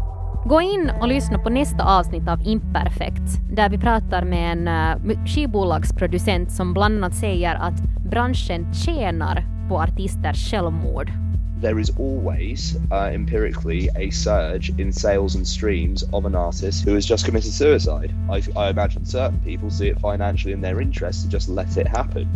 Gå 0.49 0.61
in 0.61 0.91
och 1.01 1.09
lyssna 1.09 1.39
på 1.39 1.51
nästa 1.51 1.99
avsnitt 1.99 2.29
av 2.29 2.43
Imperfekt 2.43 3.57
där 3.57 3.69
vi 3.69 3.79
pratar 3.79 4.25
med 4.25 4.53
en 4.53 4.69
eh, 4.69 5.27
skivbolagsproducent 5.27 6.53
som 6.53 6.73
bland 6.73 6.97
annat 6.97 7.15
säger 7.15 7.55
att 7.55 7.81
branschen 8.11 8.75
tjänar 8.75 9.45
på 9.69 9.81
artisters 9.81 10.51
självmord 10.51 11.26
there 11.61 11.79
is 11.79 11.93
always 11.99 12.77
uh, 12.93 13.11
empirically 13.13 13.89
a 13.97 14.11
surge 14.11 14.73
in 14.79 14.93
sales 14.93 15.37
and 15.37 15.47
streams 15.47 16.05
of 16.13 16.25
an 16.25 16.35
artist 16.35 16.85
who 16.85 16.95
has 16.95 17.07
just 17.07 17.25
committed 17.25 17.53
suicide. 17.53 18.15
I, 18.31 18.43
I 18.57 18.71
imagine 18.71 19.07
certain 19.07 19.41
people 19.41 19.71
see 19.71 19.89
it 19.89 20.01
financially 20.01 20.53
in 20.53 20.61
their 20.61 20.81
interest 20.81 21.25
to 21.25 21.37
just 21.37 21.49
let 21.49 21.77
it 21.77 21.87
happen. 21.87 22.29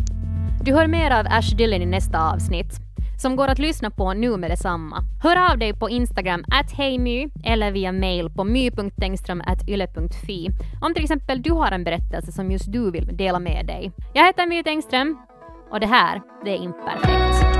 Du 0.64 0.74
hör 0.74 0.86
mer 0.86 1.10
av 1.10 1.26
Ash 1.26 1.56
Dylan 1.56 1.82
i 1.82 1.86
nästa 1.86 2.32
avsnitt, 2.32 2.80
som 3.22 3.36
går 3.36 3.48
att 3.48 3.58
lyssna 3.58 3.90
på 3.90 4.14
nu 4.14 4.36
med 4.36 4.50
detsamma. 4.50 5.04
Hör 5.22 5.50
av 5.50 5.58
dig 5.58 5.74
på 5.74 5.90
Instagram 5.90 6.44
at 6.50 6.72
hejmy 6.72 7.28
eller 7.44 7.70
via 7.70 7.92
mail 7.92 8.30
på 8.30 8.44
my.tengström.yle.fi 8.44 10.50
om 10.80 10.94
till 10.94 11.04
exempel 11.04 11.42
du 11.42 11.50
har 11.50 11.72
en 11.72 11.84
berättelse 11.84 12.32
som 12.32 12.50
just 12.50 12.72
du 12.72 12.90
vill 12.90 13.16
dela 13.16 13.38
med 13.38 13.66
dig. 13.66 13.92
Jag 14.12 14.26
heter 14.26 14.46
My 14.46 14.62
Tengström 14.62 15.18
och 15.70 15.80
det 15.80 15.86
här, 15.86 16.20
det 16.44 16.50
är 16.50 16.56
Imperfekt. 16.56 17.59